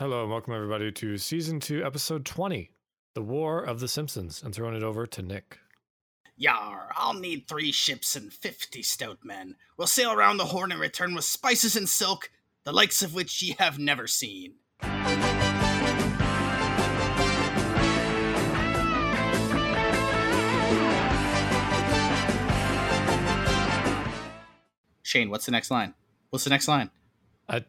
Hello, 0.00 0.22
and 0.22 0.30
welcome 0.30 0.54
everybody 0.54 0.90
to 0.90 1.18
season 1.18 1.60
two, 1.60 1.84
episode 1.84 2.24
20, 2.24 2.70
The 3.12 3.20
War 3.20 3.62
of 3.62 3.80
the 3.80 3.86
Simpsons. 3.86 4.42
I'm 4.42 4.50
throwing 4.50 4.74
it 4.74 4.82
over 4.82 5.06
to 5.06 5.20
Nick. 5.20 5.58
Yar, 6.38 6.90
I'll 6.96 7.12
need 7.12 7.46
three 7.46 7.70
ships 7.70 8.16
and 8.16 8.32
fifty 8.32 8.82
stout 8.82 9.18
men. 9.22 9.56
We'll 9.76 9.86
sail 9.86 10.10
around 10.10 10.38
the 10.38 10.46
Horn 10.46 10.72
and 10.72 10.80
return 10.80 11.14
with 11.14 11.26
spices 11.26 11.76
and 11.76 11.86
silk, 11.86 12.30
the 12.64 12.72
likes 12.72 13.02
of 13.02 13.12
which 13.12 13.42
ye 13.42 13.54
have 13.58 13.78
never 13.78 14.06
seen. 14.06 14.54
Shane, 25.02 25.28
what's 25.28 25.44
the 25.44 25.52
next 25.52 25.70
line? 25.70 25.92
What's 26.30 26.44
the 26.44 26.50
next 26.50 26.68
line? 26.68 26.88
I 27.50 27.66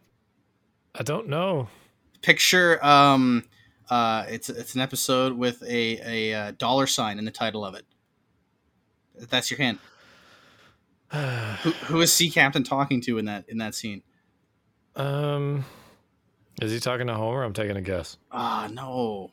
I 0.96 1.04
don't 1.04 1.28
know. 1.28 1.68
Picture 2.22 2.84
um 2.86 3.44
uh 3.90 4.26
it's 4.30 4.50
it's 4.50 4.76
an 4.76 4.82
episode 4.82 5.34
with 5.34 5.62
a 5.64 6.00
a 6.32 6.34
uh, 6.34 6.52
dollar 6.58 6.88
sign 6.88 7.20
in 7.20 7.26
the 7.26 7.32
title 7.32 7.66
of 7.66 7.76
it. 7.76 7.86
That's 9.30 9.52
your 9.52 9.58
hint. 9.58 9.80
Who, 11.12 11.72
who 11.72 12.02
is 12.02 12.14
Sea 12.14 12.30
Captain 12.30 12.64
talking 12.64 13.02
to 13.02 13.18
in 13.18 13.26
that 13.26 13.46
in 13.50 13.58
that 13.58 13.76
scene? 13.76 14.02
um 14.96 15.66
is 16.62 16.72
he 16.72 16.80
talking 16.80 17.08
to 17.08 17.16
Homer? 17.16 17.44
I'm 17.44 17.54
taking 17.54 17.76
a 17.76 17.82
guess. 17.82 18.18
Ah, 18.32 18.70
no. 18.72 19.32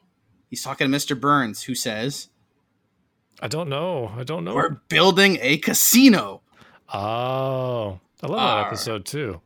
He's 0.49 0.63
talking 0.63 0.91
to 0.91 0.97
Mr. 0.97 1.19
Burns, 1.19 1.63
who 1.63 1.75
says, 1.75 2.29
I 3.41 3.49
don't 3.49 3.69
know. 3.69 4.11
I 4.17 4.25
don't 4.25 4.45
know. 4.45 4.55
We're 4.55 4.81
building 4.89 5.37
a 5.43 5.59
casino. 5.59 6.41
Oh. 6.93 8.01
I 8.23 8.27
love 8.27 8.41
Arr. 8.41 8.63
that 8.63 8.67
episode 8.69 9.05
too. 9.05 9.41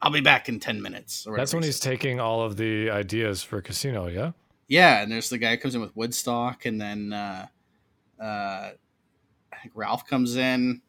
I'll 0.00 0.10
be 0.10 0.20
back 0.20 0.48
in 0.48 0.60
10 0.60 0.80
minutes. 0.80 1.26
That's 1.34 1.52
when 1.52 1.62
he's 1.62 1.80
taking 1.80 2.20
all 2.20 2.42
of 2.42 2.56
the 2.56 2.90
ideas 2.90 3.42
for 3.42 3.60
Casino, 3.60 4.06
yeah? 4.06 4.32
Yeah, 4.68 5.02
and 5.02 5.10
there's 5.10 5.30
the 5.30 5.38
guy 5.38 5.52
who 5.52 5.56
comes 5.56 5.74
in 5.74 5.80
with 5.80 5.96
Woodstock, 5.96 6.66
and 6.66 6.80
then 6.80 7.12
uh, 7.12 7.46
uh, 8.20 8.70
I 9.52 9.56
think 9.62 9.72
Ralph 9.74 10.06
comes 10.06 10.36
in. 10.36 10.82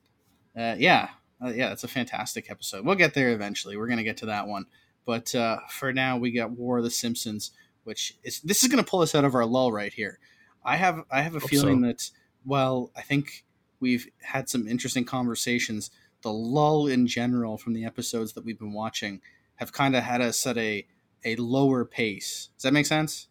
Uh, 0.55 0.75
yeah, 0.77 1.09
uh, 1.43 1.49
yeah, 1.49 1.71
it's 1.71 1.85
a 1.85 1.87
fantastic 1.87 2.51
episode. 2.51 2.85
We'll 2.85 2.95
get 2.95 3.13
there 3.13 3.31
eventually. 3.31 3.77
We're 3.77 3.87
gonna 3.87 4.03
get 4.03 4.17
to 4.17 4.25
that 4.27 4.47
one, 4.47 4.65
but 5.05 5.33
uh, 5.33 5.59
for 5.69 5.93
now, 5.93 6.17
we 6.17 6.31
got 6.31 6.51
War 6.51 6.79
of 6.79 6.83
the 6.83 6.89
Simpsons, 6.89 7.51
which 7.85 8.17
is 8.23 8.41
this 8.41 8.63
is 8.63 8.69
gonna 8.69 8.83
pull 8.83 9.01
us 9.01 9.15
out 9.15 9.23
of 9.23 9.33
our 9.33 9.45
lull 9.45 9.71
right 9.71 9.93
here. 9.93 10.19
I 10.65 10.75
have 10.75 11.05
I 11.09 11.21
have 11.21 11.35
a 11.35 11.39
Hope 11.39 11.49
feeling 11.49 11.81
so. 11.81 11.87
that 11.87 12.09
well, 12.45 12.91
I 12.97 13.01
think 13.01 13.45
we've 13.79 14.07
had 14.21 14.49
some 14.49 14.67
interesting 14.67 15.05
conversations. 15.05 15.91
The 16.21 16.31
lull 16.33 16.87
in 16.87 17.07
general 17.07 17.57
from 17.57 17.73
the 17.73 17.85
episodes 17.85 18.33
that 18.33 18.43
we've 18.45 18.59
been 18.59 18.73
watching 18.73 19.21
have 19.55 19.71
kind 19.71 19.95
of 19.95 20.03
had 20.03 20.21
us 20.21 20.45
at 20.47 20.57
a 20.57 20.85
a 21.25 21.35
lower 21.35 21.83
pace. 21.85 22.49
Does 22.55 22.63
that 22.63 22.73
make 22.73 22.85
sense? 22.85 23.27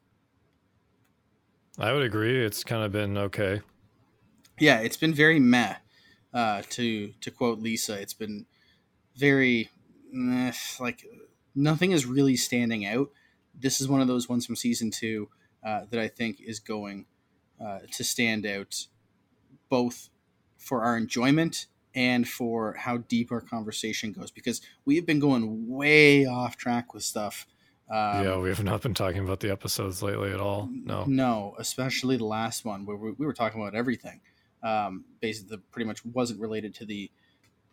I 1.79 1.93
would 1.93 2.03
agree. 2.03 2.45
It's 2.45 2.65
kind 2.65 2.83
of 2.83 2.93
been 2.93 3.17
okay. 3.17 3.63
yeah, 4.59 4.81
it's 4.81 4.97
been 4.97 5.15
very 5.15 5.39
meh. 5.39 5.77
Uh, 6.33 6.63
to 6.71 7.13
to 7.21 7.31
quote 7.31 7.59
Lisa, 7.59 7.99
it's 7.99 8.13
been 8.13 8.47
very 9.17 9.71
meh, 10.13 10.53
like 10.79 11.05
nothing 11.55 11.93
is 11.93 12.05
really 12.05 12.37
standing 12.37 12.85
out. 12.85 13.11
This 13.55 13.81
is 13.81 13.89
one 13.89 14.01
of 14.01 14.09
those 14.09 14.29
ones 14.29 14.45
from 14.47 14.57
season 14.57 14.91
two 14.91 15.31
uh, 15.65 15.87
that 15.91 15.99
I 15.99 16.09
think 16.09 16.41
is 16.41 16.61
going 16.61 17.07
uh, 17.61 17.81
to 17.93 18.05
stand 18.05 18.47
out, 18.47 18.87
both 19.69 20.11
for 20.59 20.83
our 20.83 20.97
enjoyment 20.97 21.67
and 21.99 22.29
for 22.29 22.75
how 22.75 22.99
deep 22.99 23.33
our 23.33 23.41
conversation 23.41 24.13
goes. 24.13 24.31
Because 24.31 24.61
we 24.85 24.95
have 24.95 25.05
been 25.05 25.19
going 25.19 25.67
way 25.67 26.27
off 26.27 26.57
track 26.57 26.95
with 26.95 27.03
stuff. 27.03 27.45
Um, 27.91 28.25
yeah, 28.25 28.39
we 28.39 28.51
have 28.51 28.63
not 28.63 28.83
been 28.83 28.95
talking 28.95 29.19
about 29.25 29.41
the 29.41 29.51
episodes 29.51 30.01
lately 30.01 30.31
at 30.31 30.39
all. 30.39 30.69
No. 30.73 31.05
No, 31.07 31.57
especially 31.59 32.17
the 32.17 32.25
last 32.25 32.65
one 32.65 32.87
where 32.87 32.97
we, 32.97 33.11
we 33.13 33.27
were 33.27 33.33
talking 33.33 33.61
about 33.61 33.75
everything. 33.75 34.21
Um, 34.63 35.07
basically, 35.21 35.57
that 35.57 35.71
pretty 35.73 35.87
much 35.87 36.05
wasn't 36.05 36.41
related 36.41 36.73
to 36.77 36.87
the 36.87 37.11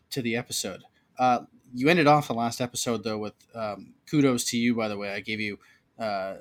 to 0.09 0.23
the 0.23 0.35
episode. 0.35 0.81
Uh, 1.19 1.41
you 1.71 1.89
ended 1.89 2.07
off 2.07 2.27
the 2.27 2.33
last 2.33 2.61
episode 2.61 3.03
though 3.03 3.19
with 3.19 3.35
um, 3.53 3.93
kudos 4.09 4.45
to 4.45 4.57
you. 4.57 4.73
By 4.73 4.87
the 4.87 4.97
way, 4.97 5.11
I 5.11 5.19
gave 5.19 5.39
you 5.39 5.59
uh, 5.99 6.37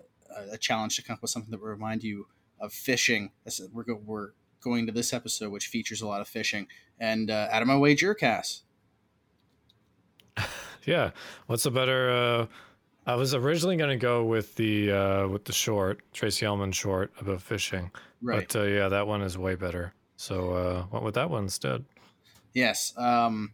a- 0.51 0.59
challenge 0.59 0.97
to 0.97 1.03
come 1.03 1.15
up 1.15 1.23
with 1.23 1.31
something 1.31 1.51
that 1.51 1.61
would 1.61 1.69
remind 1.69 2.03
you 2.03 2.29
of 2.61 2.73
fishing. 2.73 3.33
I 3.47 3.51
said 3.51 3.67
we're 3.73 3.85
we're 3.95 4.31
going 4.65 4.87
to 4.87 4.93
this 4.93 5.13
episode 5.13 5.53
which 5.53 5.69
features 5.69 6.03
a 6.03 6.07
lot 6.09 6.21
of 6.21 6.27
fishing. 6.27 6.67
And 6.99 7.31
uh, 7.31 7.49
out 7.53 7.63
of 7.63 7.69
my 7.69 7.77
way, 7.77 7.95
Jerkass. 7.95 8.63
Yeah. 10.87 11.13
What's 11.47 11.67
a 11.67 11.71
better 11.71 12.11
uh 12.11 12.47
I 13.07 13.17
was 13.17 13.35
originally 13.35 13.77
going 13.77 13.91
to 13.91 13.97
go 13.97 14.25
with 14.25 14.55
the 14.57 14.91
uh 14.91 15.29
with 15.29 15.45
the 15.45 15.53
short, 15.53 16.01
Tracey 16.13 16.45
Ullman 16.47 16.73
short 16.73 17.13
about 17.21 17.41
fishing. 17.41 17.91
Right. 18.21 18.49
But 18.49 18.61
uh, 18.61 18.65
yeah, 18.65 18.89
that 18.89 19.07
one 19.07 19.23
is 19.23 19.39
way 19.39 19.55
better. 19.55 19.95
So 20.17 20.53
uh 20.53 20.87
went 20.91 21.05
with 21.05 21.15
that 21.15 21.31
one 21.31 21.45
instead. 21.45 21.85
Yes. 22.55 22.93
Um, 22.97 23.53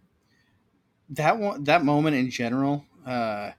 that 1.08 1.38
one, 1.38 1.64
that 1.64 1.84
moment 1.84 2.16
in 2.16 2.30
general, 2.30 2.84
uh, 3.06 3.52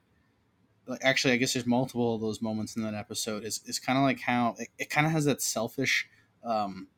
actually, 1.02 1.34
I 1.34 1.36
guess 1.36 1.52
there's 1.52 1.66
multiple 1.66 2.14
of 2.14 2.20
those 2.20 2.40
moments 2.40 2.76
in 2.76 2.82
that 2.82 2.94
episode. 2.94 3.44
Is 3.44 3.60
is 3.66 3.78
kind 3.78 3.98
of 3.98 4.04
like 4.04 4.20
how 4.20 4.54
it, 4.58 4.68
it 4.78 4.90
kind 4.90 5.06
of 5.06 5.12
has 5.12 5.24
that 5.26 5.42
selfish 5.42 6.08
um, 6.44 6.88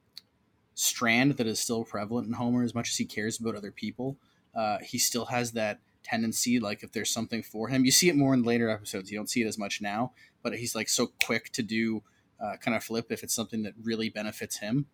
strand 0.74 1.36
that 1.36 1.46
is 1.46 1.60
still 1.60 1.84
prevalent 1.84 2.26
in 2.26 2.34
Homer. 2.34 2.62
As 2.62 2.74
much 2.74 2.90
as 2.90 2.96
he 2.96 3.04
cares 3.04 3.38
about 3.40 3.54
other 3.54 3.70
people, 3.70 4.16
uh, 4.54 4.78
he 4.78 4.98
still 4.98 5.26
has 5.26 5.52
that 5.52 5.80
tendency. 6.02 6.60
Like 6.60 6.82
if 6.82 6.92
there's 6.92 7.10
something 7.10 7.42
for 7.42 7.68
him, 7.68 7.84
you 7.84 7.90
see 7.90 8.08
it 8.08 8.16
more 8.16 8.34
in 8.34 8.42
later 8.42 8.68
episodes. 8.68 9.10
You 9.10 9.18
don't 9.18 9.30
see 9.30 9.42
it 9.42 9.46
as 9.46 9.58
much 9.58 9.80
now, 9.80 10.12
but 10.42 10.56
he's 10.58 10.74
like 10.74 10.88
so 10.88 11.08
quick 11.24 11.50
to 11.52 11.62
do 11.62 12.02
uh, 12.40 12.56
kind 12.60 12.76
of 12.76 12.84
flip 12.84 13.06
if 13.10 13.22
it's 13.22 13.34
something 13.34 13.62
that 13.62 13.74
really 13.82 14.08
benefits 14.08 14.58
him. 14.58 14.86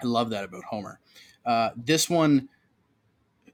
I 0.00 0.06
love 0.06 0.30
that 0.30 0.44
about 0.44 0.64
Homer. 0.64 1.00
Uh, 1.44 1.70
this 1.76 2.08
one, 2.08 2.48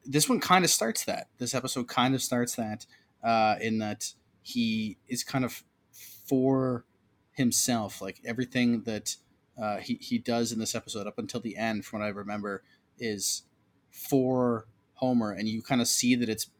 this 0.04 0.28
one 0.28 0.41
kind 0.41 0.64
of 0.64 0.70
starts 0.70 1.04
that. 1.04 1.28
This 1.38 1.54
episode 1.54 1.88
kind 1.88 2.14
of 2.14 2.22
starts 2.22 2.56
that 2.56 2.86
uh, 3.22 3.56
in 3.60 3.78
that 3.78 4.12
he 4.42 4.98
is 5.08 5.25
kind 5.25 5.44
of 5.44 5.64
for 5.91 6.84
himself. 7.32 8.02
Like 8.02 8.20
everything 8.25 8.82
that 8.82 9.16
uh, 9.60 9.78
he 9.78 9.98
he 10.00 10.19
does 10.19 10.53
in 10.53 10.59
this 10.59 10.75
episode 10.75 11.06
up 11.06 11.19
until 11.19 11.41
the 11.41 11.56
end, 11.56 11.84
from 11.84 12.00
what 12.00 12.06
I 12.06 12.09
remember, 12.10 12.62
is 12.98 13.42
for 13.91 14.66
Homer, 14.94 15.32
and 15.32 15.48
you 15.48 15.62
kind 15.62 15.81
of 15.81 15.88
see 15.88 16.15
that 16.15 16.28
it's 16.28 16.50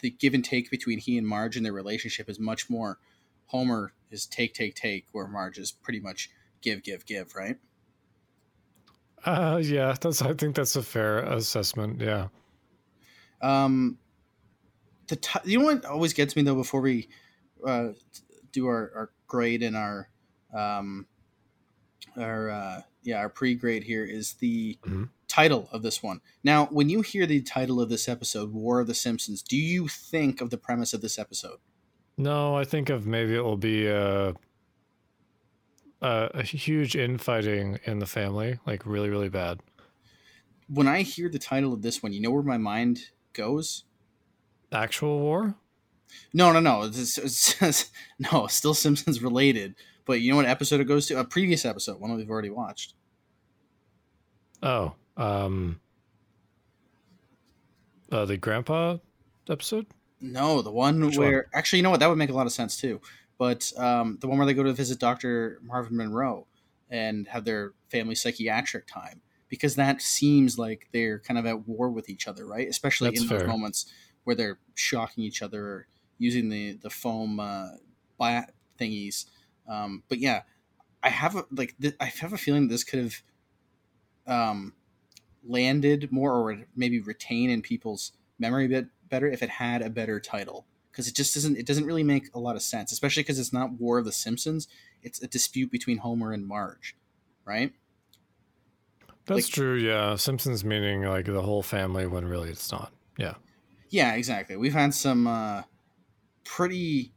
the 0.00 0.10
give 0.10 0.34
and 0.34 0.44
take 0.44 0.70
between 0.70 0.98
he 0.98 1.18
and 1.18 1.26
Marge 1.26 1.56
and 1.56 1.66
their 1.66 1.72
relationship 1.72 2.28
is 2.28 2.38
much 2.38 2.70
more. 2.70 2.98
Homer 3.46 3.92
is 4.10 4.26
take 4.26 4.54
take 4.54 4.74
take, 4.74 5.06
where 5.12 5.26
Marge 5.26 5.58
is 5.58 5.72
pretty 5.72 6.00
much 6.00 6.30
give 6.62 6.82
give 6.82 7.04
give. 7.06 7.34
Right. 7.34 7.56
Uh 9.24 9.60
yeah, 9.62 9.96
that's 10.00 10.22
I 10.22 10.34
think 10.34 10.54
that's 10.54 10.76
a 10.76 10.82
fair 10.82 11.18
assessment. 11.18 12.00
Yeah. 12.00 12.28
Um, 13.40 13.98
the 15.08 15.16
t- 15.16 15.40
you 15.44 15.58
know 15.58 15.64
what 15.64 15.84
always 15.84 16.12
gets 16.12 16.36
me 16.36 16.42
though 16.42 16.54
before 16.54 16.80
we 16.80 17.08
uh, 17.66 17.88
do 18.52 18.66
our, 18.66 18.92
our 18.94 19.10
grade 19.26 19.62
and 19.62 19.76
our 19.76 20.08
um, 20.54 21.06
our 22.18 22.50
uh, 22.50 22.82
yeah 23.02 23.18
our 23.18 23.28
pre 23.28 23.54
grade 23.54 23.84
here 23.84 24.04
is 24.04 24.34
the 24.34 24.78
Mhm. 24.82 25.10
title 25.28 25.68
of 25.72 25.82
this 25.82 26.02
one. 26.02 26.20
Now, 26.42 26.66
when 26.66 26.88
you 26.88 27.00
hear 27.02 27.26
the 27.26 27.40
title 27.42 27.80
of 27.80 27.88
this 27.88 28.08
episode, 28.08 28.52
"War 28.52 28.80
of 28.80 28.86
the 28.86 28.94
Simpsons," 28.94 29.42
do 29.42 29.56
you 29.56 29.88
think 29.88 30.40
of 30.40 30.50
the 30.50 30.58
premise 30.58 30.92
of 30.92 31.00
this 31.00 31.18
episode? 31.18 31.58
No, 32.16 32.56
I 32.56 32.64
think 32.64 32.88
of 32.90 33.06
maybe 33.06 33.34
it 33.34 33.40
will 33.44 33.56
be 33.56 33.86
a 33.86 34.34
a, 36.00 36.30
a 36.34 36.42
huge 36.42 36.96
infighting 36.96 37.78
in 37.84 37.98
the 37.98 38.06
family, 38.06 38.58
like 38.66 38.86
really 38.86 39.08
really 39.10 39.28
bad. 39.28 39.60
When 40.68 40.86
I 40.86 41.02
hear 41.02 41.28
the 41.28 41.38
title 41.38 41.72
of 41.72 41.82
this 41.82 42.02
one, 42.02 42.12
you 42.12 42.20
know 42.20 42.30
where 42.30 42.42
my 42.42 42.58
mind 42.58 43.10
goes. 43.32 43.84
Actual 44.70 45.18
war? 45.20 45.54
No, 46.34 46.52
no, 46.52 46.60
no. 46.60 46.82
It's, 46.92 47.16
it's, 47.18 47.90
no, 48.18 48.46
still 48.48 48.74
Simpsons 48.74 49.22
related. 49.22 49.74
But 50.08 50.22
you 50.22 50.30
know 50.30 50.36
what 50.36 50.46
episode 50.46 50.80
it 50.80 50.84
goes 50.84 51.06
to? 51.08 51.20
A 51.20 51.24
previous 51.24 51.66
episode, 51.66 52.00
one 52.00 52.10
that 52.10 52.16
we've 52.16 52.30
already 52.30 52.48
watched. 52.48 52.94
Oh, 54.62 54.94
um 55.18 55.80
uh, 58.10 58.24
the 58.24 58.38
grandpa 58.38 58.96
episode? 59.50 59.86
No, 60.20 60.62
the 60.62 60.70
one 60.70 61.04
Which 61.04 61.18
where 61.18 61.48
actually, 61.52 61.80
you 61.80 61.82
know 61.82 61.90
what? 61.90 62.00
That 62.00 62.08
would 62.08 62.16
make 62.16 62.30
a 62.30 62.32
lot 62.32 62.46
of 62.46 62.52
sense 62.52 62.80
too. 62.80 63.02
But 63.36 63.70
um, 63.76 64.16
the 64.22 64.28
one 64.28 64.38
where 64.38 64.46
they 64.46 64.54
go 64.54 64.62
to 64.62 64.72
visit 64.72 64.98
Doctor 64.98 65.60
Marvin 65.62 65.98
Monroe 65.98 66.46
and 66.90 67.28
have 67.28 67.44
their 67.44 67.74
family 67.90 68.14
psychiatric 68.14 68.86
time, 68.86 69.20
because 69.50 69.76
that 69.76 70.00
seems 70.00 70.58
like 70.58 70.88
they're 70.90 71.18
kind 71.18 71.38
of 71.38 71.44
at 71.44 71.68
war 71.68 71.90
with 71.90 72.08
each 72.08 72.26
other, 72.26 72.46
right? 72.46 72.66
Especially 72.66 73.10
That's 73.10 73.22
in 73.22 73.28
those 73.28 73.46
moments 73.46 73.92
where 74.24 74.34
they're 74.34 74.58
shocking 74.74 75.22
each 75.22 75.42
other 75.42 75.66
or 75.66 75.86
using 76.16 76.48
the 76.48 76.78
the 76.82 76.90
foam 76.90 77.38
uh, 77.38 77.72
bat 78.18 78.54
thingies. 78.80 79.26
Um, 79.68 80.02
but 80.08 80.18
yeah, 80.18 80.42
I 81.02 81.10
have 81.10 81.36
a, 81.36 81.44
like 81.50 81.74
th- 81.80 81.94
I 82.00 82.06
have 82.06 82.32
a 82.32 82.38
feeling 82.38 82.68
this 82.68 82.84
could 82.84 82.98
have 83.00 83.22
um, 84.26 84.74
landed 85.46 86.10
more 86.10 86.32
or 86.32 86.58
maybe 86.74 87.00
retain 87.00 87.50
in 87.50 87.62
people's 87.62 88.12
memory 88.38 88.64
a 88.66 88.68
bit 88.68 88.86
better 89.08 89.28
if 89.28 89.42
it 89.42 89.50
had 89.50 89.82
a 89.82 89.90
better 89.90 90.20
title 90.20 90.66
because 90.90 91.08
it 91.08 91.14
just 91.14 91.34
doesn't 91.34 91.56
it 91.56 91.66
doesn't 91.66 91.84
really 91.86 92.02
make 92.02 92.28
a 92.34 92.38
lot 92.38 92.56
of 92.56 92.62
sense, 92.62 92.92
especially 92.92 93.22
because 93.22 93.38
it's 93.38 93.52
not 93.52 93.72
War 93.80 93.98
of 93.98 94.04
the 94.04 94.12
Simpsons. 94.12 94.68
It's 95.02 95.22
a 95.22 95.28
dispute 95.28 95.70
between 95.70 95.98
Homer 95.98 96.32
and 96.32 96.46
Marge, 96.46 96.96
right? 97.44 97.72
That's 99.26 99.44
Like- 99.46 99.52
true. 99.52 99.76
Yeah, 99.76 100.16
Simpsons 100.16 100.64
meaning 100.64 101.02
like 101.02 101.26
the 101.26 101.42
whole 101.42 101.62
family 101.62 102.06
when 102.06 102.24
really 102.26 102.48
it's 102.50 102.72
not. 102.72 102.92
Yeah. 103.18 103.34
Yeah, 103.90 104.14
exactly. 104.14 104.56
We've 104.56 104.72
had 104.74 104.92
some 104.94 105.26
uh, 105.26 105.62
pretty. 106.44 107.12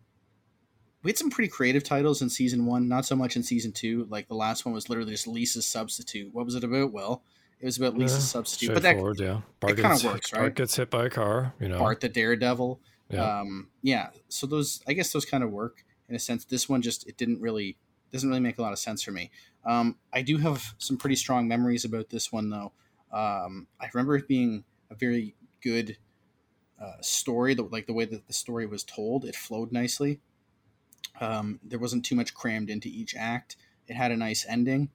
We 1.04 1.10
had 1.10 1.18
some 1.18 1.30
pretty 1.30 1.50
creative 1.50 1.84
titles 1.84 2.22
in 2.22 2.30
season 2.30 2.66
one, 2.66 2.88
not 2.88 3.06
so 3.06 3.16
much 3.16 3.36
in 3.36 3.44
season 3.44 3.72
two. 3.72 4.06
Like 4.10 4.28
the 4.28 4.36
last 4.36 4.66
one 4.66 4.74
was 4.74 4.90
literally 4.90 5.12
just 5.12 5.28
Lisa's 5.28 5.66
substitute. 5.66 6.34
What 6.34 6.46
was 6.46 6.56
it 6.56 6.64
about? 6.64 6.92
Well, 6.92 7.24
it 7.60 7.66
was 7.66 7.78
about 7.78 7.98
Lisa's 7.98 8.24
Yeah, 8.24 8.42
substitute. 8.42 8.74
But 8.74 8.84
that 8.84 8.96
yeah. 9.20 9.42
Bart 9.60 9.76
kinda 9.76 9.90
gets, 9.90 10.04
works, 10.04 10.32
Bart 10.32 10.56
gets 10.56 10.76
hit 10.76 10.90
by 10.90 11.06
a 11.06 11.10
car. 11.10 11.54
You 11.60 11.70
know. 11.70 11.80
Bart 11.80 12.02
the 12.02 12.10
Daredevil. 12.10 12.80
Yeah. 13.10 13.40
Um, 13.40 13.70
yeah. 13.82 14.10
So 14.30 14.48
those, 14.48 14.82
I 14.88 14.94
guess, 14.94 15.12
those 15.12 15.26
kind 15.26 15.44
of 15.44 15.52
work 15.52 15.84
in 16.08 16.16
a 16.16 16.20
sense. 16.20 16.46
This 16.46 16.70
one 16.70 16.82
just 16.82 17.08
it 17.08 17.18
didn't 17.18 17.42
really 17.42 17.78
doesn't 18.12 18.30
really 18.30 18.42
make 18.42 18.58
a 18.58 18.62
lot 18.62 18.74
of 18.74 18.80
sense 18.80 19.02
for 19.02 19.12
me. 19.12 19.32
Um, 19.66 19.98
I 20.14 20.22
do 20.22 20.38
have 20.38 20.76
some 20.78 20.98
pretty 20.98 21.16
strong 21.16 21.48
memories 21.48 21.86
about 21.86 22.10
this 22.10 22.32
one 22.32 22.50
though. 22.50 22.74
Um, 23.12 23.68
I 23.80 23.88
remember 23.94 24.16
it 24.16 24.28
being 24.28 24.64
a 24.90 24.96
very 24.96 25.36
good 25.62 25.98
uh, 26.82 27.02
story. 27.02 27.54
The, 27.54 27.64
like 27.64 27.88
the 27.88 27.94
way 27.94 28.06
that 28.06 28.28
the 28.28 28.34
story 28.34 28.66
was 28.66 28.84
told, 28.84 29.26
it 29.26 29.36
flowed 29.36 29.72
nicely. 29.72 30.20
Um, 31.22 31.60
there 31.64 31.80
wasn't 31.80 32.04
too 32.04 32.16
much 32.16 32.34
crammed 32.34 32.70
into 32.70 32.90
each 32.90 33.16
act. 33.16 33.56
It 33.88 33.96
had 33.96 34.12
a 34.12 34.18
nice 34.18 34.46
ending. 34.48 34.90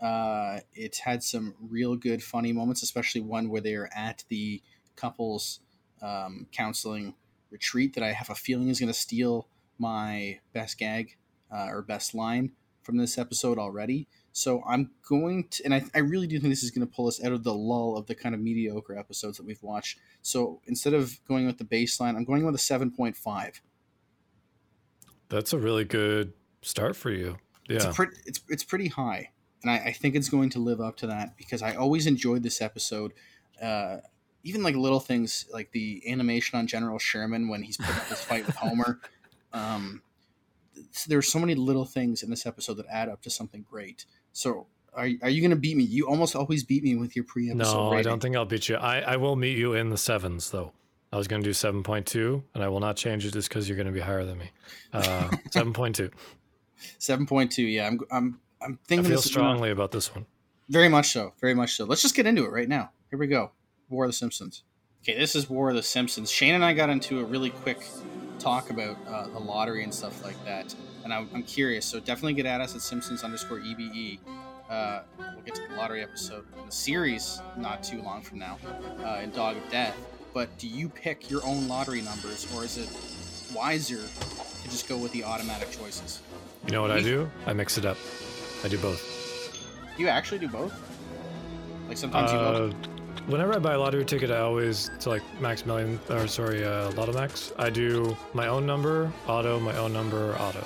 Uh, 0.00 0.60
it 0.74 0.96
had 1.04 1.22
some 1.22 1.54
real 1.60 1.96
good 1.96 2.22
funny 2.22 2.52
moments, 2.52 2.82
especially 2.82 3.20
one 3.20 3.48
where 3.48 3.60
they're 3.60 3.90
at 3.96 4.24
the 4.28 4.62
couples 4.96 5.60
um, 6.00 6.46
counseling 6.52 7.14
retreat 7.50 7.94
that 7.94 8.02
I 8.02 8.12
have 8.12 8.30
a 8.30 8.34
feeling 8.34 8.68
is 8.68 8.80
going 8.80 8.92
to 8.92 8.98
steal 8.98 9.48
my 9.78 10.40
best 10.52 10.78
gag 10.78 11.16
uh, 11.52 11.66
or 11.68 11.82
best 11.82 12.14
line 12.14 12.52
from 12.82 12.96
this 12.96 13.18
episode 13.18 13.58
already. 13.58 14.08
So 14.32 14.62
I'm 14.66 14.90
going 15.06 15.48
to, 15.50 15.64
and 15.64 15.74
I, 15.74 15.84
I 15.94 15.98
really 15.98 16.26
do 16.26 16.38
think 16.40 16.50
this 16.50 16.62
is 16.62 16.70
going 16.70 16.86
to 16.86 16.92
pull 16.92 17.06
us 17.06 17.22
out 17.22 17.32
of 17.32 17.44
the 17.44 17.54
lull 17.54 17.96
of 17.96 18.06
the 18.06 18.14
kind 18.14 18.34
of 18.34 18.40
mediocre 18.40 18.96
episodes 18.96 19.36
that 19.36 19.46
we've 19.46 19.62
watched. 19.62 19.98
So 20.22 20.60
instead 20.66 20.94
of 20.94 21.20
going 21.28 21.46
with 21.46 21.58
the 21.58 21.64
baseline, 21.64 22.16
I'm 22.16 22.24
going 22.24 22.44
with 22.44 22.54
a 22.54 22.58
7.5. 22.58 23.60
That's 25.32 25.52
a 25.52 25.58
really 25.58 25.84
good 25.84 26.32
start 26.60 26.94
for 26.94 27.10
you. 27.10 27.38
It's 27.68 27.84
Yeah. 27.84 27.90
a 27.90 27.94
pretty, 27.94 28.12
it's 28.26 28.40
it's 28.48 28.64
pretty 28.64 28.88
high, 28.88 29.30
and 29.62 29.70
I, 29.70 29.76
I 29.86 29.92
think 29.92 30.14
it's 30.14 30.28
going 30.28 30.50
to 30.50 30.58
live 30.58 30.80
up 30.80 30.96
to 30.98 31.06
that 31.08 31.36
because 31.36 31.62
I 31.62 31.74
always 31.74 32.06
enjoyed 32.06 32.42
this 32.42 32.60
episode. 32.60 33.12
Uh, 33.60 33.98
even 34.44 34.62
like 34.62 34.74
little 34.74 35.00
things 35.00 35.46
like 35.52 35.70
the 35.72 36.02
animation 36.08 36.58
on 36.58 36.66
General 36.66 36.98
Sherman 36.98 37.48
when 37.48 37.62
he's 37.62 37.76
putting 37.76 37.94
up 37.96 38.06
his 38.08 38.20
fight 38.20 38.46
with 38.46 38.56
Homer. 38.56 39.00
Um, 39.54 40.00
th- 40.74 41.04
there's 41.08 41.30
so 41.30 41.38
many 41.38 41.54
little 41.54 41.84
things 41.84 42.22
in 42.22 42.30
this 42.30 42.46
episode 42.46 42.78
that 42.78 42.86
add 42.90 43.10
up 43.10 43.20
to 43.20 43.28
something 43.28 43.66
great. 43.70 44.06
So 44.32 44.66
are, 44.94 45.08
are 45.20 45.28
you 45.28 45.42
going 45.42 45.50
to 45.50 45.56
beat 45.56 45.76
me? 45.76 45.84
You 45.84 46.08
almost 46.08 46.34
always 46.34 46.64
beat 46.64 46.82
me 46.82 46.96
with 46.96 47.14
your 47.14 47.26
pre-episode. 47.26 47.74
No, 47.74 47.92
I 47.92 48.00
don't 48.00 48.18
think 48.20 48.34
I'll 48.34 48.46
beat 48.46 48.70
you. 48.70 48.76
I, 48.76 49.00
I 49.00 49.16
will 49.16 49.36
meet 49.36 49.58
you 49.58 49.74
in 49.74 49.90
the 49.90 49.98
sevens 49.98 50.50
though. 50.52 50.72
I 51.12 51.16
was 51.16 51.28
going 51.28 51.42
to 51.42 51.48
do 51.48 51.52
7.2 51.52 52.42
and 52.54 52.64
I 52.64 52.68
will 52.68 52.80
not 52.80 52.96
change 52.96 53.26
it 53.26 53.32
just 53.32 53.48
because 53.48 53.68
you're 53.68 53.76
going 53.76 53.86
to 53.86 53.92
be 53.92 54.00
higher 54.00 54.24
than 54.24 54.38
me. 54.38 54.50
Uh, 54.92 55.28
7.2. 55.50 56.10
Seven 56.98 57.26
point 57.26 57.52
two. 57.52 57.62
Yeah, 57.62 57.86
I'm 57.86 58.00
I'm 58.10 58.40
I'm 58.60 58.72
I 58.72 58.86
thinking 58.86 59.04
feel 59.04 59.16
this 59.16 59.26
is 59.26 59.30
strongly 59.30 59.70
about 59.70 59.92
this 59.92 60.14
one. 60.14 60.26
Very 60.68 60.88
much 60.88 61.10
so. 61.10 61.32
Very 61.40 61.54
much 61.54 61.74
so. 61.74 61.84
Let's 61.84 62.02
just 62.02 62.14
get 62.14 62.26
into 62.26 62.44
it 62.44 62.50
right 62.50 62.68
now. 62.68 62.90
Here 63.10 63.18
we 63.18 63.26
go. 63.26 63.50
War 63.88 64.04
of 64.04 64.08
the 64.08 64.14
Simpsons. 64.14 64.62
Okay, 65.02 65.18
this 65.18 65.34
is 65.34 65.50
War 65.50 65.70
of 65.70 65.76
the 65.76 65.82
Simpsons. 65.82 66.30
Shane 66.30 66.54
and 66.54 66.64
I 66.64 66.72
got 66.72 66.88
into 66.88 67.20
a 67.20 67.24
really 67.24 67.50
quick 67.50 67.84
talk 68.38 68.70
about 68.70 68.96
uh, 69.08 69.28
the 69.28 69.38
lottery 69.38 69.82
and 69.82 69.92
stuff 69.92 70.24
like 70.24 70.42
that, 70.44 70.74
and 71.04 71.12
I'm, 71.12 71.28
I'm 71.34 71.42
curious. 71.42 71.84
So 71.84 71.98
definitely 71.98 72.34
get 72.34 72.46
at 72.46 72.60
us 72.60 72.74
at 72.74 72.82
Simpsons 72.82 73.24
underscore 73.24 73.58
EBE. 73.58 74.20
Uh, 74.70 75.02
we'll 75.18 75.42
get 75.44 75.56
to 75.56 75.62
the 75.68 75.74
lottery 75.74 76.02
episode 76.02 76.44
in 76.58 76.66
the 76.66 76.72
series 76.72 77.42
not 77.56 77.82
too 77.82 78.00
long 78.00 78.22
from 78.22 78.38
now 78.38 78.58
uh, 79.04 79.20
in 79.22 79.30
Dog 79.32 79.56
of 79.56 79.68
Death. 79.70 79.96
But 80.34 80.56
do 80.58 80.66
you 80.66 80.88
pick 80.88 81.30
your 81.30 81.44
own 81.44 81.68
lottery 81.68 82.00
numbers, 82.02 82.46
or 82.56 82.64
is 82.64 82.78
it 82.78 82.88
wiser 83.54 83.98
to 84.00 84.64
just 84.70 84.88
go 84.88 84.96
with 84.96 85.12
the 85.12 85.24
automatic 85.24 85.70
choices? 85.70 86.20
You 86.66 86.72
know 86.72 86.82
what 86.82 86.90
I 86.90 87.02
do? 87.02 87.30
I 87.46 87.52
mix 87.52 87.76
it 87.76 87.84
up. 87.84 87.98
I 88.64 88.68
do 88.68 88.78
both. 88.78 89.02
Do 89.96 90.02
you 90.02 90.08
actually 90.08 90.38
do 90.38 90.48
both? 90.48 90.72
Like 91.88 91.98
sometimes 91.98 92.32
you 92.32 92.38
Uh, 92.38 92.52
look. 92.60 92.74
whenever 93.26 93.52
I 93.54 93.58
buy 93.58 93.74
a 93.74 93.78
lottery 93.78 94.04
ticket, 94.06 94.30
I 94.30 94.38
always 94.38 94.90
to 95.00 95.10
like 95.10 95.22
max 95.40 95.66
million 95.66 96.00
or 96.08 96.26
sorry, 96.26 96.64
uh, 96.64 96.90
Lotto 96.92 97.12
Max. 97.12 97.52
I 97.58 97.68
do 97.68 98.16
my 98.32 98.46
own 98.46 98.64
number, 98.64 99.12
auto, 99.26 99.60
my 99.60 99.76
own 99.76 99.92
number, 99.92 100.34
auto. 100.38 100.64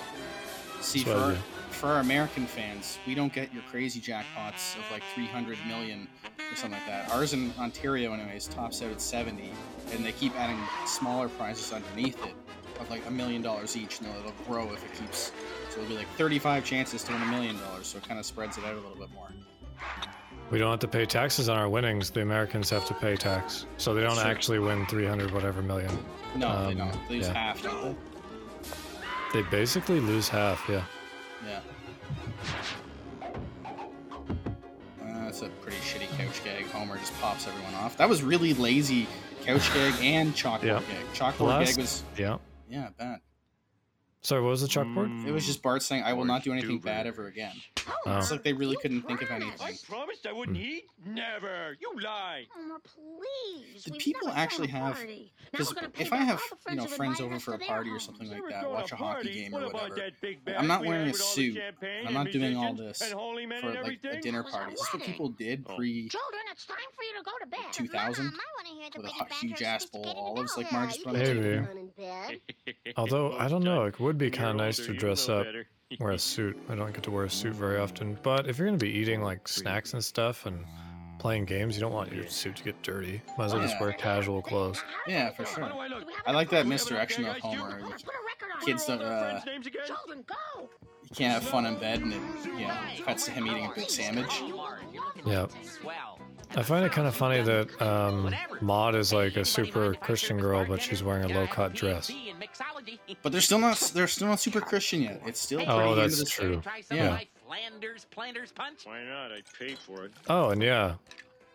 See, 0.81 1.01
for 1.01 1.37
what 1.82 1.88
I 1.88 1.94
our, 1.94 1.96
do. 1.96 1.96
for 1.96 1.96
our 1.96 2.00
American 2.00 2.46
fans, 2.46 2.99
we 3.06 3.14
don't 3.14 3.32
get 3.32 3.52
your 3.52 3.62
crazy 3.70 4.00
jackpots 4.00 4.76
of 4.76 4.84
like 4.90 5.02
300 5.14 5.58
million 5.67 6.08
or 6.38 6.56
something 6.56 6.73
like 6.78 6.87
that. 6.87 7.11
Ours 7.11 7.32
in 7.32 7.52
Ontario, 7.58 8.12
anyways, 8.12 8.49
tops 8.49 8.82
out 8.82 8.90
at 8.90 9.00
70, 9.00 9.50
and 9.93 10.05
they 10.05 10.12
keep 10.12 10.34
adding 10.38 10.58
smaller 10.87 11.28
prizes 11.28 11.73
underneath 11.73 12.25
it 12.26 12.34
of 12.81 12.90
like 12.90 13.06
a 13.06 13.11
million 13.11 13.40
dollars 13.43 13.76
each, 13.76 14.00
and 14.00 14.08
it'll 14.08 14.32
grow 14.46 14.70
if 14.73 14.84
it 14.84 14.93
keeps. 15.00 15.32
So 15.70 15.81
it'll 15.81 15.88
be 15.88 15.96
like 15.96 16.08
35 16.17 16.64
chances 16.64 17.02
to 17.05 17.12
win 17.12 17.23
a 17.23 17.26
million 17.26 17.58
dollars, 17.58 17.87
so 17.87 17.99
it 17.99 18.06
kind 18.06 18.20
of 18.20 18.26
spreads 18.26 18.58
it 18.58 18.64
out 18.64 18.72
a 18.75 18.76
little 18.76 18.96
bit 18.99 19.11
more. 19.14 19.29
We 20.50 20.58
don't 20.58 20.70
have 20.70 20.79
to 20.81 20.88
pay 20.88 21.06
taxes 21.06 21.49
on 21.49 21.56
our 21.58 21.69
winnings. 21.69 22.11
The 22.11 22.20
Americans 22.22 22.70
have 22.70 22.87
to 22.87 22.94
pay 22.94 23.17
tax, 23.17 23.67
so 23.79 23.94
they 23.94 24.02
don't 24.02 24.19
actually 24.19 24.58
win 24.61 24.87
300 24.87 25.32
whatever 25.32 25.61
million. 25.62 25.90
No, 26.37 26.67
they 26.67 26.72
Um, 26.72 26.76
don't. 26.90 27.08
They 27.08 27.17
lose 27.17 27.26
yeah. 27.29 27.32
half, 27.34 27.62
don't 27.62 27.96
They 29.32 29.43
basically 29.43 29.99
lose 30.00 30.29
half. 30.29 30.62
Yeah. 30.69 30.84
Yeah. 31.44 31.61
Uh, 35.00 35.25
that's 35.25 35.43
a 35.43 35.49
pretty 35.61 35.77
shitty 35.79 36.09
couch 36.17 36.43
gag. 36.44 36.67
Homer 36.67 36.97
just 36.99 37.19
pops 37.21 37.47
everyone 37.47 37.75
off. 37.75 37.97
That 37.97 38.09
was 38.09 38.23
really 38.23 38.55
lazy 38.55 39.06
couch 39.44 39.73
gag 39.75 39.94
and 40.03 40.33
chalkboard 40.35 40.62
Yeah. 40.62 40.81
gag. 40.81 41.05
Chalkboard 41.15 41.49
last- 41.49 41.69
gag 41.77 41.79
was 41.79 42.03
Yeah. 42.17 42.38
yeah 42.69 42.88
bad. 42.99 43.21
Sorry, 44.23 44.43
what 44.43 44.49
was 44.51 44.61
the 44.63 44.67
chalkboard? 44.67 45.25
It 45.25 45.31
was 45.31 45.47
just 45.47 45.63
Bart 45.63 45.85
saying, 45.85 46.03
"I 46.03 46.13
will 46.13 46.25
not 46.25 46.43
do 46.43 46.51
anything 46.51 46.71
stupid. 46.71 46.85
bad 46.85 47.07
ever 47.07 47.29
again." 47.29 47.55
Oh. 48.07 48.19
It's 48.19 48.31
like 48.33 48.43
they 48.43 48.53
really 48.53 48.77
couldn't 48.83 49.03
think 49.03 49.23
of 49.23 49.31
anything. 49.31 49.53
I 49.61 49.75
promised 49.89 50.27
I 50.27 50.33
wouldn't 50.33 50.57
Hmm. 50.57 50.63
eat. 50.65 50.85
Never. 51.05 51.77
You 51.81 51.93
lied. 52.01 52.47
Homer, 52.51 52.81
please. 52.81 53.85
Did 53.85 53.93
We've 53.93 54.03
people 54.03 54.29
actually 54.31 54.67
have- 54.69 54.99
Because 55.53 55.69
we're 55.69 55.75
gonna 55.77 55.91
pay 55.91 56.03
if 56.05 56.13
I 56.13 56.17
have 56.17 56.41
you 56.69 56.75
know 56.75 56.87
friends 56.87 56.89
who've 56.89 56.97
friends 56.97 57.21
invited 57.21 57.35
over 57.35 57.41
for 57.41 57.55
a 57.55 57.59
party 57.61 57.91
or 57.91 58.01
something 58.01 58.29
like 58.29 58.43
that, 58.51 58.69
watch 58.69 58.91
a 58.91 58.97
hockey 58.97 59.33
game 59.33 59.55
or 59.55 59.69
whatever. 59.71 60.11
I'm 60.59 60.67
not 60.67 60.85
wearing 60.85 61.09
a 61.09 61.13
with 61.13 61.21
all 61.21 61.29
the 61.29 61.33
suit. 61.35 61.61
I'm 62.06 62.13
not 62.15 62.32
doing 62.32 62.56
all 62.56 62.75
this 62.75 63.01
and 63.03 63.13
holy 63.13 63.46
men 63.46 63.61
for 63.61 63.70
like 63.82 64.01
a 64.05 64.20
dinner 64.20 64.39
That 64.43 64.44
was 64.46 64.55
a 64.55 64.58
party. 64.58 64.73
Is 64.75 64.81
what 64.81 64.93
wedding. 64.94 65.06
people 65.06 65.29
did 65.29 65.67
Oh. 65.69 65.77
pre 65.77 66.08
Children, 66.08 66.43
it's 66.51 66.67
time 66.67 66.77
for 66.96 67.05
you 67.05 67.13
to 67.19 67.23
go 67.25 67.32
to 67.41 67.46
bed. 67.46 67.73
2000 67.73 68.25
Mom, 68.25 68.35
I 68.41 68.65
wanna 68.65 68.81
hear 68.81 68.91
the 68.91 68.99
with 68.99 69.06
a 69.06 69.08
way 69.11 69.13
hot- 69.19 69.29
the 69.29 69.35
huge 69.37 69.63
ass 69.63 69.85
bowl 69.87 70.08
of 70.08 70.17
olives 70.17 70.56
like 70.56 70.67
adult. 70.67 70.82
Marge's 70.82 70.99
brother 71.05 71.19
you 71.20 71.25
did. 71.25 71.35
can 71.35 71.43
Maybe. 71.53 71.67
run 71.67 71.79
in 71.79 71.89
bed. 72.75 72.94
Although 72.96 73.37
I 73.39 73.46
don't 73.49 73.63
know, 73.63 73.85
it 73.85 73.94
would 74.06 74.19
be 74.19 74.31
kind 74.31 74.51
of 74.51 74.56
nice 74.56 74.81
older, 74.81 74.93
to 74.93 74.98
dress 74.98 75.29
up, 75.29 75.46
wear 76.01 76.13
a 76.13 76.19
suit. 76.19 76.56
I 76.69 76.75
don't 76.75 76.93
get 76.93 77.03
to 77.05 77.10
wear 77.10 77.25
a 77.25 77.31
suit 77.31 77.55
very 77.55 77.79
often, 77.79 78.17
but 78.22 78.48
if 78.48 78.56
you're 78.58 78.67
gonna 78.69 78.79
be 78.79 78.91
eating 78.91 79.20
like 79.20 79.48
snacks 79.48 79.93
and 79.93 80.03
stuff 80.05 80.46
and 80.46 80.65
playing 81.19 81.44
games, 81.44 81.75
you 81.75 81.81
don't 81.81 81.93
want 81.93 82.13
your 82.13 82.27
suit 82.29 82.56
to 82.56 82.63
get 82.63 82.81
dirty. 82.82 83.20
Might 83.36 83.46
as 83.46 83.53
well 83.55 83.63
just 83.63 83.81
wear 83.81 83.93
casual 83.93 84.43
clothes. 84.43 84.82
Yeah, 85.08 85.31
for 85.31 85.44
sure. 85.44 85.65
I 85.65 85.89
look? 85.89 86.01
Do 86.01 86.06
we 86.06 86.13
have 86.13 86.22
I 86.27 86.32
like 86.32 86.51
that 86.51 86.67
misdirection 86.67 87.25
of? 87.27 87.36
Homer. 87.39 87.77
room? 87.77 87.91
Put 87.91 87.91
a 87.91 88.19
record 88.25 88.55
on 88.55 88.60
Kids 88.65 88.84
it. 88.84 88.86
don't. 88.86 89.03
Uh, 89.03 89.31
friends' 89.31 89.46
names 89.46 89.67
again? 89.67 89.82
Children, 89.86 90.25
go. 90.27 90.69
you 91.03 91.17
can't 91.17 91.32
have 91.32 91.43
fun 91.43 91.67
in 91.67 91.77
bed, 91.79 92.01
and 92.01 92.13
it 92.13 92.20
you 92.44 92.67
know 92.67 92.77
cuts 93.05 93.25
to 93.25 93.32
him 93.32 93.48
eating 93.48 93.67
a 93.67 93.72
big 93.75 93.91
sandwich. 93.91 94.43
Yeah. 95.25 95.46
I 96.55 96.62
find 96.62 96.84
it 96.86 96.93
kind 96.93 97.06
of 97.06 97.15
funny 97.15 97.43
that 97.43 97.82
um, 97.82 98.34
Maud 98.60 98.94
is 98.94 99.12
like 99.12 99.36
a 99.36 99.44
super 99.44 99.94
Christian 99.94 100.38
girl, 100.38 100.65
but 100.65 100.81
she's 100.81 101.03
wearing 101.03 101.31
a 101.31 101.34
low-cut 101.38 101.74
dress. 101.74 102.10
But 103.22 103.32
they're 103.32 103.41
still 103.41 103.58
not. 103.58 103.79
They're 103.94 104.06
still 104.06 104.29
not 104.29 104.41
super 104.41 104.60
Christian 104.60 105.03
yet. 105.03 105.20
It's 105.26 105.41
still 105.41 105.58
pretty 105.58 105.70
Oh, 105.72 105.91
into 105.91 106.00
that's 106.03 106.19
the- 106.20 106.24
true. 106.24 106.62
Yeah. 106.91 107.19
Flanders, 107.46 108.06
Flanders 108.10 108.53
punch. 108.53 108.81
Why 108.84 109.03
not? 109.05 109.32
I 109.32 109.41
paid 109.58 109.79
for 109.79 110.05
it. 110.05 110.12
Oh, 110.29 110.50
and 110.50 110.62
yeah, 110.62 110.94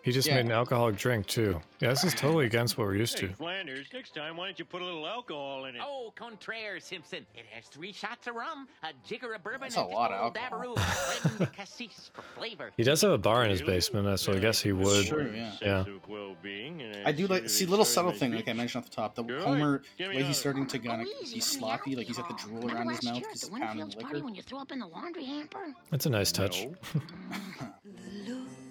he 0.03 0.11
just 0.11 0.27
Yeah. 0.27 0.35
made 0.35 0.45
an 0.45 0.51
alcoholic 0.51 0.95
drink 0.97 1.27
too. 1.27 1.61
Yeah, 1.79 1.89
this 1.89 2.03
is 2.03 2.13
totally 2.13 2.45
against 2.45 2.77
what 2.77 2.85
we're 2.87 2.95
used 2.95 3.19
Hey, 3.19 3.27
to. 3.27 3.33
Flanders, 3.33 3.87
next 3.93 4.13
time, 4.13 4.37
why 4.37 4.45
don't 4.45 4.59
you 4.59 4.65
put 4.65 4.81
a 4.81 4.85
little 4.85 5.07
alcohol 5.07 5.65
in 5.65 5.75
it? 5.75 5.81
Oh, 5.83 6.11
contraire, 6.15 6.79
Simpson. 6.79 7.25
It 7.35 7.45
has 7.51 7.65
three 7.65 7.91
shots 7.91 8.27
of 8.27 8.35
rum, 8.35 8.67
a 8.83 8.89
jigger 9.07 9.33
of 9.33 9.43
bourbon, 9.43 9.61
That's 9.61 9.77
a 9.77 9.79
and 9.81 9.89
just 9.89 9.95
lot 9.97 10.11
of 10.11 10.33
little 10.35 10.77
alcohol. 10.79 11.35
Dabaroo, 11.39 11.53
cassis 11.53 12.11
for 12.13 12.21
flavor. 12.37 12.71
He 12.77 12.83
does 12.83 13.01
have 13.01 13.11
a 13.11 13.17
bar 13.17 13.43
in 13.45 13.49
his 13.51 13.61
basement, 13.61 14.19
so 14.19 14.33
I 14.33 14.39
guess 14.39 14.61
he 14.61 14.71
would. 14.71 15.05
Sure, 15.05 15.27
yeah. 15.33 15.51
Yeah. 15.61 15.83
Sense 15.83 15.87
of 16.03 16.09
well-being 16.09 16.81
and 16.81 17.07
I 17.07 17.11
do 17.11 17.27
like 17.27 17.49
see 17.49 17.65
little 17.65 17.85
subtle 17.85 18.11
thing 18.11 18.33
like 18.33 18.47
I 18.47 18.53
mentioned 18.53 18.83
off 18.83 18.89
the 18.89 18.95
top. 18.95 19.15
The 19.15 19.23
Good. 19.23 19.41
Homer 19.41 19.81
Give 19.97 20.09
way 20.09 20.23
he's 20.23 20.37
starting 20.37 20.67
to 20.67 20.79
kind 20.79 21.01
of 21.01 21.07
Oh, 21.11 21.21
be 21.33 21.39
sloppy, 21.39 21.95
like 21.95 22.07
he's 22.07 22.17
got 22.17 22.27
the 22.27 22.35
y'all. 22.51 22.59
drool 22.61 22.71
around 22.71 22.89
his 22.89 23.03
mouth 23.03 23.15
because 23.19 23.41
the 23.41 23.47
he's 23.47 23.59
pounding 23.59 23.67
Winfield's 23.85 23.95
party 23.95 24.13
liquor. 24.15 24.25
when 24.25 24.35
you 24.35 24.41
threw 24.41 24.59
up 24.59 24.71
in 24.71 24.79
the 24.79 24.87
laundry 24.87 25.23
hamper? 25.25 25.73
That's 25.89 26.05
a 26.05 26.09
nice 26.09 26.31
touch. 26.31 26.67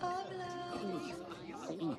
No. 0.00 1.96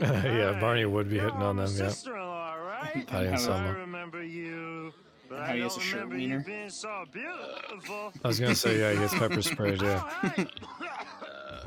yeah, 0.00 0.58
Barney 0.60 0.84
would 0.84 1.10
be 1.10 1.18
hitting 1.18 1.42
on 1.42 1.56
them. 1.56 1.66
Yeah. 1.66 1.88
Sister-in-law, 1.88 2.54
right? 2.54 2.94
right? 2.94 3.06
Patty 3.06 3.26
and 3.26 3.34
I 3.34 3.38
Selma. 3.38 3.72
remember 3.74 4.22
you. 4.22 4.92
But 5.28 5.40
How 5.46 5.54
he 5.54 5.60
has 5.60 5.76
a 5.76 5.80
shirt 5.80 6.08
wiener. 6.08 6.40
being 6.40 6.70
so 6.70 7.04
beautiful. 7.12 8.12
I 8.24 8.28
was 8.28 8.40
gonna 8.40 8.54
say 8.54 8.78
yeah, 8.78 8.92
he 8.92 8.98
gets 8.98 9.14
pepper 9.14 9.42
sprayed. 9.42 9.82
Yeah. 9.82 10.02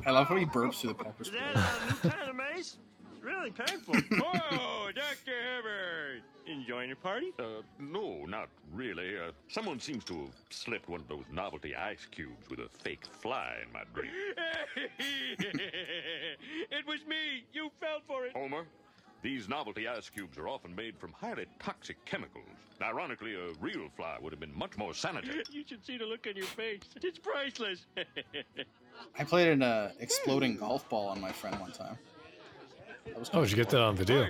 I 0.06 0.10
love 0.12 0.28
how 0.28 0.36
he 0.36 0.46
burps 0.46 0.82
through 0.82 0.94
the 0.94 1.04
pepper 1.04 1.24
spray. 1.24 1.40
That 3.24 3.30
a 3.30 3.44
new 3.44 3.52
kind 3.52 3.70
of 3.70 3.88
mace? 3.88 3.92
Really 3.92 4.02
painful. 4.02 4.22
Oh, 4.54 4.90
Dr. 4.94 5.32
Hibbert! 5.56 6.24
Enjoying 6.48 6.90
your 6.90 6.98
party? 6.98 7.32
Uh, 7.40 7.62
no, 7.80 8.26
not 8.26 8.50
really. 8.74 9.18
Uh, 9.18 9.32
someone 9.48 9.80
seems 9.80 10.04
to 10.06 10.14
have 10.24 10.34
slipped 10.50 10.90
one 10.90 11.00
of 11.00 11.08
those 11.08 11.24
novelty 11.32 11.76
ice 11.76 12.06
cubes 12.10 12.50
with 12.50 12.60
a 12.60 12.68
fake 12.84 13.06
fly 13.06 13.56
in 13.66 13.72
my 13.72 13.84
drink. 13.94 14.12
it 16.72 16.86
was 16.88 17.00
me! 17.08 17.46
You 17.54 17.70
fell 17.80 18.00
for 18.08 18.26
it! 18.26 18.34
Homer, 18.34 18.66
these 19.22 19.48
novelty 19.48 19.88
ice 19.88 20.10
cubes 20.10 20.38
are 20.38 20.48
often 20.48 20.76
made 20.76 20.98
from 20.98 21.14
highly 21.14 21.46
toxic 21.60 22.04
chemicals. 22.06 22.46
Ironically, 22.82 23.36
a 23.36 23.54
real 23.60 23.88
fly 23.96 24.18
would 24.20 24.34
have 24.34 24.40
been 24.40 24.58
much 24.58 24.78
more 24.78 24.94
sanitary. 24.94 25.44
You 25.52 25.64
should 25.68 25.86
see 25.86 25.98
the 25.98 26.06
look 26.06 26.26
on 26.28 26.36
your 26.36 26.46
face. 26.48 26.82
It's 26.96 27.20
priceless. 27.20 27.86
I 29.18 29.24
played 29.24 29.50
an 29.50 29.62
uh, 29.62 29.92
exploding 30.00 30.58
golf 30.58 30.90
ball 30.90 31.08
on 31.10 31.22
my 31.22 31.32
friend 31.32 31.60
one 31.60 31.72
time. 31.72 31.98
That 33.06 33.20
was 33.20 33.30
Oh, 33.34 33.42
did 33.42 33.52
you 33.52 33.58
get 33.58 33.70
that 33.70 33.82
on 33.82 33.96
video? 33.96 34.28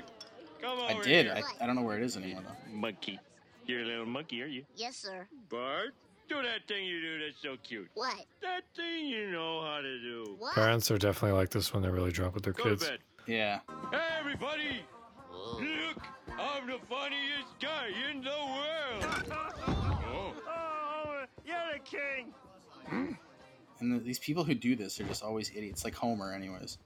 Come 0.61 0.79
I 0.79 1.01
did. 1.03 1.27
I, 1.27 1.41
I 1.59 1.65
don't 1.65 1.75
know 1.75 1.81
where 1.81 1.97
it 1.97 2.03
is 2.03 2.17
anymore 2.17 2.43
though. 2.43 2.73
Monkey. 2.73 3.19
You're 3.65 3.81
a 3.81 3.85
little 3.85 4.05
monkey, 4.05 4.41
are 4.41 4.47
you? 4.47 4.63
Yes, 4.75 4.97
sir. 4.97 5.27
Bart, 5.49 5.93
do 6.27 6.41
that 6.41 6.67
thing 6.67 6.85
you 6.85 6.99
do 7.01 7.19
that's 7.19 7.41
so 7.41 7.55
cute. 7.63 7.89
What? 7.93 8.25
That 8.41 8.61
thing 8.75 9.07
you 9.07 9.31
know 9.31 9.61
how 9.61 9.81
to 9.81 9.99
do. 9.99 10.35
What? 10.39 10.55
Parents 10.55 10.89
are 10.91 10.97
definitely 10.97 11.37
like 11.37 11.49
this 11.49 11.73
when 11.73 11.81
they're 11.83 11.91
really 11.91 12.11
drunk 12.11 12.33
with 12.35 12.43
their 12.43 12.53
Go 12.53 12.63
kids. 12.63 12.85
to 12.85 12.91
bed. 12.91 12.99
Yeah. 13.27 13.59
Hey, 13.91 13.99
everybody! 14.19 14.81
Look, 15.31 16.03
I'm 16.39 16.67
the 16.67 16.79
funniest 16.89 17.59
guy 17.61 17.89
in 18.09 18.21
the 18.21 18.29
world. 18.29 19.25
oh, 19.67 20.33
Homer, 20.45 21.27
you're 21.45 21.55
the 21.73 21.79
king. 21.79 22.33
And 23.79 23.91
the, 23.91 23.99
these 23.99 24.19
people 24.19 24.43
who 24.43 24.53
do 24.53 24.75
this 24.75 24.99
are 24.99 25.03
just 25.05 25.23
always 25.23 25.49
idiots, 25.55 25.83
like 25.83 25.95
Homer, 25.95 26.33
anyways. 26.33 26.77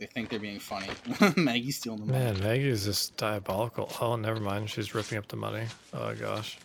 Like 0.00 0.08
they 0.10 0.12
think 0.12 0.28
they're 0.28 0.38
being 0.38 0.60
funny. 0.60 0.88
Maggie's 1.36 1.76
stealing 1.78 2.06
the 2.06 2.12
money. 2.12 2.24
Man, 2.24 2.40
Maggie 2.40 2.68
is 2.68 2.84
just 2.84 3.16
diabolical. 3.16 3.90
Oh, 4.00 4.16
never 4.16 4.40
mind. 4.40 4.70
She's 4.70 4.94
ripping 4.94 5.18
up 5.18 5.26
the 5.28 5.36
money. 5.36 5.64
Oh 5.92 6.14
gosh. 6.14 6.58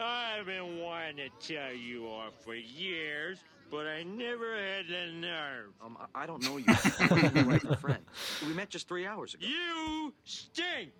I've 0.00 0.46
been 0.46 0.78
wanting 0.80 1.16
to 1.40 1.54
tell 1.54 1.72
you 1.72 2.06
off 2.06 2.32
for 2.44 2.54
years, 2.54 3.38
but 3.70 3.86
I 3.86 4.02
never 4.02 4.56
had 4.56 4.86
the 4.88 5.12
nerve. 5.12 5.70
Um, 5.82 5.96
I- 6.14 6.22
I 6.24 6.26
don't 6.26 6.42
know 6.42 6.56
you. 6.58 6.64
You're 7.34 7.44
like 7.44 7.64
a 7.64 7.76
friend. 7.76 8.04
We 8.46 8.52
met 8.52 8.68
just 8.70 8.88
three 8.88 9.06
hours 9.06 9.34
ago. 9.34 9.46
You 9.46 10.12
stink! 10.24 10.90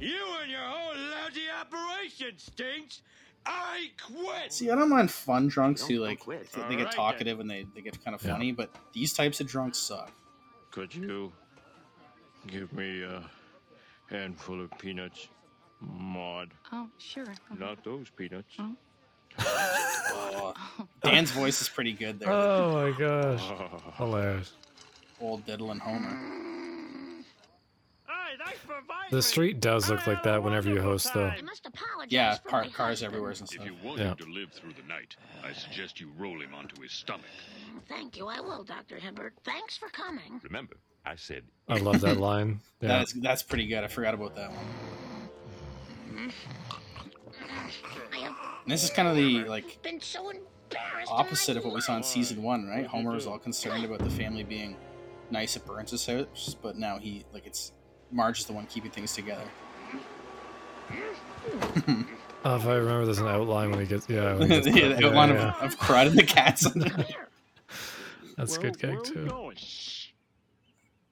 You 0.00 0.24
and 0.42 0.50
your 0.50 0.60
whole 0.60 0.94
lousy 0.94 1.42
operation 1.60 2.38
stinks! 2.38 3.02
I 3.46 3.90
quit! 4.06 4.52
See, 4.52 4.70
I 4.70 4.74
don't 4.76 4.90
mind 4.90 5.10
fun 5.10 5.48
drunks 5.48 5.80
Don't- 5.80 5.90
who 5.90 5.98
like 6.00 6.20
quit. 6.20 6.52
they, 6.52 6.60
they 6.68 6.76
get 6.76 6.84
then. 6.84 6.92
talkative 6.92 7.40
and 7.40 7.50
they, 7.50 7.66
they 7.74 7.80
get 7.80 8.02
kind 8.04 8.14
of 8.14 8.22
Yeah. 8.22 8.32
funny, 8.32 8.52
but 8.52 8.70
these 8.92 9.12
types 9.14 9.40
of 9.40 9.46
drunks 9.48 9.78
suck. 9.78 10.12
Could 10.78 10.94
you 10.94 11.32
give 12.46 12.72
me 12.72 13.02
a 13.02 13.28
handful 14.08 14.62
of 14.62 14.70
peanuts, 14.78 15.26
Maud? 15.80 16.50
Oh, 16.72 16.88
sure. 16.98 17.34
Not 17.58 17.82
those 17.82 18.10
peanuts. 18.10 18.54
Oh. 18.60 18.76
Oh, 19.40 20.54
Dan's 21.02 21.32
voice 21.32 21.60
is 21.60 21.68
pretty 21.68 21.94
good 21.94 22.20
there. 22.20 22.30
Oh 22.30 22.74
my 22.74 22.96
gosh. 22.96 23.42
Oh. 23.42 23.82
Hilarious. 23.96 24.52
Old 25.20 25.44
diddling 25.46 25.80
Homer. 25.80 26.10
Hey, 26.10 26.14
thanks 28.06 28.06
for 28.06 28.36
inviting 28.36 28.37
The 29.10 29.22
street 29.22 29.60
does 29.60 29.88
look 29.88 30.06
like 30.06 30.22
that 30.24 30.42
whenever 30.42 30.68
you 30.68 30.80
host, 30.82 31.12
though. 31.14 31.28
time. 31.30 31.38
I 31.38 31.42
must 31.42 31.66
apologize. 31.66 32.12
Yeah, 32.12 32.34
for 32.36 32.48
par- 32.50 32.62
my 32.64 32.70
cars 32.70 33.02
everywhere 33.02 33.30
and 33.30 33.40
If 33.40 33.48
stuff. 33.48 33.64
you 33.64 33.74
want 33.82 33.98
Yeah. 33.98 34.08
him 34.10 34.16
to 34.18 34.26
live 34.26 34.52
through 34.52 34.74
the 34.74 34.82
night, 34.82 35.16
I 35.42 35.52
suggest 35.52 35.98
you 36.00 36.10
roll 36.18 36.40
him 36.40 36.54
onto 36.54 36.80
his 36.82 36.92
stomach. 36.92 37.24
Thank 37.88 38.16
you. 38.16 38.26
I 38.28 38.40
will, 38.40 38.64
Dr. 38.64 38.96
Hibbert. 38.96 39.32
Thanks 39.44 39.76
for 39.76 39.88
coming. 39.88 40.40
Remember, 40.42 40.76
I 41.06 41.16
said 41.16 41.44
I 41.68 41.78
love 41.78 42.00
that 42.02 42.18
line. 42.18 42.60
Yeah. 42.80 42.88
That's 42.98 43.12
that's 43.14 43.42
pretty 43.42 43.66
good. 43.66 43.82
I 43.82 43.88
forgot 43.88 44.14
about 44.14 44.36
that 44.36 44.50
one. 44.52 46.32
And 48.64 48.72
this 48.72 48.84
is 48.84 48.90
kind 48.90 49.08
of 49.08 49.16
the 49.16 49.44
like 49.44 49.82
been 49.82 50.00
so 50.00 50.32
opposite 51.10 51.56
of 51.56 51.64
what 51.64 51.74
we 51.74 51.80
saw 51.80 51.96
in 51.96 52.02
season 52.02 52.42
one, 52.42 52.68
right? 52.68 52.86
Homer 52.86 53.12
was 53.12 53.26
all 53.26 53.38
concerned 53.38 53.84
about 53.84 54.00
the 54.00 54.10
family 54.10 54.42
being 54.44 54.76
nice 55.30 55.56
at 55.56 55.64
Burns' 55.66 56.06
house, 56.06 56.54
but 56.60 56.76
now 56.76 56.98
he 56.98 57.24
like 57.32 57.46
it's 57.46 57.72
Marge 58.10 58.40
is 58.40 58.46
the 58.46 58.52
one 58.52 58.66
keeping 58.66 58.90
things 58.90 59.14
together. 59.14 59.44
Oh, 62.44 62.56
if 62.56 62.66
I 62.66 62.74
remember, 62.76 63.04
there's 63.04 63.18
an 63.18 63.26
outline 63.26 63.70
when 63.70 63.80
he 63.80 63.86
gets. 63.86 64.08
Yeah. 64.08 64.36
When 64.36 64.48
he 64.50 64.56
yeah, 64.56 64.62
gets 64.62 64.96
the 64.96 65.00
yeah, 65.00 65.06
outline 65.08 65.30
yeah. 65.30 65.54
Of, 65.60 65.72
of 65.72 65.78
crud 65.78 66.06
and 66.06 66.18
the 66.18 66.24
cats. 66.24 66.66
Come 66.70 66.82
here. 67.04 67.28
That's 68.36 68.56
a 68.56 68.60
good 68.60 68.78
gag 68.78 68.90
where 68.90 68.98
are 68.98 69.00
we 69.00 69.04
too. 69.04 69.52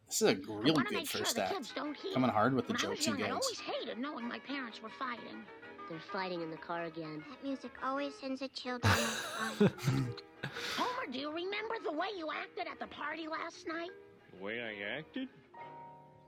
This 0.09 0.23
is 0.23 0.29
a 0.29 0.35
really 0.51 0.73
good 0.85 0.93
make 0.93 1.11
sure 1.11 1.21
first 1.21 1.39
act. 1.39 1.53
kids 1.53 1.73
don't 1.75 1.97
hear. 1.97 2.15
Coming 2.15 2.31
hard 2.31 2.55
with 2.55 2.69
the 2.69 2.75
when 2.75 2.87
I 2.87 2.89
was 2.89 2.99
jokes 2.99 3.09
and 3.09 3.19
young, 3.19 3.29
I 3.29 3.33
gags. 3.35 3.45
always 3.45 3.61
hated 3.61 3.99
knowing 3.99 4.29
my 4.29 4.39
parents 4.39 4.81
were 4.81 4.89
fighting. 4.89 5.43
They're 5.91 5.99
fighting 6.13 6.41
in 6.43 6.51
the 6.51 6.57
car 6.57 6.85
again. 6.85 7.23
That 7.29 7.43
music 7.45 7.73
always 7.85 8.15
sends 8.15 8.41
a 8.43 8.49
chill 8.49 8.79
down 8.79 8.97
my 8.97 9.69
spine. 9.69 10.07
Homer, 10.77 11.13
do 11.13 11.19
you 11.19 11.31
remember 11.33 11.75
the 11.85 11.93
way 11.93 12.07
you 12.17 12.29
acted 12.33 12.67
at 12.71 12.79
the 12.79 12.87
party 12.87 13.29
last 13.29 13.67
night? 13.69 13.91
The 14.39 14.45
way 14.45 14.61
I 14.63 14.99
acted? 14.99 15.29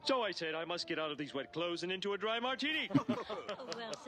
So 0.09 0.23
I 0.23 0.31
said 0.31 0.55
I 0.55 0.65
must 0.65 0.89
get 0.89 0.99
out 0.99 1.11
of 1.11 1.19
these 1.19 1.35
wet 1.35 1.53
clothes 1.53 1.83
and 1.83 1.93
into 1.93 2.15
a 2.15 2.19
dry 2.19 2.41
martini. 2.41 2.89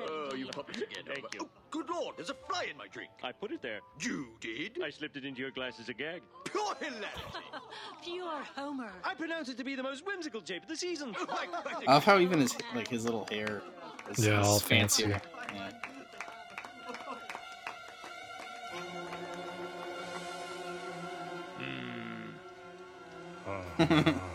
Oh, 0.02 0.28
oh 0.30 0.34
you 0.34 0.46
puppets 0.46 0.78
again. 0.78 1.04
Thank 1.06 1.34
you. 1.34 1.40
Oh, 1.42 1.48
good 1.70 1.90
lord, 1.90 2.16
there's 2.16 2.30
a 2.30 2.34
fly 2.34 2.68
in 2.70 2.76
my 2.78 2.86
drink. 2.86 3.10
I 3.22 3.32
put 3.32 3.52
it 3.52 3.60
there. 3.60 3.80
You 3.98 4.28
did? 4.40 4.78
I 4.82 4.88
slipped 4.88 5.16
it 5.18 5.26
into 5.26 5.42
your 5.42 5.50
glass 5.50 5.78
as 5.78 5.90
a 5.90 5.92
gag. 5.92 6.22
Pure 6.44 6.74
hilarity. 6.80 7.10
Pure 8.02 8.42
Homer. 8.56 8.92
I 9.04 9.12
pronounce 9.12 9.50
it 9.50 9.58
to 9.58 9.64
be 9.64 9.74
the 9.74 9.82
most 9.82 10.06
whimsical 10.06 10.40
jape 10.40 10.62
of 10.62 10.68
the 10.70 10.76
season. 10.76 11.14
Oh, 11.18 11.26
I 11.28 11.92
love 11.92 12.04
how 12.04 12.18
even 12.18 12.40
his 12.40 12.56
like 12.74 12.88
his 12.88 13.04
little 13.04 13.26
hair 13.30 13.60
is, 14.10 14.24
Yeah, 14.24 14.40
is 14.40 14.46
all 14.46 14.58
fancier. 14.58 15.20
Yeah. 15.54 15.70
Homer, 23.78 24.20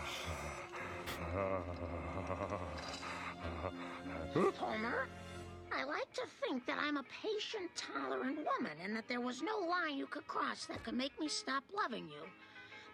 to 6.26 6.46
think 6.46 6.66
that 6.66 6.78
I'm 6.80 6.96
a 6.96 7.04
patient, 7.22 7.70
tolerant 7.76 8.38
woman 8.38 8.72
and 8.82 8.94
that 8.96 9.08
there 9.08 9.20
was 9.20 9.42
no 9.42 9.58
line 9.68 9.96
you 9.96 10.06
could 10.06 10.26
cross 10.26 10.66
that 10.66 10.82
could 10.84 10.94
make 10.94 11.18
me 11.20 11.28
stop 11.28 11.64
loving 11.74 12.06
you. 12.08 12.22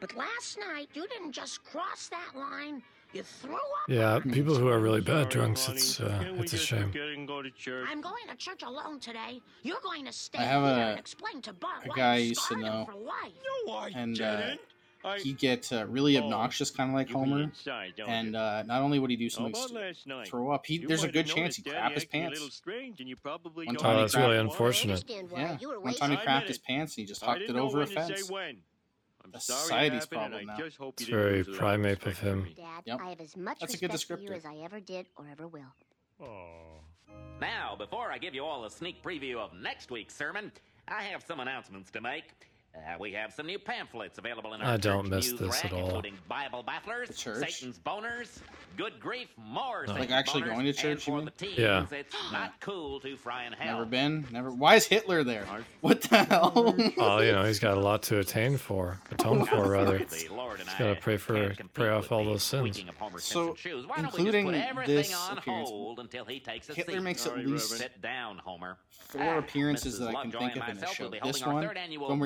But 0.01 0.17
last 0.17 0.59
night, 0.59 0.89
you 0.95 1.07
didn't 1.09 1.33
just 1.33 1.63
cross 1.65 2.09
that 2.09 2.31
line, 2.37 2.83
you 3.13 3.23
threw 3.23 3.55
up. 3.55 3.61
Yeah, 3.89 4.19
people 4.33 4.57
who 4.57 4.69
are 4.69 4.81
really 4.81 5.01
bad 5.01 5.33
Sorry, 5.33 5.45
drunks, 5.45 5.69
it's 5.69 6.01
uh, 6.01 6.25
it's 6.39 6.53
a 6.55 6.59
shame. 6.59 6.91
go 7.27 7.41
to 7.43 7.51
church? 7.51 7.87
I'm 7.89 8.01
going 8.01 8.27
to 8.29 8.37
church 8.37 8.63
alone 8.65 8.99
today. 9.01 9.41
You're 9.63 9.81
going 9.83 10.05
to 10.07 10.13
stay 10.13 10.39
I 10.39 10.43
have 10.45 10.63
here 10.63 10.85
a- 10.85 10.91
and 10.91 10.99
explain 10.99 11.41
to 11.43 11.53
Bart 11.53 11.85
a 11.85 11.89
why 11.89 11.97
guy 11.97 12.13
I 12.15 12.17
you 12.19 12.29
used 12.31 12.41
to 12.41 12.47
scarred 12.47 12.63
know. 12.63 12.87
for 12.91 12.95
life. 12.99 13.33
No, 13.67 13.73
I 13.75 13.91
And, 13.95 14.21
uh, 14.21 14.37
didn't. 14.37 14.61
I... 14.61 14.73
He 15.23 15.33
get 15.33 15.73
uh, 15.73 15.87
really 15.89 16.17
Oh, 16.19 16.23
obnoxious, 16.25 16.71
kind 16.71 16.91
of 16.91 16.95
like 16.95 17.11
Homer. 17.11 17.43
inside, 17.43 17.95
And 18.07 18.37
uh, 18.37 18.63
not 18.63 18.83
only 18.83 18.99
would 18.99 19.11
he 19.11 19.17
do 19.17 19.29
something 19.29 19.55
st- 19.55 20.07
night? 20.07 20.29
throw 20.29 20.51
up, 20.53 20.65
he 20.67 20.79
there's 20.79 21.05
a 21.05 21.09
good 21.11 21.27
chance 21.27 21.57
he 21.57 21.63
noticed 21.63 21.81
crap 21.81 21.93
his 21.93 22.05
pants. 22.05 22.61
and 22.99 23.09
you 23.09 23.17
probably 23.17 23.67
One 23.67 23.77
time 23.77 23.97
Oh, 23.97 24.01
that's 24.01 24.15
really 24.17 24.39
unfortunate. 24.39 25.05
Yeah, 25.09 25.57
one 25.81 25.95
time 25.95 26.11
he 26.11 26.17
I 26.17 26.25
crapped 26.25 26.49
his 26.49 26.59
pants 26.59 26.97
and 26.97 27.03
he 27.03 27.07
just 27.07 27.23
I 27.23 27.27
hucked 27.27 27.43
it 27.43 27.57
over 27.57 27.79
a 27.83 27.87
when 27.87 27.89
to 27.89 27.93
say 27.95 28.15
fence. 28.15 28.31
I'm 29.25 29.31
That's 29.31 29.45
sorry 29.47 29.61
society's 29.63 30.07
problem 30.07 30.47
now. 30.47 30.57
It's 30.59 31.05
very 31.05 31.39
lose 31.39 31.49
a 31.49 31.51
of 31.53 31.57
primate 31.59 32.05
of 32.07 32.19
him. 32.19 32.49
Dad, 32.57 32.83
Yep. 32.87 33.01
I 33.01 33.09
have 33.11 33.21
as 33.21 33.37
much 33.37 33.61
That's 33.61 33.75
a 33.75 33.79
good 33.79 33.93
respect 33.93 34.21
for 34.27 34.33
descriptor. 34.33 34.37
as 34.37 34.45
I 34.45 34.57
ever 34.65 34.81
did 34.81 35.07
or 35.17 35.29
ever 35.31 35.47
will. 35.47 35.73
Now, 37.41 37.75
before 37.77 38.11
I 38.13 38.19
give 38.19 38.35
you 38.35 38.45
all 38.45 38.65
a 38.65 38.71
sneak 38.71 39.03
preview 39.03 39.37
of 39.37 39.53
next 39.55 39.91
week's 39.91 40.15
sermon, 40.15 40.51
I 40.89 41.03
have 41.05 41.23
some 41.23 41.41
announcements 41.41 41.91
to 41.93 42.01
make. 42.01 42.25
Uh, 42.75 42.97
we 42.99 43.13
have 43.13 43.33
some 43.35 43.47
new 43.47 43.59
pamphlets 43.59 44.17
available 44.17 44.55
in 44.55 44.63
our 44.63 44.73
I 44.73 44.77
don't 44.79 45.07
miss 45.09 45.31
news 45.31 45.41
this 45.41 45.51
rack, 45.51 45.65
at 45.67 45.73
all. 45.75 45.85
including 45.87 46.15
Bible 46.27 46.65
bafflers, 46.67 47.13
Satan's 47.15 47.79
boners, 47.79 48.39
good 48.79 48.99
grief, 48.99 49.29
more 49.37 49.85
No. 49.87 49.93
Like 49.93 50.11
actually 50.11 50.43
boners, 50.45 50.47
going 50.47 50.63
to 50.63 50.69
and 50.71 50.79
church, 50.79 51.07
you 51.07 51.13
for 51.13 51.17
mean? 51.17 51.25
the 51.27 51.31
teens, 51.33 51.59
Yeah. 51.59 51.85
it's 51.91 52.15
not 52.33 52.55
cool 52.61 52.99
to 53.01 53.15
fry 53.19 53.45
in 53.45 53.53
hell. 53.53 53.75
Never 53.79 53.85
been, 53.85 54.27
never. 54.33 54.51
Why 54.51 54.77
is 54.77 54.87
Hitler 54.87 55.23
there? 55.23 55.45
What 55.83 56.01
the 56.03 56.25
hell? 56.25 56.75
Oh, 56.97 57.21
you 57.21 57.33
know, 57.33 57.45
he's 57.45 57.59
got 57.59 57.77
a 57.77 57.81
lot 57.81 58.05
to 58.05 58.19
attain 58.21 58.57
for, 58.57 58.99
atone 59.11 59.45
for 59.45 59.69
rather. 59.69 59.99
The 59.99 60.29
Lord 60.31 60.61
and 60.61 60.69
He's 60.69 60.79
gotta 60.79 60.97
pray 60.99 61.19
for- 61.19 61.55
pray 61.75 61.91
off 61.91 62.11
all 62.11 62.25
those 62.25 62.43
sins. 62.43 62.61
squeaking 62.71 62.89
of 62.89 62.97
Homer 62.97 63.19
So, 63.19 63.55
shoes. 63.55 63.85
Why 63.87 63.97
don't 63.97 64.05
we 64.15 64.25
just 64.25 64.35
including 64.35 64.63
put 64.75 64.87
this 64.87 65.15
on 65.15 65.37
appearance, 65.39 65.69
hold 65.69 65.99
until 66.01 66.25
he 66.25 66.41
takes 66.41 66.71
a 66.71 66.75
Hitler 66.75 66.95
seat? 66.95 67.03
makes 67.03 67.27
at 67.27 67.37
least 67.37 67.69
Sit 67.77 68.01
down, 68.01 68.39
Homer. 68.39 68.79
four 68.91 69.23
Ah, 69.23 69.39
appearances 69.39 69.97
Mrs. 69.97 69.99
that 70.01 70.17
I 70.17 70.23
can 70.23 70.31
think 70.33 70.57
of 70.57 70.69
in 70.71 70.79
the 70.79 70.87
show. 70.87 71.09
This 71.11 71.21
holding 71.23 71.43
our 71.45 71.53
one, 71.55 71.63
third 71.67 71.77
annual 71.77 72.09
one 72.09 72.19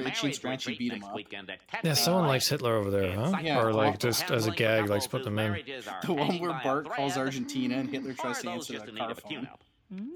where 0.42 0.52
Itchy 0.52 0.68
and 0.68 0.72
marriage 0.72 0.78
Scratchy 0.78 0.78
beat 0.78 0.92
him 0.92 1.04
up. 1.04 1.14
weekend 1.14 1.50
at 1.50 1.84
Yeah, 1.84 1.94
someone 1.94 2.26
likes 2.26 2.48
Hitler 2.48 2.74
over 2.74 2.90
there, 2.90 3.14
huh? 3.14 3.36
Yeah, 3.42 3.60
or 3.60 3.72
like 3.72 3.98
just 3.98 4.30
as 4.30 4.46
a 4.46 4.50
gag, 4.50 4.80
couples 4.80 4.90
likes 4.90 5.06
put 5.06 5.18
whose 5.18 5.24
them 5.26 5.38
in. 5.38 5.62
The 6.04 6.12
one 6.12 6.38
where 6.38 6.60
Bart 6.62 6.88
calls 6.88 7.16
Argentina 7.16 7.76
and 7.76 7.88
Hitler 7.88 8.14
tries 8.14 8.38
to 8.38 8.46
those 8.46 8.54
answer 8.54 8.72
just 8.74 8.86
the 8.86 8.92
in 8.92 8.96
car 8.98 9.08
need 9.08 9.12
of 9.12 9.18
a 9.18 9.20
phone. 9.20 9.48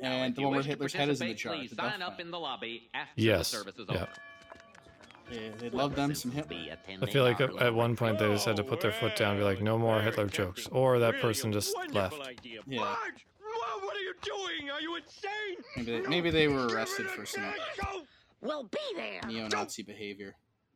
And 0.03 0.35
the 0.35 0.43
one 0.43 0.55
where 0.55 0.63
Hitler's 0.63 0.93
head 0.93 1.09
is 1.09 1.21
in 1.21 1.29
the 1.29 1.35
participate, 1.35 1.39
jar. 1.39 1.55
Please 1.55 1.77
sign 1.77 2.03
up 2.03 2.21
in 2.21 2.31
the 2.31 2.39
lobby 2.39 2.89
after 2.93 3.13
Yes, 3.17 3.51
the 3.51 3.59
service 3.59 3.79
is 3.79 3.87
yeah. 3.89 3.97
over. 3.97 4.09
Yeah, 5.31 5.39
they 5.59 5.71
love 5.71 5.95
them 5.95 6.13
some 6.15 6.33
Hitler. 6.33 6.57
I 7.01 7.07
feel 7.07 7.23
like 7.23 7.41
at, 7.41 7.55
at 7.63 7.73
one 7.73 7.95
point 7.95 8.19
they 8.19 8.27
just 8.27 8.47
had 8.47 8.57
to 8.57 8.65
put 8.65 8.81
their 8.81 8.91
foot 8.91 9.15
down 9.15 9.33
and 9.33 9.39
be 9.41 9.45
like, 9.45 9.61
no 9.63 9.79
more 9.79 10.01
Hitler 10.01 10.27
jokes. 10.27 10.67
Or 10.73 10.99
that 10.99 11.21
person 11.21 11.53
just 11.53 11.73
left. 11.93 12.17
Yeah. 12.67 12.81
What, 12.81 12.99
what 13.85 13.97
are 13.97 14.01
you 14.01 14.15
doing? 14.23 14.71
Are 14.71 14.81
you 14.81 14.97
insane? 14.97 15.65
Maybe 15.77 16.01
they, 16.01 16.09
maybe 16.09 16.31
they 16.31 16.49
were 16.49 16.67
arrested 16.67 17.07
for 17.07 17.25
some 17.25 17.45
We'll 18.41 18.65
be 18.65 18.79
there. 18.97 19.21
neo-Nazi 19.27 19.83
behavior. 19.83 20.35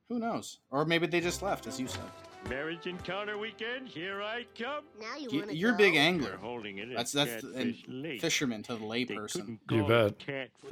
Who 0.09 0.19
knows? 0.19 0.59
Or 0.71 0.85
maybe 0.85 1.07
they 1.07 1.21
just 1.21 1.41
left, 1.43 1.67
as 1.67 1.81
you 1.81 1.87
said. 1.89 2.03
Marriage 2.51 2.87
encounter 2.87 3.39
weekend, 3.39 3.89
here 3.89 4.21
I 4.23 4.45
come. 4.59 4.85
Now 5.01 5.17
you 5.17 5.31
You- 5.31 5.39
want 5.39 5.51
to 5.51 5.57
You're 5.57 5.73
a 5.73 5.77
big 5.79 5.97
angler. 5.97 6.37
holding 6.37 6.77
it 6.77 6.91
That's 6.95 7.11
that's 7.11 7.41
the, 7.43 7.55
and 7.55 7.75
Lake. 7.89 8.21
fisherman 8.21 8.63
to 8.65 8.75
the 8.75 8.85
layperson. 8.85 9.33
couldn't 9.33 9.61
You 9.71 9.87
bet. 9.87 10.19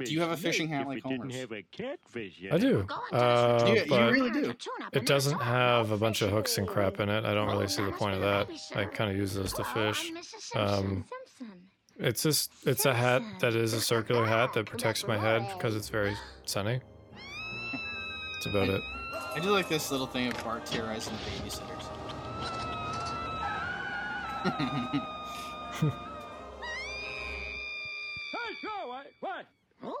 Do 0.05 0.13
you 0.13 0.21
have 0.21 0.29
a 0.29 0.37
fishing 0.37 0.69
Lake 0.69 0.77
hat 0.77 0.87
like 0.87 0.97
it 0.99 1.03
didn't 1.05 1.19
Homer's? 1.21 1.35
have 1.37 1.51
a 1.51 1.63
catfish 1.63 2.37
yet. 2.39 2.53
I 2.53 2.57
do. 2.59 2.85
Uh, 3.11 3.65
You- 3.67 3.73
you 3.73 3.85
but 3.89 4.11
really 4.11 4.29
do. 4.29 4.53
it 4.93 5.05
doesn't 5.07 5.39
have 5.39 5.89
a 5.89 5.97
bunch 5.97 6.21
of 6.21 6.29
hooks 6.29 6.59
and 6.59 6.67
crap 6.67 6.99
in 6.99 7.09
it. 7.09 7.25
I 7.25 7.33
don't 7.33 7.47
really 7.47 7.67
see 7.67 7.83
the 7.83 7.91
point 7.91 8.13
of 8.13 8.21
that. 8.21 8.49
I 8.75 8.85
kind 8.85 9.09
of 9.09 9.17
use 9.17 9.33
those 9.33 9.53
to 9.53 9.63
fish. 9.63 10.11
Um, 10.55 11.05
it's 11.97 12.23
just 12.23 12.51
it's 12.65 12.85
a 12.85 12.93
hat 12.93 13.21
that 13.39 13.55
is 13.55 13.73
a 13.73 13.81
circular 13.81 14.25
hat 14.25 14.53
that 14.53 14.65
protects 14.65 15.07
my 15.07 15.17
head 15.17 15.47
because 15.55 15.75
it's 15.75 15.89
very 15.89 16.15
sunny. 16.45 16.79
That's 18.33 18.45
about 18.47 18.69
it. 18.69 18.81
I 19.35 19.39
do 19.39 19.51
like 19.51 19.69
this 19.69 19.91
little 19.91 20.07
thing 20.07 20.27
of 20.27 20.43
Bart 20.43 20.65
terrorizing 20.65 21.13
the 21.13 21.49
babysitters. 21.49 21.89
Hey, 28.31 28.55
Joe, 28.61 28.87
what? 28.87 29.07
What? 29.19 29.45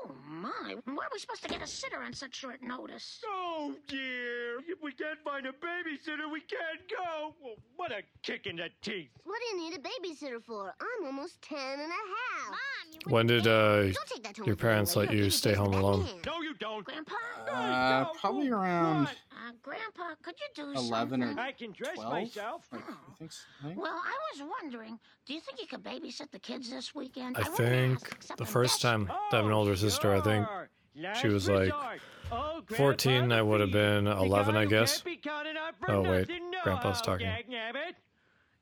Oh 0.05 0.11
my! 0.27 0.75
Where 0.85 1.05
are 1.05 1.09
we 1.13 1.19
supposed 1.19 1.43
to 1.43 1.49
get 1.49 1.61
a 1.61 1.67
sitter 1.67 2.01
on 2.01 2.13
such 2.13 2.35
short 2.35 2.61
notice? 2.61 3.21
Oh 3.25 3.73
dear! 3.87 4.59
If 4.67 4.81
we 4.81 4.91
can't 4.91 5.19
find 5.23 5.45
a 5.45 5.51
babysitter, 5.51 6.31
we 6.31 6.41
can't 6.41 6.81
go. 6.89 7.33
Well, 7.41 7.55
what 7.75 7.91
a 7.91 8.01
kick 8.21 8.45
in 8.45 8.57
the 8.57 8.69
teeth! 8.81 9.09
What 9.23 9.39
do 9.39 9.57
you 9.57 9.69
need 9.69 9.77
a 9.77 9.81
babysitter 9.81 10.41
for? 10.43 10.73
I'm 10.79 11.05
almost 11.05 11.41
ten 11.41 11.79
and 11.79 11.81
a 11.81 11.93
half. 11.93 12.49
Mom, 12.49 12.57
you 12.91 13.11
When 13.11 13.27
did 13.27 13.47
uh, 13.47 13.83
Don't 13.83 14.07
take 14.07 14.23
that 14.23 14.35
to 14.35 14.45
your 14.45 14.55
parents 14.55 14.95
let 14.95 15.13
you 15.13 15.29
stay 15.29 15.53
home 15.53 15.73
alone? 15.73 16.05
No, 16.25 16.41
you 16.41 16.53
don't. 16.55 16.83
Grandpa? 16.83 17.15
Uh, 17.49 18.05
probably 18.19 18.49
around 18.49 19.09
Uh, 19.45 19.51
Grandpa, 19.61 20.15
could 20.21 20.35
you 20.39 20.63
do 20.63 20.71
11 20.79 21.21
or 21.21 21.25
something? 21.27 21.39
I 21.39 21.51
can 21.51 21.71
dress 21.73 21.95
12. 21.95 22.11
myself. 22.11 22.65
Like, 22.71 22.81
I 22.87 23.13
think, 23.17 23.31
s- 23.31 23.45
I 23.61 23.67
think. 23.67 23.81
Well, 23.81 23.91
I 23.93 24.17
was 24.33 24.49
wondering, 24.61 24.99
do 25.25 25.33
you 25.33 25.41
think 25.41 25.59
you 25.59 25.67
could 25.67 25.83
babysit 25.83 26.31
the 26.31 26.39
kids 26.39 26.69
this 26.69 26.95
weekend? 26.95 27.35
I 27.37 27.41
wouldn't 27.41 27.57
think 27.57 28.15
ask, 28.29 28.37
the 28.37 28.45
first 28.45 28.81
bed. 28.81 28.87
time 28.89 29.11
I 29.11 29.35
have 29.35 29.45
an 29.45 29.51
older 29.51 29.75
sister, 29.75 30.13
I 30.13 30.21
think 30.21 30.47
Sure. 30.47 30.69
she 31.15 31.27
was 31.27 31.49
Last 31.49 31.71
like. 31.71 31.99
Oh, 32.31 32.61
14. 32.75 33.31
I 33.31 33.41
would 33.41 33.59
have 33.59 33.71
been 33.71 34.07
11, 34.07 34.55
I 34.55 34.65
guess. 34.65 34.93
can't 35.01 35.05
be 35.05 35.17
counted 35.17 35.57
on 35.57 35.73
for 35.73 35.91
Oh, 35.91 36.01
wait. 36.03 36.29
nothing. 36.29 36.49
No, 36.51 36.59
Grandpa's 36.63 37.01
talking. 37.01 37.27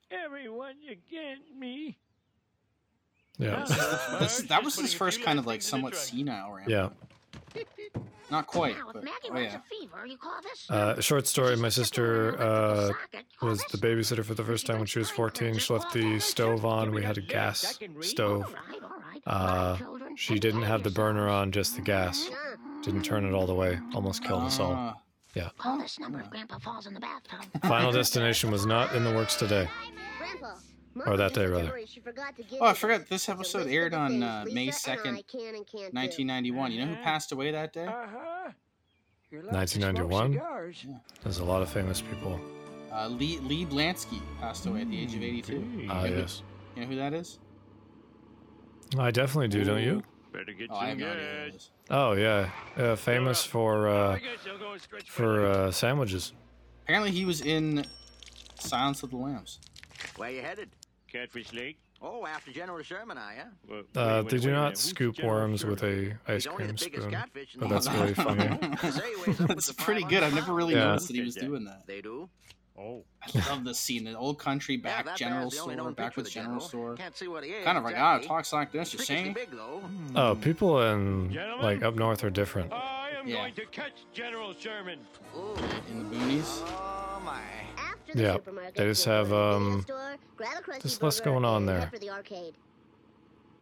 Everyone 0.09 0.75
against 0.89 1.53
me. 1.57 1.97
Yeah. 3.38 3.65
That 4.50 4.61
was 4.63 4.77
his 4.77 4.93
first 4.93 5.21
kind 5.23 5.39
of 5.39 5.45
like 5.47 5.61
somewhat 5.61 5.95
senile 5.95 6.51
rant. 6.51 6.69
Yeah. 6.69 6.89
Not 8.29 8.48
quite, 8.48 8.77
Now, 8.77 8.91
but 8.93 9.03
oh 9.31 9.38
yeah. 9.38 9.58
a 9.58 9.62
fever, 9.62 10.05
you 10.05 10.17
call 10.17 10.39
this? 10.41 10.65
Uh, 10.70 10.96
a 10.98 11.01
short 11.01 11.27
story. 11.27 11.58
My 11.58 11.67
sister 11.67 12.39
uh, 12.39 12.91
was 13.41 13.62
the 13.72 13.77
babysitter 13.77 14.24
for 14.24 14.36
the 14.36 14.43
first 14.43 14.65
time 14.65 14.77
when 14.77 14.86
she 14.86 15.00
was 15.00 15.10
14. 15.10 15.58
She 15.58 15.74
left 15.74 15.91
the 15.93 16.17
stove 16.20 16.63
on. 16.63 16.91
We 16.91 17.03
had 17.03 17.17
a 17.17 17.22
gas 17.22 17.77
stove. 18.00 18.55
Uh, 19.27 19.77
she 20.15 20.39
didn't 20.39 20.62
have 20.62 20.84
the 20.84 20.91
burner 20.91 21.27
on, 21.27 21.51
just 21.51 21.75
the 21.75 21.81
gas. 21.81 22.29
Didn't 22.84 23.03
turn 23.03 23.25
it 23.25 23.34
all 23.34 23.46
the 23.46 23.53
way. 23.53 23.77
Almost 23.93 24.24
killed 24.24 24.44
us 24.44 24.59
all. 24.61 24.74
Ah. 24.74 24.96
Yeah. 25.35 25.50
Call 25.57 25.77
this 25.77 26.00
number 26.00 26.20
if 26.20 26.29
Grandpa 26.29 26.57
falls 26.59 26.87
in 26.87 26.94
the 26.94 27.00
bathtub. 27.00 27.46
Final 27.64 27.92
destination 27.92 28.50
was 28.50 28.66
not 28.66 28.96
in 28.96 29.03
the 29.03 29.11
works 29.14 29.35
today. 29.35 29.68
Grandpa, 30.94 31.12
Or 31.14 31.18
that 31.18 31.34
day, 31.34 31.46
rather. 31.46 31.80
she 31.88 32.00
forgot 32.00 32.36
to 32.38 32.44
give 32.44 32.60
Oh, 32.62 32.66
I 32.66 32.74
forgot 32.74 33.08
this 33.08 33.30
episode 33.30 33.68
aired 33.68 33.94
on 33.94 34.22
uh, 34.22 34.46
May 34.48 34.66
Lisa 34.68 34.92
and 34.92 35.00
I 35.18 35.22
2nd, 35.22 35.27
can 35.27 35.56
and 35.56 35.68
can't 35.68 35.94
do. 35.94 35.98
1991. 35.98 36.72
You 36.72 36.86
know 36.86 36.94
who 36.94 37.04
passed 37.04 37.32
away 37.32 37.51
that 37.51 37.72
day? 37.74 37.86
Uh-huh. 37.86 38.51
1991. 39.32 40.42
There's 41.24 41.38
a 41.40 41.44
lot 41.46 41.62
of 41.62 41.70
famous 41.70 42.01
people. 42.01 42.40
Uh, 42.92 43.08
Lee, 43.08 43.40
Lee 43.40 43.66
Blansky 43.66 44.22
passed 44.42 44.66
away 44.66 44.82
at 44.82 44.90
the 44.90 45.00
age 45.01 45.16
of 45.16 45.24
82. 45.24 45.54
Ah, 45.56 45.80
You 45.80 45.88
know 45.88 45.94
who- 46.16 46.22
yes. 46.22 46.44
You 46.75 46.82
know 46.82 46.88
who 46.90 46.96
that 46.98 47.14
is? 47.14 47.40
I 48.98 49.12
definitely 49.12 49.48
do, 49.48 49.64
don't 49.64 49.82
you? 49.82 50.04
Better 50.34 50.51
get 50.54 50.70
Oh, 50.72 50.75
I 50.75 50.90
some 50.92 51.00
no 51.00 51.06
idea 51.12 51.14
who 51.14 51.20
gas. 51.20 51.54
it 51.54 51.56
is. 51.56 51.70
Oh 51.90 52.12
yeah, 52.14 52.50
uh, 52.77 52.96
famous 52.96 53.44
for 53.44 53.88
uh, 53.90 54.14
I 54.16 54.20
guess 54.20 54.30
I'll 54.50 54.58
go 54.58 54.72
and 54.74 54.82
stretch 54.82 55.04
my 55.04 55.10
for 55.10 55.46
uh, 55.46 55.72
sandwiches. 55.72 56.32
Apparently, 56.84 57.12
he 57.12 57.25
was 57.25 57.42
in 57.42 57.86
Silence 58.60 59.04
of 59.04 59.10
the 59.12 59.18
Lambs. 59.18 59.60
Where 60.16 60.30
you 60.32 60.42
headed? 60.42 60.70
Catfish 61.11 61.53
Lake. 61.53 61.77
Oh, 62.03 62.25
after 62.25 62.51
General 62.51 62.81
Sherman, 62.83 63.17
are 63.17 63.33
ya? 63.35 63.43
Well, 63.69 63.79
Uh, 63.79 63.83
wait, 63.83 64.29
they 64.31 64.37
wait, 64.37 64.41
do 64.41 64.47
wait 64.47 64.53
not 64.53 64.77
scoop 64.77 65.15
General 65.15 65.35
worms 65.35 65.65
with 65.65 65.79
Sherman? 65.81 66.17
a 66.27 66.31
ice 66.33 66.43
He's 66.45 66.53
cream 66.53 66.77
spoon, 66.77 67.11
catfish 67.11 67.55
but 67.59 67.69
the 67.69 67.74
that's 67.75 67.87
world. 67.87 68.00
really 68.01 68.13
funny. 68.15 68.77
Say 68.91 69.09
he 69.09 69.15
weighs 69.21 69.27
up 69.27 69.27
with 69.27 69.47
That's 69.50 69.71
pretty 69.74 70.03
good. 70.05 70.24
I've 70.24 70.33
never 70.33 70.53
really 70.53 70.74
Yeah. 70.74 70.85
noticed 70.85 71.07
that 71.09 71.15
he 71.15 71.21
was 71.21 71.35
doing 71.35 71.65
that. 71.65 71.85
They 71.85 72.01
do. 72.01 72.27
Oh. 72.79 73.03
I 73.21 73.50
love 73.50 73.63
this 73.65 73.77
scene. 73.77 74.05
The 74.05 74.17
old 74.17 74.39
country 74.39 74.77
back 74.77 75.05
that 75.05 75.15
general 75.17 75.41
man's 75.41 75.53
the 75.53 75.59
only 75.61 75.75
store, 75.75 75.91
back 75.91 76.15
with 76.15 76.25
picture 76.25 76.39
of 76.39 76.45
general 76.45 76.59
store. 76.61 76.95
Can't 76.95 77.15
see 77.15 77.27
what 77.27 77.43
he 77.43 77.51
is. 77.51 77.65
Kind 77.65 77.77
of 77.77 77.83
like, 77.83 77.95
ah, 77.95 78.15
exactly. 78.15 78.27
talks 78.29 78.53
like 78.53 78.71
this, 78.71 78.93
you 78.93 78.97
Freakishly 78.97 79.25
see? 79.25 79.33
big, 79.33 79.51
though. 79.51 79.83
Oh, 80.15 80.33
people 80.35 80.81
in 80.81 81.31
Gentlemen? 81.31 81.63
like 81.63 81.83
up 81.83 81.93
north 81.95 82.24
are 82.24 82.31
different. 82.31 82.74
I 82.74 83.11
am 83.19 83.27
Yeah. 83.27 83.35
going 83.35 83.53
to 83.55 83.65
catch 83.67 83.91
General 84.13 84.53
Sherman. 84.55 84.97
Ooh. 85.37 85.53
In 85.91 86.09
the 86.09 86.15
boonies. 86.15 86.63
Oh, 86.65 87.21
my. 87.24 87.41
After 88.11 88.17
the 88.21 88.27
Yeah, 88.27 88.33
supermarket, 88.33 88.75
they 88.75 88.83
just 88.85 89.05
have, 89.05 89.31
um, 89.31 89.83
store, 89.83 90.15
grab 90.35 90.50
a 90.57 90.61
Krusty 90.61 90.81
just 90.81 91.01
less 91.01 91.21
going 91.21 91.45
on 91.45 91.65
there. 91.65 91.87
For 91.87 91.97
the 91.97 92.09
arcade. 92.09 92.55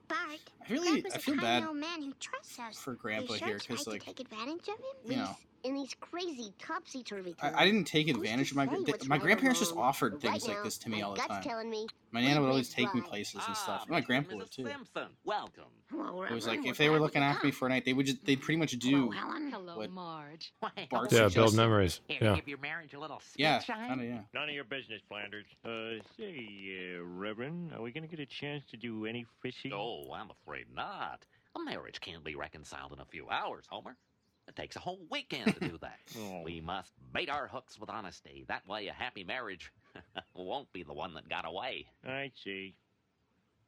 Bart, 0.07 0.19
I 0.67 0.73
really, 0.73 1.01
Grandpa's 1.01 1.13
I 1.13 1.17
a 1.17 1.19
feel 1.19 1.35
bad 1.35 1.73
man 1.75 2.01
who 2.01 2.13
trusts 2.19 2.57
us. 2.59 2.77
for 2.79 2.95
Grandpa 2.95 3.33
we 3.33 3.37
sure 3.37 3.47
here 3.47 3.59
because, 3.59 3.85
like, 3.85 3.99
to 4.01 4.07
take 4.07 4.19
advantage 4.19 4.67
of 4.67 4.79
him. 4.79 5.11
you 5.11 5.17
know, 5.17 5.37
In 5.63 5.73
these 5.75 5.93
crazy 5.99 6.53
topsy-turvy 6.57 7.35
I. 7.41 7.51
I 7.53 7.65
didn't 7.65 7.83
take 7.85 8.07
advantage 8.07 8.51
of 8.51 8.57
my 8.57 8.65
say 8.65 8.71
my 9.07 9.15
right 9.17 9.21
grandparents 9.21 9.59
just 9.59 9.75
offered 9.75 10.13
But 10.13 10.21
things 10.21 10.47
right 10.47 10.55
like 10.55 10.63
this 10.63 10.77
to 10.79 10.89
me 10.89 11.01
all 11.01 11.13
the 11.13 11.19
time. 11.21 11.43
telling 11.43 11.69
me 11.69 11.85
My 12.11 12.21
nana 12.21 12.39
would 12.39 12.47
always 12.49 12.67
must 12.67 12.77
take 12.77 12.93
me 12.95 13.01
places 13.01 13.35
and 13.35 13.43
Ah, 13.49 13.53
stuff. 13.53 13.89
My 13.89 13.99
grandpa 13.99 14.35
would 14.37 14.49
too. 14.51 14.65
Simpson, 14.65 15.09
welcome. 15.25 15.65
Well, 15.91 16.23
It 16.23 16.31
was 16.33 16.47
like 16.47 16.65
if 16.65 16.77
they 16.77 16.89
were 16.89 16.99
looking 16.99 17.21
after 17.23 17.47
me 17.47 17.51
for 17.51 17.65
a 17.65 17.69
night, 17.69 17.83
they 17.83 17.91
would 17.93 18.05
just 18.05 18.23
they'd 18.25 18.41
pretty 18.41 18.57
much 18.57 18.79
come. 18.79 19.11
Hello, 19.11 19.37
do 19.39 19.49
Hello, 19.51 19.77
What? 19.77 19.89
Marge. 19.91 20.53
Bart 20.61 20.71
Yeah, 20.77 21.07
suggested. 21.09 21.35
build 21.35 21.55
memories. 21.55 21.99
Give, 22.07 22.21
Yeah. 22.21 22.35
give 22.35 22.47
your 22.47 22.57
marriage 22.59 22.93
a 22.93 22.99
little 22.99 23.21
Yeah, 23.35 23.59
sunshine. 23.59 23.87
kind 23.89 24.01
of 24.01 24.07
yeah. 24.07 24.21
None 24.33 24.47
of 24.49 24.55
your 24.55 24.63
business, 24.63 25.01
Flanders. 25.09 25.45
Uh, 25.65 26.01
say, 26.17 26.95
uh, 26.97 27.03
Reverend, 27.03 27.73
are 27.73 27.81
we 27.81 27.91
going 27.91 28.07
to 28.07 28.09
get 28.15 28.19
a 28.21 28.25
chance 28.25 28.63
to 28.71 28.77
do 28.77 29.05
any 29.05 29.25
fishing? 29.41 29.73
Oh, 29.73 30.11
I'm 30.13 30.29
afraid 30.31 30.67
not. 30.73 31.25
A 31.55 31.59
marriage 31.59 31.99
can't 31.99 32.23
be 32.23 32.35
reconciled 32.35 32.93
in 32.93 32.99
a 32.99 33.05
few 33.05 33.27
hours, 33.29 33.65
Homer. 33.69 33.97
It 34.49 34.55
takes 34.55 34.75
a 34.75 34.79
whole 34.79 34.99
weekend 35.11 35.53
to 35.55 35.59
do 35.69 35.77
that. 35.81 35.99
Oh. 36.19 36.41
We 36.43 36.59
must 36.59 36.91
bait 37.13 37.29
our 37.29 37.47
hooks 37.47 37.79
with 37.79 37.89
honesty. 37.89 38.43
That 38.47 38.67
way, 38.67 38.87
a 38.87 38.93
happy 38.93 39.23
marriage 39.23 39.71
won't 40.35 40.71
be 40.73 40.81
the 40.83 40.93
one 40.93 41.13
that 41.13 41.29
got 41.29 41.45
away. 41.47 41.85
I 42.05 42.31
see. 42.43 42.73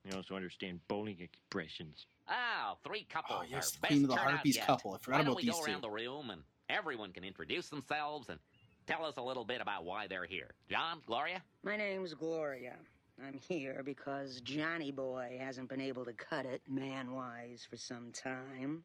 You 0.04 0.18
also 0.18 0.36
understand 0.36 0.80
bowling 0.88 1.18
expressions. 1.22 2.08
Ah, 2.28 2.76
three 2.84 3.06
couples. 3.10 3.40
Oh, 3.44 3.46
yes, 3.48 3.78
our 3.78 3.82
the 3.82 3.88
Queen 3.88 4.04
of 4.06 4.10
best 4.10 4.24
the 4.24 4.30
Harpies 4.32 4.56
yet. 4.58 4.66
couple. 4.66 4.94
I 4.94 4.98
forgot 4.98 5.18
Why 5.20 5.24
don't 5.24 5.28
about 5.34 5.36
we 5.38 5.44
these 5.44 5.52
go 5.54 5.66
two. 5.66 5.72
around 5.72 5.82
the 5.84 5.90
room 5.92 6.30
and 6.32 6.42
everyone 6.70 7.12
can 7.14 7.24
introduce 7.24 7.70
themselves 7.70 8.30
and 8.30 8.40
tell 8.88 9.06
us 9.06 9.18
a 9.18 9.22
little 9.22 9.46
bit 9.46 9.62
about 9.62 9.86
why 9.86 10.08
they're 10.08 10.26
here. 10.26 10.50
John, 10.70 11.00
Gloria? 11.06 11.44
My 11.64 11.78
name's 11.78 12.16
Gloria. 12.16 12.76
I'm 13.24 13.40
here 13.48 13.84
because 13.86 14.42
Johnny 14.42 14.92
Boy 14.92 15.38
hasn't 15.40 15.70
been 15.70 15.82
able 15.82 16.06
to 16.06 16.14
cut 16.14 16.46
it 16.48 16.62
man 16.68 17.14
wise 17.14 17.68
for 17.70 17.78
some 17.78 18.12
time. 18.12 18.84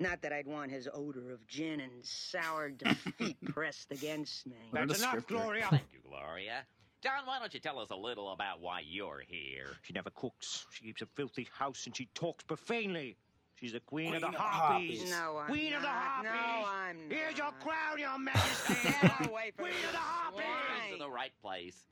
Not 0.00 0.22
that 0.22 0.32
I'd 0.32 0.46
want 0.46 0.70
his 0.70 0.88
odor 0.92 1.32
of 1.32 1.46
gin 1.46 1.80
and 1.80 2.04
sour 2.04 2.70
defeat 2.76 3.36
pressed 3.46 3.90
against 3.90 4.46
me. 4.46 4.56
What 4.70 4.86
That's 4.88 5.00
enough, 5.00 5.16
descriptor. 5.16 5.26
Gloria. 5.28 5.66
Thank 5.70 5.82
you, 5.92 5.98
Gloria. 6.08 6.64
John, 7.02 7.26
why 7.26 7.38
don't 7.38 7.52
you 7.54 7.60
tell 7.60 7.78
us 7.78 7.90
a 7.90 7.96
little 7.96 8.32
about 8.32 8.60
why 8.60 8.80
you're 8.84 9.22
here? 9.26 9.76
She 9.82 9.92
never 9.92 10.10
cooks. 10.10 10.66
She 10.72 10.84
keeps 10.84 11.02
a 11.02 11.06
filthy 11.06 11.48
house 11.56 11.86
and 11.86 11.96
she 11.96 12.08
talks 12.14 12.42
profanely. 12.44 13.16
She's 13.54 13.72
the 13.72 13.80
queen, 13.80 14.14
of 14.14 14.20
the 14.20 14.28
of 14.28 14.32
the 14.34 14.38
harpies. 14.38 14.98
Harpies. 14.98 15.10
No, 15.10 15.36
I'm 15.38 15.46
queen 15.48 15.72
of 15.74 15.82
the 15.82 15.88
not. 15.88 15.94
harpies. 15.94 16.30
No, 16.32 16.68
I'm 16.68 17.08
not. 17.08 17.16
Here's 17.16 17.38
your 17.38 17.52
crown, 17.60 17.98
your 17.98 18.18
majesty. 18.18 18.74
Get 19.02 19.26
away 19.28 19.52
from 19.56 19.64
queen 19.64 19.76
of 19.86 19.92
the 19.92 19.98
harpies. 19.98 20.40
Why? 20.44 20.90
To 20.92 20.98
the 20.98 21.10
right 21.10 21.32
place. 21.42 21.84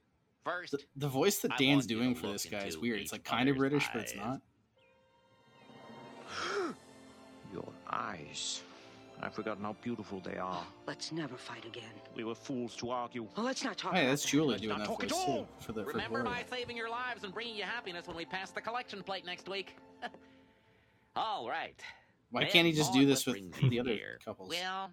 First, 0.45 0.73
The, 0.73 0.79
the 0.97 1.09
voice 1.09 1.41
that 1.41 1.53
I 1.53 1.57
Dan's 1.57 1.69
want 1.69 1.91
you 1.91 1.97
to 1.97 2.03
doing 2.03 2.15
for 2.15 2.29
this 2.29 2.45
guy 2.47 2.65
is 2.67 2.79
weird. 2.79 3.01
It's 3.01 3.11
like 3.11 3.25
kind 3.25 3.49
of 3.49 3.57
other's 3.57 3.71
British, 3.71 3.89
but 3.93 4.03
it's 4.03 4.15
not. 4.15 4.41
Eyes. 7.91 8.63
I've 9.23 9.33
forgotten 9.33 9.65
how 9.65 9.75
beautiful 9.83 10.21
they 10.21 10.37
are. 10.37 10.63
Let's 10.87 11.11
never 11.11 11.37
fight 11.37 11.65
again. 11.65 11.89
We 12.15 12.25
were 12.25 12.35
fools 12.35 12.77
to 12.77 12.91
argue. 12.91 13.27
Well, 13.35 13.47
let's 13.47 13.65
not 13.65 13.79
talk 13.79 13.95
Hey, 13.95 14.07
that's 14.07 14.23
that. 14.23 14.29
Julie 14.29 14.49
Let's 14.51 14.63
doing 14.63 14.71
not 14.71 14.79
that 14.81 14.87
talk 14.89 15.01
voice 15.03 15.11
at 15.13 15.17
too 15.27 15.31
all. 15.33 15.49
for 15.61 15.73
the 15.73 15.83
for 15.85 15.89
Remember 15.91 16.23
Gloria. 16.23 16.45
by 16.51 16.57
saving 16.57 16.77
your 16.77 16.91
lives 16.91 17.25
and 17.25 17.33
bringing 17.33 17.55
you 17.57 17.63
happiness 17.65 18.07
when 18.07 18.17
we 18.17 18.27
pass 18.27 18.51
the 18.51 18.61
collection 18.61 19.03
plate 19.03 19.25
next 19.25 19.49
week. 19.49 19.75
All 21.17 21.49
right. 21.49 21.81
Why 22.31 22.43
Then 22.43 22.51
can't 22.51 22.67
he 22.67 22.73
just 22.73 22.91
Maud, 22.93 23.01
do 23.01 23.07
this 23.07 23.25
with 23.27 23.71
the 23.71 23.81
other 23.81 23.91
here? 23.93 24.19
couples? 24.25 24.51
Well, 24.51 24.91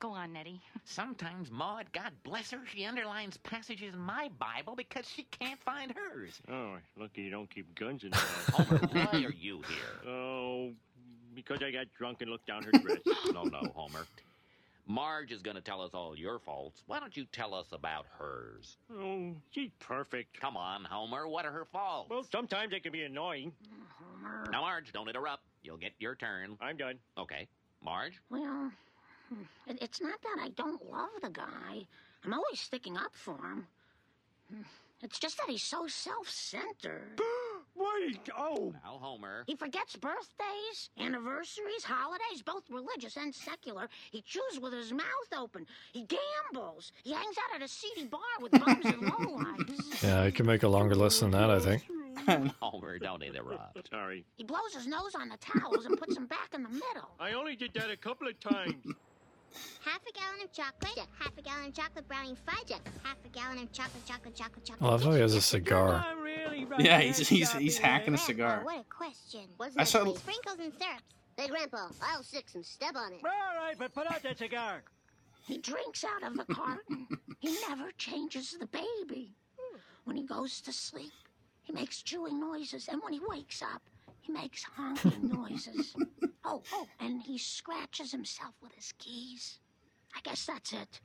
Go 0.00 0.10
on, 0.10 0.32
Nettie. 0.34 0.60
sometimes 0.84 1.50
Maud, 1.50 1.86
God 1.92 2.12
bless 2.24 2.50
her, 2.50 2.60
she 2.66 2.84
underlines 2.84 3.36
passages 3.38 3.94
in 3.94 4.00
my 4.00 4.30
Bible 4.38 4.74
because 4.76 5.08
she 5.08 5.24
can't 5.24 5.60
find 5.62 5.92
hers. 5.92 6.40
Oh, 6.50 6.76
lucky 6.98 7.22
you 7.22 7.30
don't 7.30 7.48
keep 7.50 7.74
guns 7.78 8.04
in 8.04 8.10
there. 8.12 8.20
Homer, 8.52 8.78
why 8.92 9.24
are 9.24 9.32
you 9.32 9.62
here? 9.68 10.10
oh, 10.12 10.72
because 11.36 11.62
I 11.62 11.70
got 11.70 11.86
drunk 11.96 12.22
and 12.22 12.30
looked 12.30 12.46
down 12.48 12.64
her 12.64 12.72
dress. 12.72 12.98
No, 13.32 13.44
no, 13.44 13.60
Homer. 13.74 14.06
Marge 14.88 15.32
is 15.32 15.42
going 15.42 15.56
to 15.56 15.60
tell 15.62 15.82
us 15.82 15.90
all 15.94 16.16
your 16.16 16.38
faults. 16.38 16.80
Why 16.86 17.00
don't 17.00 17.16
you 17.16 17.26
tell 17.32 17.54
us 17.54 17.66
about 17.72 18.06
hers? 18.18 18.76
oh, 18.96 19.32
she's 19.50 19.70
perfect. 19.80 20.40
Come 20.40 20.56
on, 20.56 20.84
Homer. 20.84 21.28
What 21.28 21.44
are 21.44 21.50
her 21.52 21.66
faults? 21.72 22.08
Well, 22.10 22.24
sometimes 22.32 22.70
they 22.70 22.80
can 22.80 22.92
be 22.92 23.02
annoying. 23.02 23.52
Homer. 23.98 24.48
now, 24.50 24.60
Marge, 24.62 24.92
don't 24.92 25.08
interrupt. 25.08 25.42
You'll 25.62 25.76
get 25.76 25.92
your 25.98 26.14
turn. 26.14 26.56
I'm 26.60 26.76
done. 26.76 26.94
Okay. 27.18 27.46
Marge? 27.84 28.12
Well, 28.30 28.70
hmm, 29.28 29.42
it's 29.66 30.00
not 30.00 30.20
that 30.22 30.36
I 30.42 30.48
don't 30.50 30.80
love 30.90 31.08
the 31.22 31.30
guy. 31.30 31.84
I'm 32.24 32.32
always 32.32 32.60
sticking 32.60 32.96
up 32.96 33.10
for 33.12 33.34
him. 33.34 33.66
Hmm, 34.54 34.62
It's 35.02 35.18
just 35.18 35.36
that 35.38 35.50
he's 35.50 35.62
so 35.64 35.86
self-centered. 35.88 37.20
Wait, 37.76 38.28
oh, 38.36 38.72
Now, 38.84 38.98
Homer. 39.00 39.44
He 39.46 39.54
forgets 39.54 39.96
birthdays, 39.96 40.90
anniversaries, 40.98 41.84
holidays, 41.84 42.42
both 42.44 42.64
religious 42.70 43.16
and 43.16 43.34
secular. 43.34 43.88
He 44.10 44.22
chews 44.22 44.60
with 44.60 44.72
his 44.72 44.92
mouth 44.92 45.04
open. 45.36 45.66
He 45.92 46.06
gambles. 46.06 46.92
He 47.04 47.12
hangs 47.12 47.36
out 47.38 47.56
at 47.56 47.64
a 47.64 47.68
seedy 47.68 48.06
bar 48.06 48.20
with 48.40 48.52
bums 48.52 48.84
and 48.84 49.02
lowlifes. 49.02 50.02
Yeah, 50.02 50.24
you 50.26 50.32
can 50.32 50.46
make 50.46 50.62
a 50.62 50.68
longer 50.68 50.94
list 50.94 51.20
than 51.20 51.30
that, 51.32 51.50
I 51.50 51.58
think. 51.58 51.84
Homer, 52.60 52.98
don't 52.98 53.22
interrupt. 53.22 53.88
sorry. 53.90 54.24
He 54.36 54.44
blows 54.44 54.74
his 54.74 54.86
nose 54.86 55.14
on 55.14 55.28
the 55.28 55.36
towels 55.38 55.84
and 55.86 55.98
puts 55.98 56.14
them 56.14 56.26
back 56.26 56.50
in 56.54 56.62
the 56.62 56.68
middle. 56.68 57.10
I 57.20 57.32
only 57.32 57.56
did 57.56 57.72
that 57.74 57.90
a 57.90 57.96
couple 57.96 58.28
of 58.28 58.38
times. 58.40 58.74
Half 59.84 60.00
a 60.08 60.12
gallon 60.12 60.40
of 60.44 60.52
chocolate, 60.52 61.06
half 61.18 61.36
a 61.38 61.42
gallon 61.42 61.66
of 61.66 61.74
chocolate 61.74 62.08
brownie 62.08 62.36
fudge, 62.46 62.78
half 63.02 63.16
a 63.24 63.28
gallon 63.28 63.58
of 63.58 63.72
chocolate, 63.72 64.04
chocolate, 64.06 64.34
chocolate, 64.34 64.64
chocolate. 64.64 64.82
Oh, 64.82 64.88
I 64.88 64.90
love 64.92 65.02
how 65.04 65.12
he 65.12 65.20
has 65.20 65.34
a 65.34 65.40
cigar. 65.40 66.04
Really 66.22 66.66
Yeah, 66.78 67.00
he's 67.00 67.26
he's 67.28 67.52
he's 67.52 67.78
hacking 67.78 68.14
a 68.14 68.18
cigar. 68.18 68.62
Grandpa, 68.62 68.64
what 68.64 68.80
a 68.80 68.84
question. 68.94 69.48
What's 69.56 69.76
I 69.76 69.84
saw- 69.84 70.14
Sprinkles 70.14 70.58
and 70.60 70.72
syrups. 70.78 71.02
Hey, 71.36 71.48
Grandpa, 71.48 71.88
aisle 72.02 72.22
six 72.22 72.54
and 72.54 72.64
step 72.64 72.94
on 72.96 73.12
it. 73.12 73.20
All 73.24 73.62
right, 73.62 73.74
but 73.78 73.92
put 73.94 74.10
out 74.10 74.22
that 74.22 74.38
cigar. 74.38 74.82
He 75.46 75.58
drinks 75.58 76.02
out 76.04 76.22
of 76.22 76.36
the 76.36 76.44
carton. 76.54 77.06
He 77.38 77.54
never 77.68 77.92
changes 77.98 78.56
the 78.58 78.66
baby. 78.66 79.34
Hmm. 79.58 79.78
When 80.04 80.16
he 80.16 80.24
goes 80.24 80.60
to 80.62 80.72
sleep, 80.72 81.12
he 81.62 81.72
makes 81.72 82.02
chewing 82.02 82.40
noises, 82.40 82.88
and 82.88 83.00
when 83.02 83.12
he 83.12 83.20
wakes 83.28 83.60
up, 83.62 83.82
he 84.26 84.32
makes 84.32 84.64
honking 84.64 85.28
noises. 85.28 85.94
Oh, 86.48 86.62
oh, 86.74 86.86
and 87.00 87.20
he 87.20 87.38
scratches 87.38 88.12
himself 88.12 88.54
with 88.62 88.72
his 88.72 88.92
keys. 89.00 89.58
I 90.14 90.20
guess 90.22 90.46
that's 90.46 90.72
it. 90.72 91.00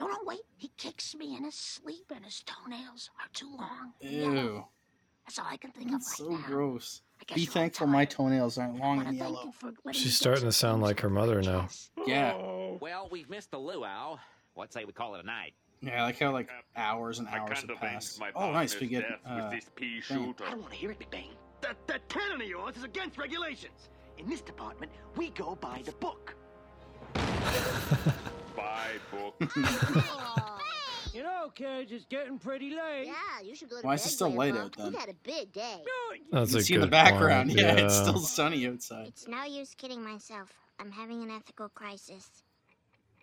No, 0.00 0.08
no, 0.08 0.16
wait. 0.24 0.40
He 0.56 0.72
kicks 0.76 1.14
me 1.14 1.36
in 1.36 1.44
his 1.44 1.54
sleep, 1.54 2.10
and 2.12 2.24
his 2.24 2.42
toenails 2.44 3.08
are 3.20 3.28
too 3.32 3.54
long. 3.56 3.92
and 4.02 4.10
yellow. 4.10 4.32
Ew, 4.34 4.64
That's 5.24 5.38
all 5.38 5.46
I 5.48 5.58
can 5.58 5.70
think 5.70 5.92
that's 5.92 6.10
of 6.20 6.26
so 6.26 6.30
right 6.32 6.40
now. 6.40 6.46
gross. 6.48 7.02
Be 7.32 7.46
thankful 7.46 7.86
my 7.86 8.04
toenails 8.04 8.58
aren't 8.58 8.80
long 8.80 9.06
and 9.06 9.16
yellow. 9.16 9.44
you 9.44 9.52
for 9.52 9.66
letting 9.66 9.76
me 9.86 9.92
She's 9.92 10.16
starting 10.16 10.42
to 10.46 10.50
sound 10.52 10.82
like 10.82 10.98
her 11.02 11.08
mother 11.10 11.40
now. 11.40 11.68
Yeah, 12.04 12.32
Well, 12.80 13.06
we've 13.12 13.30
missed 13.30 13.52
the 13.52 13.58
luau. 13.60 14.18
What 14.54 14.72
say 14.72 14.84
we 14.84 14.92
call 14.92 15.14
it 15.14 15.20
a 15.22 15.26
night? 15.26 15.54
yeah, 15.82 16.02
I 16.02 16.06
like 16.06 16.18
how 16.18 16.32
like 16.32 16.50
hours 16.74 17.20
and 17.20 17.28
hours 17.28 17.60
have 17.60 17.76
passed. 17.76 18.20
Oh, 18.34 18.50
nice, 18.50 18.74
we 18.80 18.88
partner's 18.88 19.02
get 19.02 19.20
uh, 19.24 19.50
this 19.50 19.66
pea 19.76 20.00
shooter. 20.00 20.44
I 20.46 20.50
don't 20.50 20.62
want 20.62 20.72
to 20.72 20.78
hear 20.78 20.90
it, 20.90 20.98
Big 20.98 21.10
Bang. 21.12 21.28
That, 21.62 21.76
that 21.86 22.08
cannon 22.08 22.40
of 22.40 22.46
yours 22.48 22.76
is 22.76 22.84
against 22.84 23.18
regulations. 23.18 23.90
In 24.18 24.28
this 24.28 24.40
department, 24.40 24.92
we 25.16 25.30
go 25.30 25.54
by 25.56 25.82
the 25.84 25.92
book. 25.92 26.34
Buy 28.56 28.88
book. 29.10 29.34
You 31.12 31.24
know, 31.24 31.50
kids, 31.52 31.90
it's 31.90 32.04
getting 32.04 32.38
pretty 32.38 32.70
late. 32.70 33.06
yeah, 33.06 33.44
you 33.44 33.56
should 33.56 33.68
go 33.68 33.80
to 33.80 33.86
Why 33.86 33.94
bed, 33.96 34.00
is 34.00 34.06
it 34.06 34.10
still 34.10 34.30
light 34.30 34.56
out 34.56 34.76
then? 34.76 34.86
You've 34.86 34.94
had 34.94 35.08
a 35.08 35.14
big 35.24 35.52
day. 35.52 35.82
That's 36.30 36.52
you 36.52 36.58
a 36.58 36.60
can 36.60 36.64
see 36.64 36.74
good 36.74 36.74
in 36.74 36.80
the 36.82 36.86
background. 36.86 37.48
point. 37.48 37.60
Yeah, 37.60 37.72
it's 37.74 37.96
still 37.96 38.18
sunny 38.18 38.64
outside. 38.68 39.08
It's 39.08 39.26
no 39.26 39.42
use 39.42 39.74
kidding 39.74 40.04
myself. 40.04 40.52
I'm 40.78 40.92
having 40.92 41.20
an 41.24 41.30
ethical 41.32 41.68
crisis. 41.68 42.44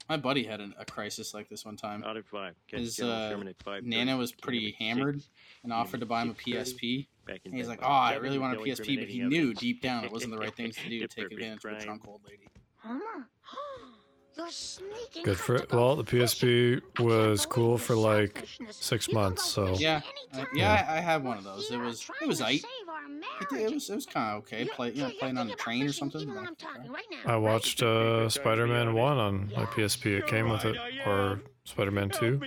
My 0.09 0.17
buddy 0.17 0.43
had 0.43 0.61
an, 0.61 0.73
a 0.79 0.85
crisis 0.85 1.33
like 1.33 1.49
this 1.49 1.65
one 1.65 1.75
time. 1.75 2.03
Out 2.03 2.15
of 2.15 2.25
five. 2.25 2.55
His 2.67 2.99
uh, 2.99 3.29
Sherman 3.29 3.47
at 3.49 3.59
5:30, 3.59 3.83
Nana 3.83 4.17
was 4.17 4.31
pretty 4.31 4.75
hammered 4.79 5.21
six, 5.21 5.29
and 5.63 5.73
offered 5.73 5.99
to 5.99 6.05
buy 6.05 6.21
him 6.21 6.29
a 6.29 6.33
PSP. 6.33 7.07
back 7.25 7.41
And 7.45 7.53
he's 7.53 7.67
like, 7.67 7.79
"Oh, 7.81 7.87
I 7.87 8.15
really 8.15 8.37
with 8.37 8.49
want 8.49 8.59
a 8.59 8.63
PSP," 8.63 8.99
but 8.99 9.09
he 9.09 9.19
knew 9.19 9.53
deep 9.53 9.81
down 9.81 10.05
it 10.05 10.11
wasn't 10.11 10.31
the 10.31 10.37
right 10.37 10.55
thing 10.55 10.71
to 10.71 10.89
do 10.89 10.99
to 11.05 11.07
take 11.07 11.25
Perfect 11.25 11.33
advantage 11.33 11.65
of 11.65 11.71
a 11.73 11.83
drunk 11.83 12.07
old 12.07 12.21
lady. 12.25 12.47
Homer, 14.37 14.47
you're 14.47 14.51
sneaking. 14.51 15.23
Good 15.23 15.37
for 15.37 15.55
it. 15.55 15.71
Well, 15.71 15.95
the. 15.95 16.03
PSP 16.03 16.81
was 16.99 17.45
cool 17.45 17.77
for 17.77 17.95
like 17.95 18.47
six 18.71 19.11
months, 19.11 19.43
so 19.45 19.75
Yeah, 19.77 20.01
I, 20.33 20.45
yeah, 20.53 20.85
I, 20.89 20.97
I 20.97 20.99
had 21.01 21.23
one 21.23 21.37
of 21.37 21.43
those. 21.43 21.69
It 21.71 21.77
was 21.77 22.09
it 22.21 22.27
was 22.27 22.37
to 22.39 22.43
aight. 22.45 22.61
save 22.61 22.89
our 22.89 23.57
It, 23.57 23.69
it 23.69 23.73
was 23.73 23.89
it 23.89 23.95
was 23.95 24.05
kind 24.05 24.31
of 24.37 24.43
okay. 24.43 24.65
Play 24.65 24.89
you 24.91 24.93
know 24.95 24.99
you're- 25.01 25.11
you're 25.13 25.19
playing 25.19 25.37
on 25.37 25.49
a 25.49 25.55
train 25.55 25.85
or 25.87 25.91
something. 25.93 26.21
even 26.21 26.35
when 26.35 26.43
but- 26.45 26.49
I'm 26.49 26.55
talking 26.55 26.91
right 26.91 27.03
now, 27.11 27.17
I 27.25 27.33
right? 27.33 27.37
watched 27.41 27.81
uh, 27.83 28.29
Spider-Man 28.29 28.93
One 28.93 29.17
on 29.17 29.51
my 29.55 29.65
PSP. 29.65 30.17
It 30.17 30.27
came 30.27 30.49
with 30.49 30.65
it, 30.65 30.77
or 31.05 31.41
Spider-Man 31.65 32.09
Two. 32.11 32.41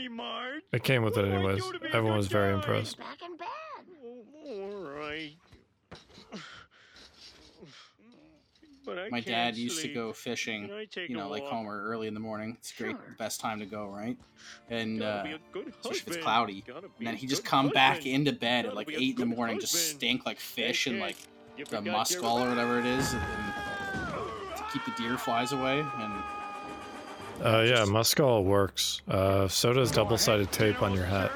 It 0.72 0.82
came 0.84 1.02
with 1.02 1.16
it 1.16 1.22
What 1.22 1.26
do 1.26 1.32
I 1.32 1.34
anyways. 1.36 1.64
do 1.64 1.72
to 1.72 1.78
be 1.80 1.86
a 1.88 1.94
Everyone 1.96 2.16
was 2.16 2.28
very 2.28 2.52
impressed. 2.54 2.98
Back 2.98 3.22
in 3.22 3.36
bed. 3.36 3.46
All 4.46 4.82
right. 4.96 5.32
But 6.30 6.38
I 8.79 8.79
My 9.10 9.20
can't 9.20 9.26
dad 9.26 9.56
used 9.56 9.80
to 9.82 9.88
go 9.88 10.12
fishing, 10.12 10.68
Can 10.68 10.76
I 10.76 10.84
take 10.84 11.08
you 11.10 11.16
know, 11.16 11.28
like 11.28 11.42
walk? 11.42 11.52
Homer 11.52 11.82
early 11.84 12.08
in 12.08 12.14
the 12.14 12.20
morning. 12.20 12.56
It's 12.58 12.72
great, 12.72 12.90
Sure. 12.96 13.16
best 13.18 13.40
time 13.40 13.58
to 13.60 13.66
go, 13.66 13.86
right? 13.88 14.16
And 14.68 15.00
Gotta 15.00 15.12
uh, 15.20 15.22
be 15.24 15.32
a 15.32 15.38
good 15.52 15.68
especially 15.68 15.98
if 15.98 16.08
it's 16.08 16.16
cloudy. 16.18 16.64
And 16.98 17.06
then 17.06 17.16
he 17.16 17.26
just 17.26 17.42
good 17.44 17.48
come 17.50 17.68
back 17.70 18.06
into 18.06 18.32
bed 18.32 18.60
at 18.66 18.74
Gotta 18.74 18.76
like 18.76 18.90
eight 18.90 18.94
in 18.94 19.08
the 19.08 19.12
good 19.26 19.28
morning, 19.36 19.60
just 19.60 19.90
stink 19.90 20.26
like 20.26 20.38
fish 20.40 20.86
and 20.86 20.98
like 21.00 21.16
you 21.56 21.64
the 21.64 21.76
forgot 21.76 21.92
musk 21.92 22.12
your- 22.14 22.22
gall 22.22 22.42
or 22.44 22.48
whatever 22.48 22.78
it 22.78 22.86
is, 22.86 23.12
and, 23.12 23.22
to 24.56 24.64
keep 24.72 24.84
the 24.84 24.92
deer 25.02 25.16
flies 25.18 25.52
away. 25.52 25.80
And 25.80 26.22
Uh, 27.42 27.60
yeah, 27.62 27.84
Musk 27.86 28.20
oil 28.20 28.44
works. 28.44 29.00
Uh, 29.08 29.48
so 29.48 29.72
does 29.72 29.90
double-sided 29.90 30.52
tape 30.52 30.82
on 30.82 30.92
your 30.94 31.06
hat. 31.06 31.32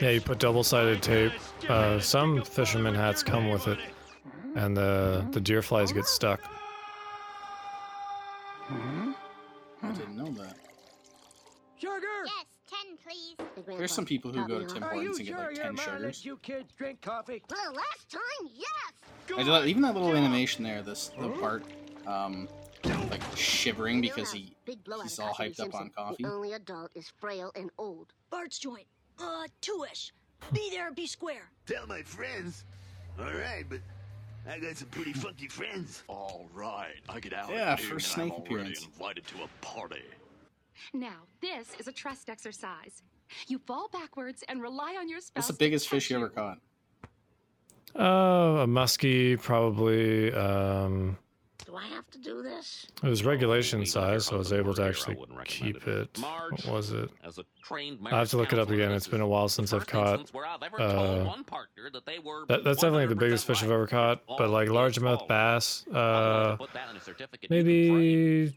Yeah, 0.00 0.10
you 0.10 0.20
put 0.20 0.38
double-sided 0.38 1.02
tape. 1.02 1.32
Uh, 1.68 1.98
some 2.00 2.42
fisherman 2.42 2.94
hats 2.94 3.22
come 3.22 3.48
with 3.48 3.68
it, 3.68 3.78
and 4.54 4.76
the 4.76 5.26
the 5.30 5.40
deer 5.40 5.62
flies 5.62 5.92
get 5.92 6.06
stuck. 6.06 6.40
I 8.70 9.92
didn't 9.92 10.16
know 10.16 10.30
that. 10.42 10.56
Sugar! 11.78 12.00
Yes, 12.24 12.46
ten, 12.68 12.96
please. 13.06 13.76
There's 13.78 13.92
some 13.92 14.06
people 14.06 14.32
who 14.32 14.46
go 14.48 14.58
to 14.58 14.64
out. 14.64 14.70
Tim 14.70 14.82
Hortons 14.82 15.18
and 15.18 15.28
get 15.28 15.38
like 15.38 15.54
ten 15.54 15.74
mom 15.74 15.84
sugars. 15.84 16.02
lets 16.02 16.24
you 16.24 16.38
kids 16.38 16.72
drink 16.76 17.00
coffee? 17.02 17.42
For 17.48 17.56
the 17.56 17.72
last 17.76 18.10
time, 18.10 18.50
yes. 18.54 19.36
I 19.36 19.42
did 19.42 19.52
that, 19.52 19.66
even 19.66 19.82
that 19.82 19.94
little 19.94 20.14
animation 20.14 20.64
there, 20.64 20.82
this 20.82 21.10
the 21.20 21.28
part, 21.30 21.62
um, 22.06 22.48
like 23.10 23.22
shivering 23.36 24.00
because 24.00 24.32
he 24.32 24.54
he's 25.02 25.18
all 25.18 25.32
hyped 25.34 25.60
up 25.60 25.74
on 25.74 25.82
Simpson. 25.82 25.90
coffee. 25.96 26.22
The 26.24 26.30
only 26.30 26.52
adult 26.54 26.90
is 26.94 27.12
frail 27.20 27.52
and 27.54 27.70
old. 27.78 28.12
Bart's 28.30 28.58
joint. 28.58 28.86
Uh, 29.18 29.46
two-ish. 29.60 30.12
Be 30.52 30.70
there, 30.70 30.92
be 30.92 31.06
square. 31.06 31.50
Tell 31.66 31.86
my 31.86 32.02
friends. 32.02 32.64
All 33.18 33.24
right, 33.26 33.64
but 33.68 33.80
I 34.50 34.58
got 34.58 34.76
some 34.76 34.88
pretty 34.88 35.12
funky 35.12 35.48
friends. 35.48 36.02
All 36.08 36.48
right, 36.52 37.00
I 37.08 37.20
get 37.20 37.32
out. 37.32 37.50
Yeah, 37.50 37.76
for 37.76 37.82
here 37.82 37.90
first 37.94 38.18
I'm 38.18 38.30
already 38.30 38.44
appearance. 38.46 38.84
invited 38.84 39.26
to 39.28 39.34
a 39.44 39.48
party. 39.64 40.02
Now, 40.92 41.22
this 41.40 41.68
is 41.78 41.86
a 41.88 41.92
trust 41.92 42.28
exercise. 42.28 43.02
You 43.46 43.58
fall 43.58 43.88
backwards 43.92 44.44
and 44.48 44.60
rely 44.60 44.96
on 44.98 45.08
your 45.08 45.20
spouse. 45.20 45.36
What's 45.36 45.46
the 45.48 45.54
biggest 45.54 45.88
fish 45.88 46.10
you 46.10 46.16
ever 46.16 46.28
caught? 46.28 46.58
Uh, 47.98 48.62
a 48.62 48.66
muskie, 48.66 49.40
probably. 49.40 50.32
Um, 50.34 51.16
Do 51.66 51.76
I 51.76 51.84
have 51.86 52.08
to 52.10 52.18
do 52.18 52.42
this? 52.42 52.86
it 53.02 53.08
was 53.08 53.24
regulation 53.24 53.80
We 53.80 53.86
size, 53.86 54.26
so 54.26 54.34
I 54.34 54.38
was 54.38 54.52
able 54.52 54.74
to 54.74 54.82
work 54.82 54.96
here, 54.96 55.16
I 55.16 55.16
actually 55.16 55.16
keep 55.46 55.76
it. 55.88 55.88
it. 56.14 56.18
Marge, 56.18 56.64
What 56.66 56.74
was 56.74 56.92
it? 56.92 57.10
As 57.24 57.38
a 57.38 57.44
trained 57.62 57.98
I 58.10 58.18
have 58.18 58.30
to 58.30 58.36
look 58.36 58.52
it 58.52 58.58
up 58.58 58.70
again. 58.70 58.92
It's 58.92 59.08
been 59.08 59.20
a 59.20 59.26
while 59.26 59.48
since 59.48 59.72
I've 59.72 59.86
caught. 59.86 60.08
instance 60.20 60.34
where 60.34 60.46
I've 60.46 60.62
ever 60.62 60.76
told 60.78 60.90
Uh, 60.90 61.34
that 61.92 62.06
they 62.06 62.18
were 62.18 62.44
that, 62.48 62.64
that's 62.64 62.80
definitely 62.80 63.06
the 63.06 63.14
biggest 63.16 63.46
fish 63.46 63.62
I've 63.62 63.70
ever 63.70 63.86
caught. 63.86 64.20
But 64.26 64.50
like 64.50 64.68
largemouth 64.68 65.26
bass, 65.28 65.84
uh, 65.92 66.52
to 66.52 66.56
put 66.58 66.72
that 66.74 66.90
in 66.90 66.96
a 66.96 67.00
certificate 67.00 67.50
you 67.50 67.62
can 67.62 67.64
frame. 67.64 68.52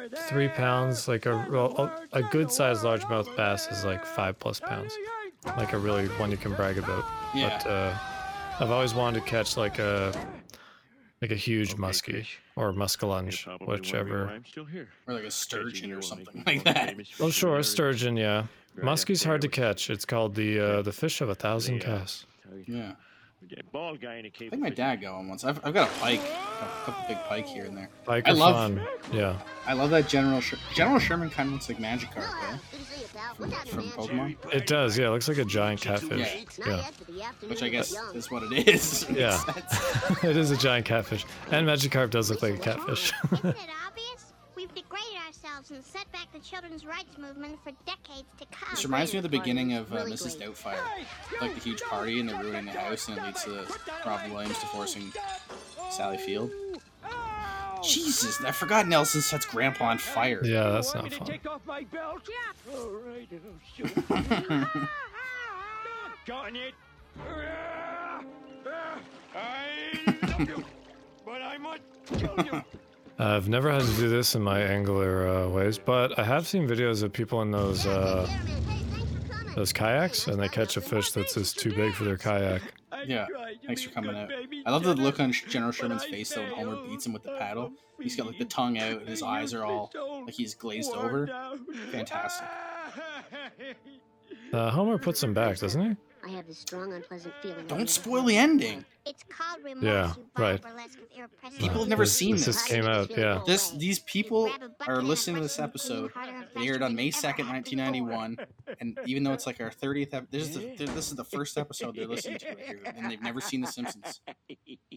maybe 0.00 0.16
three 0.28 0.48
pounds. 0.48 1.08
Like 1.08 1.26
a 1.26 1.34
a, 1.34 2.02
a 2.12 2.22
good 2.22 2.50
sized 2.50 2.82
largemouth 2.82 3.34
bass 3.36 3.68
is 3.68 3.84
like 3.84 4.04
five 4.04 4.38
plus 4.38 4.60
pounds. 4.60 4.94
Like 5.56 5.72
a 5.72 5.78
really 5.78 6.06
one 6.18 6.30
you 6.30 6.36
can 6.36 6.54
brag 6.54 6.78
about. 6.78 7.04
Yeah. 7.34 7.58
But 7.62 7.70
uh, 7.70 7.98
I've 8.60 8.70
always 8.70 8.94
wanted 8.94 9.20
to 9.24 9.26
catch 9.26 9.56
like 9.56 9.78
a 9.78 10.12
like 11.22 11.30
a 11.30 11.36
huge 11.36 11.76
muskie 11.76 12.26
or 12.56 12.72
muskellunge, 12.72 13.44
Probably 13.44 13.66
wondering 13.66 13.80
whichever. 13.80 14.28
I'm 14.28 14.44
still 14.44 14.64
here. 14.64 14.88
Or 15.06 15.14
like 15.14 15.24
a 15.24 15.30
sturgeon 15.30 15.92
or 15.92 16.02
something 16.02 16.42
like 16.44 16.64
that. 16.64 16.90
famous 16.90 17.08
Oh, 17.20 17.30
sure, 17.30 17.56
the 17.58 17.64
sturgeon, 17.64 18.16
yeah. 18.16 18.46
Muskie's 18.76 19.22
hard 19.22 19.40
to 19.42 19.48
catch. 19.48 19.88
It's 19.88 20.04
called 20.04 20.34
the 20.34 20.58
uh, 20.58 20.82
the 20.82 20.92
fish 20.92 21.20
of 21.20 21.28
a 21.28 21.34
thousand 21.34 21.80
casts. 21.80 22.26
Yeah. 22.66 22.92
That 23.50 23.70
bald 23.72 24.00
guy 24.00 24.16
in 24.16 24.24
a 24.24 24.28
I 24.28 24.30
cable. 24.30 24.50
think 24.50 24.62
my 24.62 24.70
dad 24.70 25.00
got 25.02 25.14
one 25.14 25.28
once. 25.28 25.44
I've, 25.44 25.60
I've 25.64 25.74
got 25.74 25.88
a 25.88 25.92
pike, 26.00 26.20
a 26.20 26.84
couple 26.84 27.04
big 27.08 27.18
pike 27.24 27.46
here 27.46 27.64
and 27.64 27.76
there. 27.76 27.88
Pike 28.04 28.26
I 28.26 28.32
love, 28.32 28.54
fun. 28.54 28.86
Yeah. 29.12 29.36
I 29.66 29.72
love 29.74 29.90
that 29.90 30.08
General 30.08 30.40
Sher- 30.40 30.58
General 30.74 30.98
Sherman 30.98 31.28
kind 31.30 31.48
of 31.48 31.52
looks 31.54 31.68
like 31.68 31.78
Magikarp, 31.78 32.14
though. 32.14 32.58
From, 33.34 33.50
from 33.62 33.84
Pokemon. 33.90 34.36
It 34.52 34.66
does, 34.66 34.96
yeah. 34.96 35.08
It 35.08 35.10
looks 35.10 35.28
like 35.28 35.38
a 35.38 35.44
giant 35.44 35.80
catfish. 35.80 36.46
Yeah. 36.66 36.84
Yeah. 37.08 37.30
Which 37.48 37.62
I 37.62 37.68
guess 37.68 37.94
is 38.14 38.30
what 38.30 38.42
it 38.44 38.68
is. 38.68 39.06
Yeah. 39.14 39.40
it 40.22 40.36
is 40.36 40.50
a 40.50 40.56
giant 40.56 40.86
catfish. 40.86 41.24
And 41.50 41.66
Magikarp 41.66 42.10
does 42.10 42.30
look 42.30 42.42
like 42.42 42.54
a 42.54 42.58
catfish. 42.58 43.12
Degraded 45.62 45.70
ourselves 45.70 45.70
and 45.70 45.84
set 45.84 46.12
back 46.12 46.32
the 46.32 46.38
children's 46.40 46.84
rights 46.86 47.18
movement 47.18 47.58
for 47.62 47.72
decades 47.86 48.28
to 48.38 48.46
come. 48.50 48.68
This 48.70 48.84
reminds 48.84 49.12
me 49.12 49.18
of 49.18 49.22
the 49.22 49.28
beginning 49.28 49.74
of 49.74 49.92
uh, 49.92 50.04
Mrs. 50.04 50.38
Doubtfire. 50.38 50.78
Like 51.40 51.54
the 51.54 51.60
huge 51.60 51.82
party 51.82 52.20
and 52.20 52.28
they're 52.28 52.42
ruining 52.42 52.66
the 52.66 52.72
house 52.72 53.08
and 53.08 53.18
it 53.18 53.24
leads 53.24 53.44
to 53.44 53.66
Robin 54.06 54.32
Williams 54.32 54.58
divorcing 54.60 55.12
Sally 55.90 56.18
Field. 56.18 56.50
Jesus, 57.82 58.40
I 58.44 58.52
forgot 58.52 58.86
Nelson 58.86 59.20
sets 59.22 59.44
Grandpa 59.44 59.86
on 59.86 59.98
fire. 59.98 60.40
yeah, 60.44 60.70
that's 60.70 60.94
not 60.94 61.10
to 61.10 61.16
fun. 61.18 61.26
take 61.26 61.46
off 61.50 61.62
my 61.66 61.82
belt? 61.82 62.28
Yeah. 62.28 62.76
All 62.78 62.90
right, 62.90 63.28
I'll 63.32 63.88
show 63.88 64.54
you. 64.54 64.66
Got 66.24 66.54
it. 66.54 66.74
I 69.34 69.98
love 70.22 70.48
you, 70.48 70.64
but 71.26 71.42
I 71.42 71.58
must 71.58 71.82
kill 72.06 72.36
you. 72.44 72.62
I've 73.18 73.48
never 73.48 73.70
had 73.70 73.82
to 73.82 73.92
do 73.96 74.08
this 74.08 74.34
in 74.34 74.42
my 74.42 74.60
angler 74.60 75.28
uh, 75.28 75.48
ways, 75.48 75.78
but 75.78 76.18
I 76.18 76.24
have 76.24 76.46
seen 76.46 76.66
videos 76.68 77.02
of 77.02 77.12
people 77.12 77.42
in 77.42 77.50
those 77.50 77.86
uh, 77.86 78.26
those 79.54 79.72
kayaks, 79.72 80.26
and 80.26 80.40
they 80.40 80.48
catch 80.48 80.76
a 80.76 80.80
fish 80.80 81.12
that's 81.12 81.34
just 81.34 81.58
too 81.58 81.74
big 81.74 81.94
for 81.94 82.04
their 82.04 82.16
kayak. 82.16 82.62
Yeah, 83.06 83.26
thanks 83.66 83.82
for 83.82 83.90
coming 83.90 84.16
out. 84.16 84.30
I 84.64 84.70
love 84.70 84.84
the 84.84 84.94
look 84.94 85.20
on 85.20 85.32
General 85.32 85.72
Sherman's 85.72 86.04
face 86.04 86.32
though 86.32 86.42
when 86.42 86.52
Homer 86.52 86.88
beats 86.88 87.06
him 87.06 87.12
with 87.12 87.22
the 87.22 87.36
paddle. 87.38 87.72
He's 88.00 88.16
got 88.16 88.26
like 88.26 88.38
the 88.38 88.44
tongue 88.44 88.78
out 88.78 89.00
and 89.00 89.08
his 89.08 89.22
eyes 89.22 89.54
are 89.54 89.64
all 89.64 89.90
like 90.24 90.34
he's 90.34 90.54
glazed 90.54 90.92
over. 90.92 91.28
Fantastic. 91.90 92.46
Uh, 94.52 94.70
Homer 94.70 94.98
puts 94.98 95.22
him 95.22 95.32
back, 95.32 95.56
doesn't 95.58 95.80
he? 95.80 95.96
I 96.42 96.44
have 96.44 96.48
this 96.48 96.58
strong, 96.58 96.92
unpleasant 96.92 97.32
feeling. 97.40 97.66
Don't 97.68 97.88
spoil 97.88 98.24
the 98.24 98.36
ending. 98.36 98.84
It's 99.06 99.22
called 99.28 99.62
remorse, 99.62 99.84
Yeah, 99.84 100.12
right. 100.36 100.60
burlesque 100.60 100.98
of 100.98 101.04
irrepressible 101.16 101.60
People 101.64 101.80
have 101.80 101.88
never 101.88 102.02
This- 102.02 102.16
seen 102.16 102.34
this 102.34 102.46
this. 102.46 102.56
just 102.56 102.66
came 102.68 102.84
out, 102.84 103.10
yeah. 103.16 103.42
This 103.46 103.70
these 103.70 104.00
people 104.00 104.50
are 104.88 105.02
listening 105.02 105.36
to 105.36 105.42
this 105.42 105.60
episode. 105.60 106.10
They 106.56 106.66
aired 106.66 106.82
on 106.82 106.96
May 106.96 107.12
second, 107.12 107.46
nineteen 107.46 107.78
ninety 107.78 108.00
one, 108.00 108.38
and 108.80 108.98
even 109.06 109.22
though 109.22 109.32
it's 109.32 109.46
like 109.46 109.60
our 109.60 109.70
thirtieth, 109.70 110.12
ep- 110.14 110.30
this 110.32 110.48
is 110.48 110.54
the 110.54 110.86
this 110.86 111.10
is 111.10 111.14
the 111.14 111.24
first 111.24 111.56
episode 111.58 111.94
they're 111.94 112.06
listening 112.08 112.38
to 112.38 112.48
right 112.48 112.58
here, 112.58 112.80
and 112.84 113.08
they've 113.10 113.22
never 113.22 113.40
seen 113.40 113.60
The 113.60 113.68
Simpsons. 113.68 114.20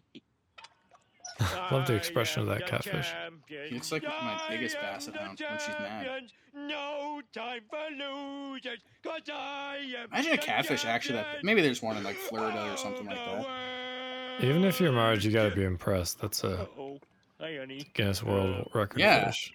Love 1.71 1.85
the 1.87 1.93
expression 1.95 2.41
of 2.43 2.47
that 2.47 2.65
catfish. 2.65 3.09
champion. 3.11 3.67
He 3.69 3.75
looks 3.75 3.91
like 3.91 4.03
my 4.03 4.41
biggest 4.49 4.75
basset 4.79 5.15
I 5.15 5.21
am 5.21 5.25
hound 5.27 5.39
when 5.49 5.59
she's 5.59 5.79
mad. 5.79 6.21
No 6.55 7.21
time 7.33 7.61
for 7.69 7.77
losers, 7.91 8.79
'cause 9.03 9.21
I 9.31 9.77
am 9.97 10.09
Imagine 10.13 10.33
a 10.33 10.37
catfish 10.37 10.85
actually 10.85 11.15
that 11.17 11.23
champion. 11.25 11.45
maybe 11.45 11.61
there's 11.61 11.81
one 11.81 11.97
in 11.97 12.03
like 12.03 12.15
Florida 12.15 12.71
or 12.71 12.77
something 12.77 13.05
like 13.05 13.17
that. 13.17 14.43
Even 14.43 14.63
if 14.63 14.79
you're 14.79 14.91
Marge, 14.93 15.25
you 15.25 15.31
gotta 15.31 15.53
be 15.55 15.63
impressed. 15.63 16.19
That's 16.21 16.43
a 16.43 16.61
Uh-oh. 16.61 16.99
Hi, 17.41 17.57
honey. 17.57 17.85
Guinness 17.93 18.23
World 18.23 18.69
Record 18.73 18.99
Yeah. 18.99 19.25
fish. 19.27 19.51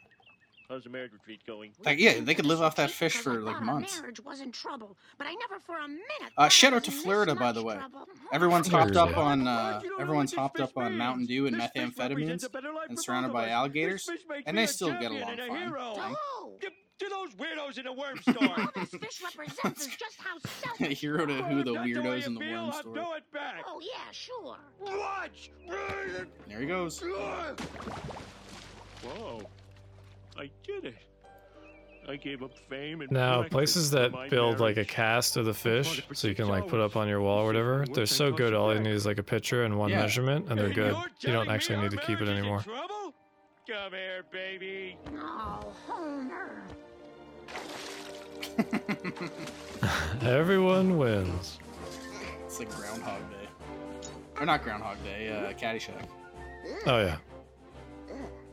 How's 0.70 0.84
the 0.84 0.90
marriage 0.90 1.12
retreat 1.12 1.40
going? 1.48 1.72
Like 1.84 1.98
yeah, 1.98 2.20
they 2.20 2.32
could 2.32 2.46
live 2.46 2.62
off 2.62 2.76
that 2.76 2.92
fish 2.92 3.14
for 3.16 3.40
like 3.40 3.56
Our 3.56 3.60
months. 3.60 3.98
marriage 4.00 4.20
was 4.20 4.40
in 4.40 4.52
trouble, 4.52 4.96
but 5.18 5.26
I 5.26 5.34
never 5.34 5.58
for 5.58 5.76
a 5.76 5.88
minute. 5.88 6.32
Uh, 6.38 6.48
shout 6.48 6.72
out 6.72 6.84
to 6.84 6.92
Florida, 6.92 7.34
by 7.34 7.50
the 7.50 7.64
way. 7.64 7.76
Everyone's 8.32 8.68
hopped 8.68 8.94
up 8.96 9.16
on 9.16 9.48
uh, 9.48 9.80
everyone's 9.98 10.32
hopped 10.32 10.60
up 10.60 10.70
on 10.76 10.96
Mountain 10.96 11.26
Dew 11.26 11.48
and 11.48 11.56
This 11.60 11.70
methamphetamines 11.76 11.98
represents 12.10 12.44
a 12.44 12.50
better 12.50 12.72
life 12.72 12.88
and 12.88 12.96
surrounded 13.02 13.32
by 13.32 13.48
alligators, 13.48 14.04
This 14.06 14.18
fish 14.20 14.26
makes 14.28 14.44
and 14.46 14.56
they 14.56 14.66
still 14.66 14.92
get 14.92 15.10
along 15.10 15.40
a 15.40 15.48
fine. 15.48 15.56
hero. 15.56 15.94
To, 16.60 16.68
to 16.68 17.08
those 17.08 17.34
weirdos 17.34 17.76
in 17.78 17.84
the 17.86 17.92
worm 17.92 18.18
store. 18.22 18.36
all 18.60 18.70
this 18.76 18.90
fish 18.90 19.22
represents 19.24 19.80
is 19.88 19.96
just 19.96 20.18
how 20.18 20.38
selfish. 20.78 21.00
Hero 21.00 21.26
to 21.26 21.42
who 21.42 21.64
the 21.64 21.72
weirdos 21.74 22.20
you 22.20 22.26
in 22.26 22.34
the 22.34 22.40
feel, 22.40 22.62
worm 22.62 22.70
I'll 22.70 22.72
store. 22.80 22.94
do 22.94 23.00
it 23.16 23.24
back. 23.32 23.64
Oh 23.66 23.80
yeah, 23.80 24.12
sure. 24.12 24.56
Watch. 24.80 25.50
There 26.46 26.60
he 26.60 26.66
goes. 26.66 27.02
Whoa. 29.02 29.40
I 30.40 30.50
did 30.66 30.86
it. 30.86 30.94
I 32.08 32.16
gave 32.16 32.42
up 32.42 32.56
fame 32.70 33.02
and 33.02 33.10
Now, 33.12 33.42
places 33.42 33.90
that 33.90 34.10
my 34.10 34.28
build 34.30 34.58
like 34.58 34.78
a 34.78 34.86
cast 34.86 35.36
of 35.36 35.44
the 35.44 35.52
fish, 35.52 36.02
so 36.14 36.28
you 36.28 36.34
can 36.34 36.48
like 36.48 36.66
put 36.66 36.80
up 36.80 36.96
on 36.96 37.06
your 37.08 37.20
wall 37.20 37.40
or 37.40 37.46
whatever, 37.46 37.84
they're 37.92 38.06
so 38.06 38.32
good. 38.32 38.54
All 38.54 38.72
you 38.72 38.80
need 38.80 38.92
is 38.92 39.04
like 39.04 39.18
a 39.18 39.22
picture 39.22 39.64
and 39.64 39.78
one 39.78 39.90
Yeah. 39.90 40.00
measurement, 40.00 40.48
and 40.48 40.58
they're 40.58 40.70
good. 40.70 40.92
you're 40.94 40.94
You 40.94 41.08
telling 41.20 41.46
don't 41.46 41.54
actually 41.54 41.82
need 41.82 41.90
to 41.90 41.98
keep 41.98 42.20
it 42.20 42.24
marriage 42.24 42.28
is 42.28 42.28
in 42.30 42.38
anymore. 42.38 42.64
Come 43.68 43.92
here, 43.92 44.24
baby. 44.32 44.96
Oh, 45.18 45.74
Homer. 45.86 46.62
Everyone 50.22 50.96
wins. 50.96 51.58
It's 52.46 52.58
like 52.58 52.74
Groundhog 52.74 53.20
Day, 53.30 54.08
or 54.40 54.46
not 54.46 54.64
Groundhog 54.64 54.96
Day, 55.04 55.28
uh, 55.30 55.52
Caddyshack. 55.52 56.06
Oh 56.86 56.98
yeah. 57.04 57.16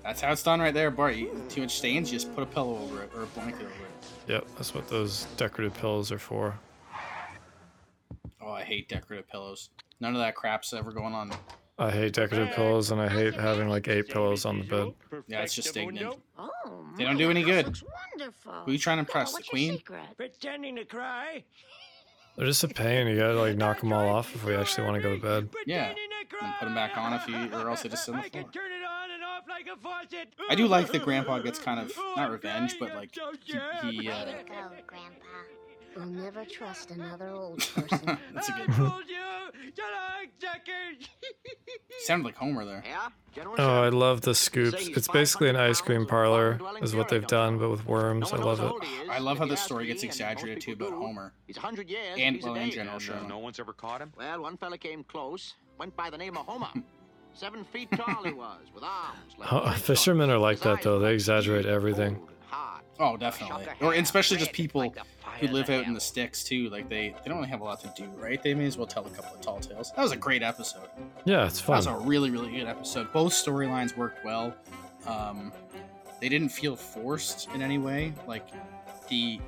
That's 0.07 0.21
how 0.21 0.31
it's 0.31 0.41
done 0.41 0.61
right 0.61 0.73
there, 0.73 0.89
Bart. 0.89 1.15
You, 1.15 1.29
too 1.49 1.59
much 1.59 1.75
stains, 1.75 2.09
you 2.09 2.17
just 2.17 2.33
put 2.33 2.41
a 2.41 2.45
pillow 2.45 2.77
over 2.81 3.03
it 3.03 3.11
or 3.13 3.23
a 3.23 3.25
blanket 3.25 3.63
over 3.63 3.69
it. 3.71 4.29
Yep, 4.29 4.47
that's 4.55 4.73
what 4.73 4.87
those 4.87 5.25
decorative 5.35 5.73
pillows 5.73 6.13
are 6.13 6.17
for. 6.17 6.57
Oh, 8.41 8.51
I 8.51 8.63
hate 8.63 8.87
decorative 8.87 9.27
pillows. 9.27 9.69
None 9.99 10.13
of 10.13 10.19
that 10.19 10.33
crap's 10.33 10.71
ever 10.71 10.93
going 10.93 11.13
on. 11.13 11.33
I 11.77 11.91
hate 11.91 12.13
decorative 12.13 12.55
pillows, 12.55 12.91
and 12.91 13.01
I 13.01 13.09
hate 13.09 13.33
having 13.33 13.67
like 13.67 13.89
eight 13.89 14.07
pillows 14.07 14.45
on 14.45 14.59
the 14.59 14.63
bed. 14.63 14.93
Yeah, 15.27 15.41
it's 15.41 15.53
just 15.53 15.67
stagnant. 15.67 16.15
Oh, 16.39 16.85
They 16.97 17.03
don't 17.03 17.17
do 17.17 17.29
any 17.29 17.43
good. 17.43 17.65
Looks 17.65 17.83
wonderful. 18.17 18.53
Who 18.65 18.71
you 18.71 18.77
trying 18.77 18.99
to 18.99 19.11
Yeah, 19.11 19.19
impress, 19.19 19.35
the 19.35 19.43
queen? 19.43 19.77
Pretending 20.15 20.77
to 20.77 20.85
cry. 20.85 21.43
They're 22.37 22.47
just 22.47 22.63
a 22.63 22.69
pain. 22.69 23.07
You 23.07 23.17
gotta 23.17 23.33
like 23.33 23.57
knock 23.57 23.81
them 23.81 23.91
all 23.91 24.07
off 24.07 24.33
if 24.35 24.45
we 24.45 24.55
actually 24.55 24.85
want 24.85 24.95
to 24.95 25.01
go 25.01 25.15
to 25.17 25.21
bed. 25.21 25.49
Yeah, 25.65 25.93
and 26.41 26.53
put 26.59 26.65
them 26.65 26.75
back 26.75 26.97
on 26.97 27.13
if 27.13 27.27
you, 27.27 27.35
or 27.57 27.69
else 27.69 27.81
they 27.81 27.89
just 27.89 28.05
sit 28.05 28.15
on 28.15 28.21
the 28.21 28.29
floor. 28.29 28.45
I 30.49 30.55
do 30.55 30.67
like 30.67 30.91
that 30.91 31.03
Grandpa 31.03 31.39
gets 31.39 31.59
kind 31.59 31.79
of 31.79 31.91
not 32.15 32.31
revenge, 32.31 32.77
but 32.79 32.93
like 32.95 33.13
he, 33.83 33.91
he 33.91 34.09
uh, 34.09 34.25
Way 34.25 34.31
to 34.31 34.43
go, 34.47 34.53
Grandpa. 34.85 35.25
We'll 35.95 36.05
never 36.05 36.45
trust 36.45 36.91
another 36.91 37.29
old 37.29 37.59
person. 37.59 38.05
that's 38.33 38.49
a 38.49 38.53
I 38.53 38.57
good. 38.65 38.75
told 38.75 39.03
you. 39.09 39.15
So 39.75 39.81
long, 39.83 40.27
suckers. 40.39 41.09
Sounded 42.05 42.25
like 42.25 42.35
Homer 42.35 42.65
there. 42.65 42.83
Yeah, 42.85 43.09
Oh, 43.57 43.81
I 43.83 43.89
love 43.89 44.21
the 44.21 44.35
scoops. 44.35 44.87
It's 44.89 45.07
basically 45.07 45.49
an 45.49 45.55
ice 45.55 45.81
cream 45.81 46.05
parlor, 46.05 46.59
is 46.81 46.95
what 46.95 47.09
they've 47.09 47.25
done, 47.25 47.57
but 47.57 47.69
with 47.69 47.85
worms. 47.85 48.31
I 48.31 48.37
No 48.37 48.45
one 48.45 48.47
knows 48.47 48.59
love 48.59 48.69
it. 48.69 48.73
old 48.73 48.83
he 48.83 48.95
is. 49.03 49.09
I 49.09 49.17
love 49.19 49.37
how 49.39 49.45
the 49.45 49.57
story 49.57 49.87
gets 49.87 50.03
exaggerated 50.03 50.61
too 50.61 50.71
people 50.71 50.87
about 50.87 50.99
do, 50.99 51.05
Homer. 51.05 51.33
He's 51.47 51.57
100 51.57 51.89
years. 51.89 52.17
And 52.19 52.35
he's 52.35 52.45
a 52.45 52.51
well, 52.51 52.61
in 52.61 52.69
general, 52.71 52.93
And, 52.95 53.01
sure. 53.03 53.15
uh, 53.15 53.27
no 53.27 53.39
one's 53.39 53.59
ever 53.59 53.73
caught 53.73 54.01
him? 54.01 54.13
Well, 54.17 54.41
one 54.43 54.57
fella 54.57 54.77
came 54.77 55.03
close. 55.03 55.55
Went 55.79 55.95
by 55.95 56.09
the 56.11 56.17
name 56.17 56.37
of 56.37 56.45
Homer. 56.45 56.69
Seven 57.37 57.63
feet 57.65 57.87
tall 57.91 58.23
he 58.23 58.33
was, 58.33 58.61
with 58.73 58.83
arms. 58.83 59.17
like 59.37 59.53
Oh, 59.53 59.63
nine 59.65 59.77
fishermen 59.77 60.31
are 60.31 60.39
like 60.39 60.59
that 60.61 60.81
though. 60.81 60.97
They 60.97 61.13
exaggerate 61.13 61.67
everything. 61.67 62.15
cold 62.15 62.29
and 62.29 62.37
hard. 62.49 62.83
Oh, 62.99 63.15
definitely. 63.15 63.67
Or 63.79 63.93
hair, 63.93 64.01
especially 64.01 64.37
just 64.37 64.53
people 64.53 64.91
who 65.39 65.47
live 65.49 65.69
out 65.69 65.85
in 65.85 65.93
the 65.93 65.99
sticks 65.99 66.43
too. 66.43 66.67
Like 66.71 66.89
they, 66.89 67.09
they 67.09 67.29
don't 67.29 67.37
really 67.37 67.49
have 67.49 67.61
a 67.61 67.63
lot 67.63 67.79
to 67.81 67.93
do, 67.95 68.09
right? 68.17 68.41
They 68.41 68.55
may 68.55 68.65
as 68.65 68.75
well 68.75 68.87
tell 68.87 69.05
a 69.05 69.09
couple 69.11 69.35
of 69.35 69.41
tall 69.41 69.59
tales. 69.59 69.91
That 69.95 70.01
was 70.01 70.11
a 70.13 70.17
great 70.17 70.41
episode. 70.41 70.89
Yeah, 71.25 71.45
it's 71.45 71.59
fun. 71.59 71.83
That 71.83 71.93
was 71.93 72.03
a 72.03 72.07
really, 72.07 72.31
really 72.31 72.51
good 72.51 72.65
episode. 72.67 73.13
Both 73.13 73.33
storylines 73.33 73.95
worked 73.95 74.25
well. 74.25 74.55
Um, 75.05 75.53
they 76.19 76.29
didn't 76.29 76.49
feel 76.49 76.75
forced 76.75 77.49
in 77.53 77.61
any 77.61 77.77
way. 77.77 78.13
Like 78.25 78.47
the 79.09 79.39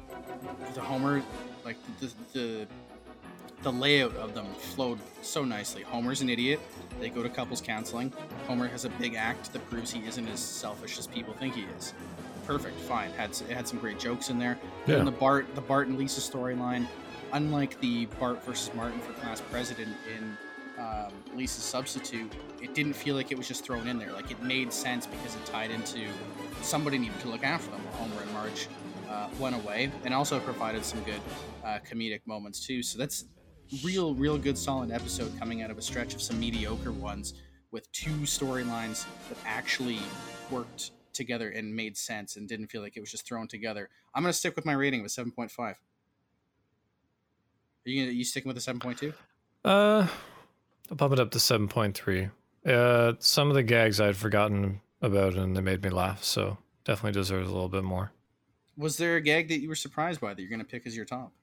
the 0.76 0.82
Homer, 0.82 1.24
like 1.66 1.78
the 2.00 2.12
the 2.34 2.68
the 3.62 3.72
layout 3.72 4.16
of 4.16 4.34
them 4.34 4.46
flowed 4.54 5.00
so 5.22 5.44
nicely. 5.44 5.82
Homer's 5.82 6.22
an 6.22 6.30
idiot. 6.30 6.60
They 7.00 7.10
go 7.10 7.24
to 7.24 7.30
couples 7.30 7.62
counseling. 7.62 8.14
Homer 8.48 8.68
has 8.68 8.86
a 8.86 8.90
big 8.92 9.16
act 9.16 9.52
that 9.54 9.70
proves 9.70 9.92
he 9.92 10.06
isn't 10.06 10.28
as 10.28 10.40
selfish 10.40 10.98
as 10.98 11.08
people 11.08 11.34
think 11.34 11.56
he 11.56 11.66
is. 11.78 11.94
Perfect, 12.46 12.80
fine. 12.80 13.12
Had 13.12 13.32
it 13.32 13.50
had 13.50 13.68
some 13.68 13.80
great 13.80 14.00
jokes 14.00 14.30
in 14.30 14.40
there. 14.40 14.58
Yeah. 14.88 14.96
And 14.98 15.08
the 15.08 15.12
Bart 15.12 15.54
the 15.56 15.62
Bart 15.62 15.88
and 15.88 15.98
Lisa 15.98 16.22
storyline, 16.22 16.88
unlike 17.34 17.80
the 17.80 18.06
Bart 18.20 18.44
versus 18.44 18.74
Martin 18.74 19.00
for 19.02 19.14
class 19.14 19.42
president 19.42 19.96
in 20.16 20.38
um, 20.80 21.12
Lisa's 21.36 21.64
substitute, 21.64 22.32
it 22.62 22.74
didn't 22.74 22.94
feel 22.94 23.16
like 23.16 23.32
it 23.32 23.38
was 23.38 23.48
just 23.48 23.66
thrown 23.66 23.88
in 23.88 24.00
there. 24.00 24.12
Like 24.14 24.32
it 24.32 24.42
made 24.42 24.74
sense 24.74 25.06
because 25.06 25.36
it 25.36 25.46
tied 25.46 25.70
into 25.70 26.08
somebody 26.62 26.98
needed 26.98 27.20
to 27.20 27.28
look 27.28 27.44
after 27.44 27.70
them. 27.72 27.82
Homer 27.94 28.22
and 28.22 28.34
Marge 28.34 28.68
uh, 29.10 29.28
went 29.40 29.56
away, 29.56 29.92
and 30.06 30.14
also 30.14 30.40
provided 30.40 30.86
some 30.86 31.04
good 31.04 31.22
uh, 31.64 31.80
comedic 31.90 32.22
moments 32.26 32.66
too. 32.66 32.82
So 32.82 32.98
that's 32.98 33.26
real, 33.84 34.14
real 34.16 34.38
good, 34.38 34.58
solid 34.58 34.92
episode 34.92 35.32
coming 35.38 35.62
out 35.62 35.72
of 35.72 35.78
a 35.78 35.82
stretch 35.82 36.14
of 36.14 36.22
some 36.22 36.40
mediocre 36.40 36.92
ones 36.92 37.36
with 37.72 37.92
two 37.92 38.12
storylines 38.22 39.06
that 39.30 39.38
actually 39.46 40.00
worked 40.50 40.92
together 41.14 41.50
and 41.50 41.76
made 41.76 41.98
sense 41.98 42.36
and 42.36 42.48
didn't 42.48 42.68
feel 42.68 42.82
like 42.82 42.98
it 42.98 43.00
was 43.00 43.12
just 43.12 43.28
thrown 43.28 43.48
together. 43.48 43.90
I'm 44.14 44.24
gonna 44.24 44.34
stick 44.34 44.56
with 44.56 44.66
my 44.66 44.74
rating 44.74 45.02
of 45.02 45.06
a 45.06 45.10
7.5. 45.10 45.60
Are 45.60 45.76
you 47.86 48.04
gonna, 48.04 48.14
you 48.14 48.24
sticking 48.24 48.48
with 48.48 48.58
a 48.58 48.74
7.2? 48.74 49.14
Uh, 49.64 50.08
I'll 50.90 50.98
bump 50.98 51.14
it 51.14 51.20
up 51.20 51.32
to 51.32 51.40
seven 51.40 51.68
point 51.68 51.96
three. 51.98 52.30
Uh, 52.66 53.14
some 53.20 53.50
of 53.50 53.56
the 53.56 53.64
gags 53.64 54.00
I'd 54.02 54.18
forgotten 54.18 54.82
about 55.02 55.36
and 55.36 55.56
they 55.56 55.62
made 55.62 55.84
me 55.84 55.90
laugh, 55.90 56.24
so 56.24 56.58
definitely 56.86 57.20
deserves 57.20 57.50
a 57.50 57.54
little 57.54 57.70
bit 57.70 57.84
more. 57.84 58.12
Was 58.78 58.98
there 58.98 59.18
a 59.18 59.22
gag 59.22 59.50
that 59.50 59.60
you 59.60 59.68
were 59.68 59.76
surprised 59.76 60.22
by 60.22 60.34
that 60.34 60.42
you're 60.42 60.50
gonna 60.50 60.64
pick 60.64 60.88
as 60.88 60.96
your 60.96 61.06
top? 61.06 61.34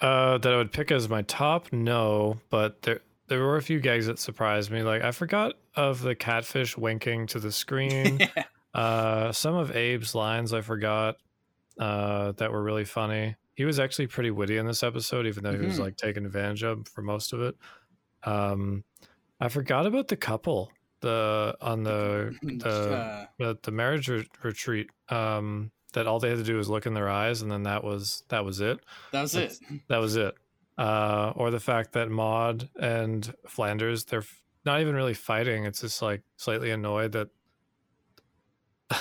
Uh, 0.00 0.38
that 0.38 0.52
I 0.52 0.56
would 0.56 0.70
pick 0.72 0.92
as 0.92 1.08
my 1.08 1.22
top, 1.22 1.72
no, 1.72 2.38
but 2.50 2.82
there 2.82 3.00
there 3.26 3.40
were 3.40 3.56
a 3.56 3.62
few 3.62 3.80
gags 3.80 4.06
that 4.06 4.18
surprised 4.18 4.70
me. 4.70 4.82
Like 4.82 5.02
I 5.02 5.10
forgot 5.10 5.54
of 5.74 6.02
the 6.02 6.14
catfish 6.14 6.76
winking 6.78 7.26
to 7.28 7.40
the 7.40 7.50
screen. 7.52 8.20
uh, 8.74 9.32
some 9.32 9.54
of 9.56 9.70
Abe's 9.70 10.14
lines 10.14 10.52
I 10.52 10.60
forgot 10.60 11.16
uh, 11.80 12.32
that 12.32 12.52
were 12.52 12.62
really 12.62 12.84
funny. 12.84 13.36
He 13.54 13.64
was 13.64 13.80
actually 13.80 14.06
pretty 14.06 14.30
witty 14.30 14.56
in 14.56 14.66
this 14.66 14.82
episode, 14.84 15.26
even 15.26 15.42
though 15.42 15.58
he 15.58 15.66
was 15.66 15.78
Mhm. 15.78 15.82
like 15.82 15.96
taken 15.96 16.24
advantage 16.26 16.62
of 16.62 16.86
for 16.88 17.02
most 17.02 17.32
of 17.32 17.40
it. 17.42 17.56
Um, 18.22 18.84
I 19.40 19.48
forgot 19.48 19.86
about 19.86 20.08
the 20.08 20.16
couple 20.16 20.70
the 21.00 21.56
on 21.60 21.82
the 21.82 22.36
the 22.42 22.68
Uh, 22.68 23.26
the, 23.38 23.58
the 23.62 23.70
marriage 23.72 24.08
re- 24.08 24.28
retreat. 24.44 24.90
Um, 25.08 25.70
that 25.94 26.06
all 26.06 26.18
they 26.20 26.28
had 26.28 26.38
to 26.38 26.44
do 26.44 26.56
was 26.56 26.68
look 26.68 26.86
in 26.86 26.94
their 26.94 27.08
eyes, 27.08 27.42
and 27.42 27.50
then 27.50 27.62
that 27.64 27.82
was 27.84 28.22
that 28.28 28.44
was 28.44 28.60
it. 28.60 28.78
That 29.12 29.22
was 29.22 29.32
That's- 29.32 29.60
it. 29.70 29.80
That 29.88 29.98
was 29.98 30.16
it. 30.16 30.34
Uh, 30.76 31.32
or 31.34 31.50
the 31.50 31.58
fact 31.58 31.92
that 31.94 32.08
Maude 32.10 32.68
and 32.78 33.34
Flanders 33.48 34.04
they're 34.04 34.24
not 34.64 34.80
even 34.80 34.94
really 34.94 35.14
fighting. 35.14 35.64
It's 35.64 35.80
just 35.80 36.00
like 36.02 36.22
slightly 36.36 36.70
annoyed 36.70 37.12
that 37.12 37.28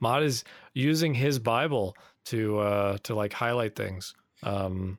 Maude 0.00 0.24
is 0.24 0.44
using 0.74 1.14
his 1.14 1.38
Bible 1.38 1.94
to 2.26 2.58
uh 2.58 2.98
to 3.04 3.14
like 3.14 3.32
highlight 3.32 3.76
things. 3.76 4.14
Um 4.42 4.98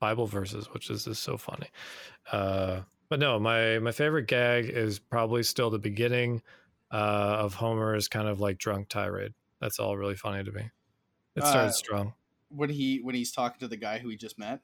Bible 0.00 0.26
verses, 0.26 0.66
which 0.72 0.90
is 0.90 1.04
just 1.04 1.22
so 1.22 1.36
funny. 1.36 1.68
Uh 2.30 2.80
but 3.08 3.18
no, 3.20 3.38
my 3.38 3.78
my 3.78 3.92
favorite 3.92 4.26
gag 4.26 4.68
is 4.68 4.98
probably 4.98 5.42
still 5.42 5.70
the 5.70 5.78
beginning 5.78 6.42
uh 6.90 7.36
of 7.40 7.54
Homer's 7.54 8.08
kind 8.08 8.28
of 8.28 8.40
like 8.40 8.58
drunk 8.58 8.88
tirade. 8.88 9.32
That's 9.62 9.78
all 9.78 9.96
really 9.96 10.16
funny 10.16 10.44
to 10.44 10.52
me. 10.52 10.70
It 11.36 11.42
started 11.44 11.68
Uh, 11.68 11.72
strong. 11.72 12.14
when 12.50 12.68
he 12.68 12.98
when 13.00 13.14
he's 13.14 13.32
talking 13.32 13.60
to 13.60 13.68
the 13.68 13.78
guy 13.78 13.98
who 13.98 14.10
he 14.10 14.16
just 14.16 14.38
met. 14.38 14.60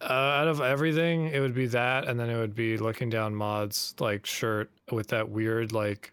Uh, 0.00 0.04
out 0.04 0.48
of 0.48 0.60
everything, 0.62 1.26
it 1.26 1.40
would 1.40 1.54
be 1.54 1.66
that, 1.66 2.06
and 2.08 2.18
then 2.18 2.30
it 2.30 2.36
would 2.38 2.54
be 2.54 2.78
looking 2.78 3.10
down 3.10 3.34
Maude's 3.34 3.94
like 3.98 4.24
shirt 4.26 4.70
with 4.90 5.08
that 5.08 5.28
weird 5.28 5.72
like 5.72 6.12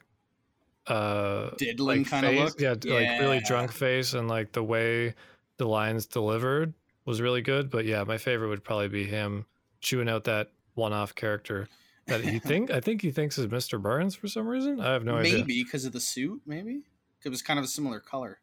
uh 0.88 1.52
Diddling 1.58 2.00
like, 2.04 2.10
kinda 2.10 2.28
face. 2.30 2.40
look? 2.40 2.60
Yeah, 2.60 2.76
d- 2.76 2.92
like 2.94 3.22
really 3.22 3.40
drunk 3.40 3.72
face, 3.72 4.14
and 4.14 4.28
like 4.28 4.52
the 4.52 4.64
way 4.64 5.14
the 5.58 5.66
lines 5.68 6.06
delivered 6.06 6.74
was 7.06 7.22
really 7.22 7.42
good. 7.42 7.70
But 7.70 7.86
yeah, 7.86 8.04
my 8.04 8.18
favorite 8.18 8.50
would 8.50 8.64
probably 8.64 8.90
be 8.90 9.06
him 9.06 9.46
chewing 9.82 10.10
out 10.10 10.26
that 10.26 10.52
one-off 10.76 11.14
character 11.16 11.70
that 12.08 12.22
he 12.22 12.40
think 12.50 12.70
I 12.72 12.82
think 12.82 13.02
he 13.02 13.12
thinks 13.12 13.38
is 13.38 13.48
Mr. 13.48 13.82
Burns 13.82 14.16
for 14.16 14.28
some 14.28 14.48
reason. 14.48 14.82
I 14.82 14.92
have 14.94 15.06
no 15.06 15.14
maybe 15.16 15.28
idea. 15.30 15.40
Maybe 15.40 15.64
because 15.64 15.86
of 15.86 15.94
the 15.94 16.00
suit, 16.02 16.42
maybe 16.46 16.82
it 17.26 17.30
was 17.30 17.42
kind 17.42 17.60
of 17.60 17.66
a 17.66 17.68
similar 17.68 18.00
color. 18.00 18.40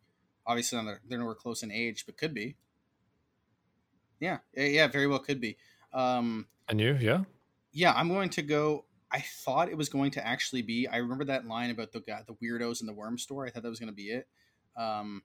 Obviously, 0.46 0.82
they're, 0.84 1.00
they're 1.08 1.18
nowhere 1.18 1.34
close 1.34 1.62
in 1.62 1.70
age, 1.70 2.06
but 2.06 2.16
could 2.16 2.34
be. 2.34 2.56
Yeah, 4.20 4.38
yeah, 4.54 4.64
yeah, 4.64 4.86
very 4.88 5.06
well 5.06 5.18
could 5.18 5.40
be. 5.40 5.56
Um, 5.92 6.46
And 6.68 6.80
you, 6.80 6.96
yeah, 7.00 7.24
yeah, 7.72 7.92
I'm 7.94 8.08
going 8.08 8.30
to 8.30 8.42
go. 8.42 8.84
I 9.10 9.20
thought 9.20 9.68
it 9.68 9.76
was 9.76 9.88
going 9.88 10.12
to 10.12 10.26
actually 10.26 10.62
be. 10.62 10.86
I 10.86 10.98
remember 10.98 11.24
that 11.24 11.46
line 11.46 11.70
about 11.70 11.92
the 11.92 12.00
guy, 12.00 12.22
the 12.26 12.34
weirdos 12.34 12.80
in 12.80 12.86
the 12.86 12.92
worm 12.92 13.18
store. 13.18 13.46
I 13.46 13.50
thought 13.50 13.62
that 13.62 13.68
was 13.70 13.80
going 13.80 13.92
to 13.92 13.94
be 13.94 14.10
it. 14.10 14.28
Um, 14.76 15.22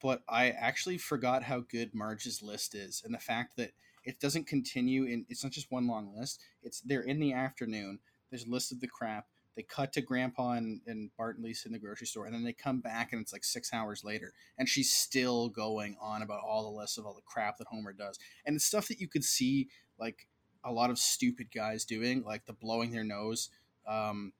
but 0.00 0.22
I 0.28 0.50
actually 0.50 0.98
forgot 0.98 1.42
how 1.42 1.60
good 1.60 1.94
Marge's 1.94 2.42
list 2.42 2.74
is, 2.74 3.02
and 3.04 3.12
the 3.12 3.18
fact 3.18 3.56
that 3.56 3.72
it 4.04 4.20
doesn't 4.20 4.46
continue 4.46 5.04
in. 5.04 5.26
It's 5.28 5.42
not 5.42 5.52
just 5.52 5.70
one 5.70 5.86
long 5.86 6.14
list. 6.16 6.40
It's 6.62 6.80
they're 6.80 7.02
in 7.02 7.20
the 7.20 7.32
afternoon. 7.32 7.98
There's 8.30 8.44
a 8.44 8.50
list 8.50 8.72
of 8.72 8.80
the 8.80 8.86
crap. 8.86 9.26
They 9.60 9.66
cut 9.68 9.92
to 9.92 10.00
Grandpa 10.00 10.52
and, 10.52 10.80
and 10.86 11.10
Bart 11.18 11.36
and 11.36 11.44
Lisa 11.44 11.68
in 11.68 11.74
the 11.74 11.78
grocery 11.78 12.06
store, 12.06 12.24
and 12.24 12.34
then 12.34 12.44
they 12.44 12.54
come 12.54 12.80
back, 12.80 13.12
and 13.12 13.20
it's 13.20 13.34
like 13.34 13.44
six 13.44 13.74
hours 13.74 14.02
later, 14.02 14.32
and 14.56 14.66
she's 14.66 14.90
still 14.90 15.50
going 15.50 15.98
on 16.00 16.22
about 16.22 16.40
all 16.42 16.62
the 16.62 16.78
lists 16.78 16.96
of 16.96 17.04
all 17.04 17.12
the 17.12 17.20
crap 17.26 17.58
that 17.58 17.66
Homer 17.66 17.92
does, 17.92 18.18
and 18.46 18.56
it's 18.56 18.64
stuff 18.64 18.88
that 18.88 19.00
you 19.00 19.06
could 19.06 19.22
see 19.22 19.68
like 19.98 20.28
a 20.64 20.72
lot 20.72 20.88
of 20.88 20.98
stupid 20.98 21.48
guys 21.54 21.84
doing, 21.84 22.22
like 22.22 22.46
the 22.46 22.54
blowing 22.54 22.90
their 22.90 23.04
nose 23.04 23.50
um, 23.86 24.32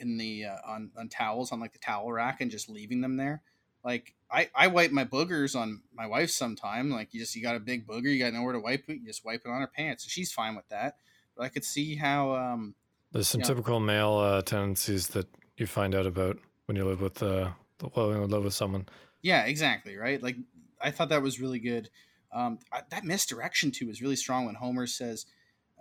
in 0.00 0.16
the 0.16 0.46
uh, 0.46 0.56
on 0.66 0.90
on 0.98 1.08
towels 1.08 1.52
on 1.52 1.60
like 1.60 1.72
the 1.72 1.78
towel 1.78 2.10
rack 2.10 2.40
and 2.40 2.50
just 2.50 2.68
leaving 2.68 3.02
them 3.02 3.16
there. 3.16 3.42
Like 3.84 4.16
I 4.32 4.50
I 4.52 4.66
wipe 4.66 4.90
my 4.90 5.04
boogers 5.04 5.54
on 5.54 5.82
my 5.94 6.08
wife 6.08 6.30
sometime. 6.30 6.90
Like 6.90 7.14
you 7.14 7.20
just 7.20 7.36
you 7.36 7.42
got 7.42 7.54
a 7.54 7.60
big 7.60 7.86
booger, 7.86 8.12
you 8.12 8.18
got 8.18 8.32
nowhere 8.32 8.54
to 8.54 8.58
wipe 8.58 8.88
it, 8.88 8.98
you 8.98 9.06
just 9.06 9.24
wipe 9.24 9.42
it 9.44 9.48
on 9.48 9.60
her 9.60 9.68
pants, 9.68 10.02
and 10.02 10.10
she's 10.10 10.32
fine 10.32 10.56
with 10.56 10.68
that. 10.70 10.96
But 11.36 11.44
I 11.44 11.50
could 11.50 11.64
see 11.64 11.94
how 11.94 12.34
um, 12.34 12.74
there's 13.16 13.28
some 13.28 13.40
Yeah. 13.40 13.46
typical 13.46 13.80
male 13.80 14.16
uh, 14.16 14.42
tendencies 14.42 15.08
that 15.08 15.26
you 15.56 15.66
find 15.66 15.94
out 15.94 16.06
about 16.06 16.38
when 16.66 16.76
you 16.76 16.84
live 16.84 17.00
with 17.00 17.22
uh, 17.22 17.50
well, 17.94 18.08
when 18.08 18.20
you 18.20 18.26
live 18.26 18.44
with 18.44 18.54
someone. 18.54 18.86
Yeah, 19.22 19.44
exactly. 19.44 19.96
Right. 19.96 20.22
Like 20.22 20.36
I 20.80 20.90
thought 20.90 21.08
that 21.08 21.22
was 21.22 21.40
really 21.40 21.58
good. 21.58 21.90
Um, 22.32 22.58
I, 22.72 22.82
that 22.90 23.04
misdirection 23.04 23.70
too 23.70 23.88
is 23.90 24.02
really 24.02 24.16
strong 24.16 24.46
when 24.46 24.54
Homer 24.54 24.86
says, 24.86 25.26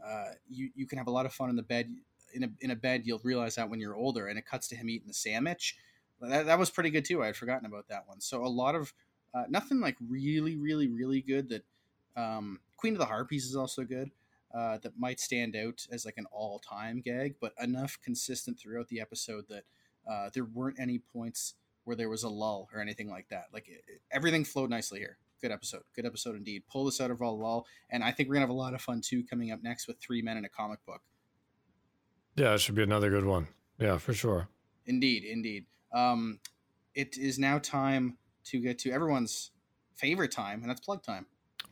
uh, 0.06 0.32
"You 0.50 0.70
you 0.76 0.88
can 0.88 0.98
have 0.98 1.08
a 1.08 1.12
lot 1.12 1.26
of 1.26 1.34
fun 1.34 1.50
in 1.50 1.56
the 1.56 1.64
bed. 1.64 1.94
In 2.34 2.44
a 2.44 2.50
in 2.62 2.72
a 2.72 2.76
bed, 2.76 3.04
you'll 3.06 3.22
realize 3.24 3.56
that 3.56 3.70
when 3.70 3.80
you're 3.80 3.96
older." 3.96 4.28
And 4.28 4.40
it 4.40 4.46
cuts 4.46 4.68
to 4.70 4.76
him 4.76 4.90
eating 4.90 5.08
the 5.08 5.14
sandwich. 5.14 5.78
That, 6.22 6.46
that 6.46 6.58
was 6.60 6.70
pretty 6.70 6.90
good 6.92 7.06
too. 7.06 7.22
I 7.22 7.28
had 7.28 7.36
forgotten 7.36 7.66
about 7.66 7.90
that 7.90 8.08
one. 8.08 8.22
So 8.22 8.46
a 8.46 8.48
lot 8.48 8.76
of 8.76 8.94
uh, 9.34 9.44
nothing 9.50 9.80
like 9.82 9.98
really 10.08 10.56
really 10.56 10.88
really 10.88 11.22
good. 11.22 11.50
That 11.50 11.66
um, 12.16 12.60
Queen 12.78 12.94
of 12.94 13.00
the 13.00 13.06
Harpies 13.06 13.46
is 13.46 13.56
also 13.56 13.84
good. 13.84 14.12
Uh, 14.56 14.78
that 14.84 14.94
might 14.98 15.20
stand 15.20 15.54
out 15.56 15.86
as 15.92 16.06
like 16.06 16.14
an 16.18 16.26
all 16.32 16.60
time 16.60 17.02
gag, 17.04 17.36
but 17.42 17.52
enough 17.62 17.98
consistent 18.02 18.58
throughout 18.58 18.88
the 18.88 19.02
episode 19.02 19.44
that 19.50 19.64
uh, 20.10 20.30
there 20.34 20.46
weren't 20.46 20.80
any 20.80 20.98
points 21.00 21.56
where 21.84 21.96
there 21.98 22.08
was 22.10 22.24
a 22.24 22.30
lull 22.30 22.70
or 22.74 22.80
anything 22.80 23.10
like 23.10 23.28
that. 23.30 23.46
Like 23.52 23.68
it, 23.68 23.84
it- 23.88 24.02
everything 24.12 24.46
flowed 24.46 24.70
nicely 24.70 25.00
here. 25.00 25.18
Good 25.42 25.52
episode. 25.52 25.82
Good 25.94 26.06
episode 26.06 26.36
indeed. 26.38 26.64
Pull 26.72 26.86
this 26.86 27.02
out 27.02 27.12
of 27.12 27.20
a 27.20 27.30
lull, 27.30 27.68
and 27.90 28.02
I 28.02 28.12
think 28.12 28.30
we're 28.30 28.36
gonna 28.36 28.46
have 28.46 28.50
a 28.50 28.54
lot 28.54 28.74
of 28.74 28.82
fun 28.82 29.02
too 29.02 29.24
coming 29.30 29.52
up 29.52 29.62
next 29.62 29.88
with 29.88 30.00
Three 30.00 30.22
Men 30.22 30.38
in 30.38 30.46
a 30.46 30.50
Comic 30.50 30.80
Book. 30.86 31.02
Yeah, 32.36 32.54
it 32.54 32.60
should 32.62 32.76
be 32.76 32.84
another 32.84 33.10
good 33.10 33.26
one. 33.26 33.48
Yeah, 33.78 33.98
for 33.98 34.14
sure. 34.14 34.48
Indeed, 34.86 35.24
indeed. 35.26 35.66
Um, 35.94 36.40
it 36.94 37.18
is 37.18 37.38
now 37.38 37.60
time 37.60 38.18
to 38.46 38.60
get 38.62 38.80
to 38.80 38.92
everyone's 38.92 39.52
favorite 39.96 40.32
time, 40.32 40.62
and 40.62 40.70
that's 40.70 40.80
plug 40.82 41.04
time. 41.04 41.26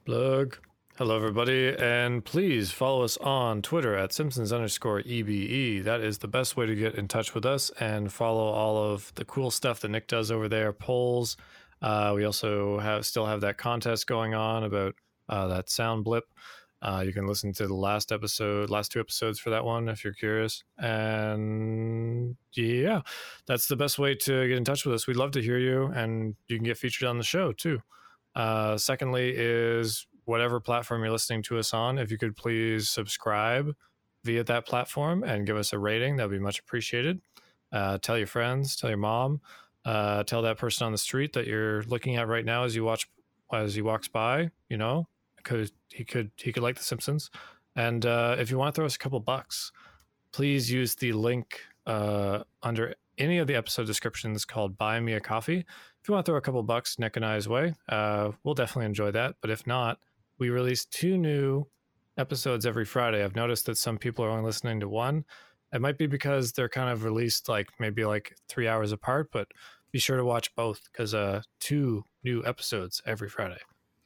Plug. 0.05 0.57
Hello, 0.99 1.15
everybody, 1.15 1.75
and 1.79 2.23
please 2.23 2.69
follow 2.69 3.01
us 3.01 3.17
on 3.17 3.63
Twitter 3.63 3.95
at 3.95 4.13
Simpsons 4.13 4.53
underscore 4.53 5.01
EBE. 5.01 5.83
That 5.83 6.01
is 6.01 6.19
the 6.19 6.27
best 6.27 6.55
way 6.55 6.67
to 6.67 6.75
get 6.75 6.93
in 6.93 7.07
touch 7.07 7.33
with 7.33 7.47
us 7.47 7.71
and 7.79 8.13
follow 8.13 8.43
all 8.43 8.77
of 8.77 9.11
the 9.15 9.25
cool 9.25 9.49
stuff 9.49 9.79
that 9.79 9.87
Nick 9.89 10.05
does 10.05 10.29
over 10.29 10.47
there. 10.47 10.71
Polls. 10.71 11.35
Uh, 11.81 12.11
we 12.15 12.25
also 12.25 12.77
have 12.77 13.07
still 13.07 13.25
have 13.25 13.41
that 13.41 13.57
contest 13.57 14.05
going 14.05 14.35
on 14.35 14.65
about 14.65 14.93
uh, 15.29 15.47
that 15.47 15.67
sound 15.67 16.03
blip. 16.03 16.25
Uh, 16.83 17.01
you 17.03 17.11
can 17.11 17.25
listen 17.25 17.51
to 17.53 17.65
the 17.65 17.73
last 17.73 18.11
episode, 18.11 18.69
last 18.69 18.91
two 18.91 18.99
episodes 18.99 19.39
for 19.39 19.49
that 19.49 19.65
one 19.65 19.89
if 19.89 20.03
you're 20.03 20.13
curious. 20.13 20.63
And 20.77 22.35
yeah, 22.51 23.01
that's 23.47 23.65
the 23.67 23.75
best 23.75 23.97
way 23.97 24.13
to 24.13 24.47
get 24.47 24.57
in 24.57 24.63
touch 24.63 24.85
with 24.85 24.93
us. 24.93 25.07
We'd 25.07 25.17
love 25.17 25.31
to 25.31 25.41
hear 25.41 25.57
you, 25.57 25.85
and 25.87 26.35
you 26.47 26.57
can 26.57 26.65
get 26.65 26.77
featured 26.77 27.07
on 27.07 27.17
the 27.17 27.23
show 27.23 27.51
too. 27.51 27.81
Uh, 28.35 28.77
secondly, 28.77 29.33
is 29.35 30.05
whatever 30.25 30.59
platform 30.59 31.01
you're 31.01 31.11
listening 31.11 31.43
to 31.43 31.57
us 31.57 31.73
on, 31.73 31.97
if 31.97 32.11
you 32.11 32.17
could 32.17 32.35
please 32.35 32.89
subscribe 32.89 33.75
via 34.23 34.43
that 34.43 34.65
platform 34.65 35.23
and 35.23 35.45
give 35.45 35.57
us 35.57 35.73
a 35.73 35.79
rating, 35.79 36.15
that'd 36.17 36.31
be 36.31 36.39
much 36.39 36.59
appreciated. 36.59 37.21
Uh, 37.71 37.97
tell 37.97 38.17
your 38.17 38.27
friends, 38.27 38.75
tell 38.75 38.89
your 38.89 38.97
mom, 38.97 39.41
uh, 39.85 40.23
tell 40.23 40.41
that 40.41 40.57
person 40.57 40.85
on 40.85 40.91
the 40.91 40.97
street 40.97 41.33
that 41.33 41.47
you're 41.47 41.83
looking 41.83 42.15
at 42.15 42.27
right 42.27 42.45
now 42.45 42.63
as 42.63 42.75
you 42.75 42.83
watch 42.83 43.09
as 43.51 43.75
he 43.75 43.81
walks 43.81 44.07
by. 44.07 44.49
You 44.69 44.77
know, 44.77 45.07
because 45.37 45.71
he 45.89 46.03
could 46.05 46.31
he 46.37 46.51
could 46.51 46.63
like 46.63 46.77
The 46.77 46.83
Simpsons. 46.83 47.29
And 47.75 48.05
uh, 48.05 48.35
if 48.39 48.51
you 48.51 48.57
want 48.57 48.73
to 48.73 48.79
throw 48.79 48.85
us 48.85 48.95
a 48.95 48.99
couple 48.99 49.19
bucks, 49.19 49.71
please 50.31 50.71
use 50.71 50.95
the 50.95 51.11
link 51.11 51.61
uh, 51.85 52.43
under 52.61 52.95
any 53.17 53.39
of 53.39 53.47
the 53.47 53.55
episode 53.55 53.87
descriptions 53.87 54.45
called 54.45 54.77
"Buy 54.77 54.99
Me 54.99 55.13
a 55.13 55.19
Coffee." 55.19 55.65
If 56.01 56.07
you 56.07 56.13
want 56.13 56.25
to 56.25 56.31
throw 56.31 56.37
a 56.37 56.41
couple 56.41 56.61
bucks 56.63 56.99
Nick 56.99 57.15
and 57.15 57.25
I's 57.25 57.47
way, 57.47 57.73
uh, 57.89 58.31
we'll 58.43 58.53
definitely 58.53 58.85
enjoy 58.85 59.11
that. 59.11 59.35
But 59.41 59.49
if 59.49 59.65
not, 59.65 59.99
we 60.43 60.49
release 60.49 60.83
two 60.83 61.17
new 61.17 61.65
episodes 62.17 62.65
every 62.65 62.83
Friday. 62.83 63.23
I've 63.23 63.33
noticed 63.33 63.65
that 63.67 63.77
some 63.77 63.97
people 63.97 64.25
are 64.25 64.29
only 64.29 64.43
listening 64.43 64.81
to 64.81 64.89
one. 64.89 65.23
It 65.71 65.79
might 65.79 65.97
be 65.97 66.05
because 66.05 66.51
they're 66.51 66.67
kind 66.67 66.89
of 66.89 67.05
released 67.05 67.47
like 67.47 67.69
maybe 67.79 68.03
like 68.03 68.35
three 68.49 68.67
hours 68.67 68.91
apart, 68.91 69.29
but 69.31 69.47
be 69.93 69.99
sure 69.99 70.17
to 70.17 70.25
watch 70.25 70.53
both 70.53 70.81
because 70.91 71.13
uh, 71.13 71.43
two 71.61 72.03
new 72.25 72.43
episodes 72.45 73.01
every 73.05 73.29
Friday. 73.29 73.59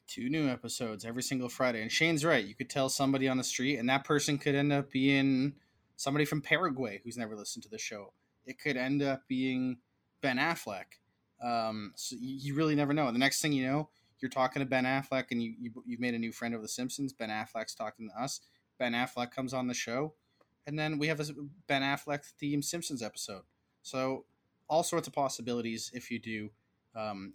Two 0.07 0.29
new 0.29 0.47
episodes 0.47 1.05
every 1.05 1.23
single 1.23 1.49
Friday. 1.49 1.81
And 1.81 1.91
Shane's 1.91 2.23
right. 2.23 2.45
You 2.45 2.53
could 2.53 2.69
tell 2.69 2.87
somebody 2.87 3.27
on 3.27 3.37
the 3.37 3.43
street, 3.43 3.79
and 3.79 3.89
that 3.89 4.03
person 4.03 4.37
could 4.37 4.53
end 4.53 4.71
up 4.71 4.91
being 4.91 5.55
somebody 5.95 6.23
from 6.23 6.43
Paraguay 6.43 7.01
who's 7.03 7.17
never 7.17 7.35
listened 7.35 7.63
to 7.63 7.69
the 7.69 7.79
show. 7.79 8.13
It 8.45 8.59
could 8.59 8.77
end 8.77 9.01
up 9.01 9.23
being 9.27 9.79
Ben 10.21 10.37
Affleck. 10.37 10.99
Um, 11.43 11.93
so 11.95 12.15
you, 12.19 12.53
really 12.53 12.75
never 12.75 12.93
know. 12.93 13.11
The 13.11 13.17
next 13.17 13.41
thing 13.41 13.53
you 13.53 13.65
know, 13.65 13.89
you're 14.21 14.29
talking 14.29 14.61
to 14.61 14.65
Ben 14.65 14.85
Affleck, 14.85 15.25
and 15.31 15.41
you, 15.41 15.53
you 15.59 15.71
you've 15.85 15.99
made 15.99 16.13
a 16.13 16.19
new 16.19 16.31
friend 16.31 16.55
of 16.55 16.61
The 16.61 16.67
Simpsons. 16.67 17.13
Ben 17.13 17.29
Affleck's 17.29 17.75
talking 17.75 18.09
to 18.09 18.21
us. 18.21 18.41
Ben 18.79 18.93
Affleck 18.93 19.31
comes 19.31 19.53
on 19.53 19.67
the 19.67 19.73
show, 19.73 20.13
and 20.65 20.77
then 20.77 20.97
we 20.97 21.07
have 21.07 21.19
a 21.19 21.25
Ben 21.67 21.81
Affleck 21.81 22.23
themed 22.41 22.63
Simpsons 22.63 23.01
episode. 23.01 23.43
So 23.81 24.25
all 24.69 24.83
sorts 24.83 25.07
of 25.07 25.13
possibilities 25.13 25.91
if 25.93 26.11
you 26.11 26.19
do 26.19 26.49
um, 26.95 27.33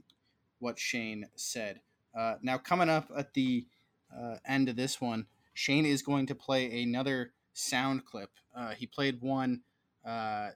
what 0.59 0.79
Shane 0.79 1.29
said. 1.35 1.81
Uh, 2.17 2.35
now 2.43 2.59
coming 2.59 2.91
up 2.91 3.11
at 3.17 3.35
the 3.35 3.67
uh, 4.15 4.37
end 4.47 4.69
of 4.69 4.77
this 4.77 5.01
one, 5.01 5.27
Shane 5.55 5.87
is 5.87 6.03
going 6.03 6.27
to 6.27 6.35
play 6.35 6.83
another 6.83 7.33
sound 7.55 8.05
clip. 8.05 8.31
Uh, 8.55 8.73
he 8.73 8.87
played 8.87 9.21
one 9.23 9.63
uh, 10.05 10.51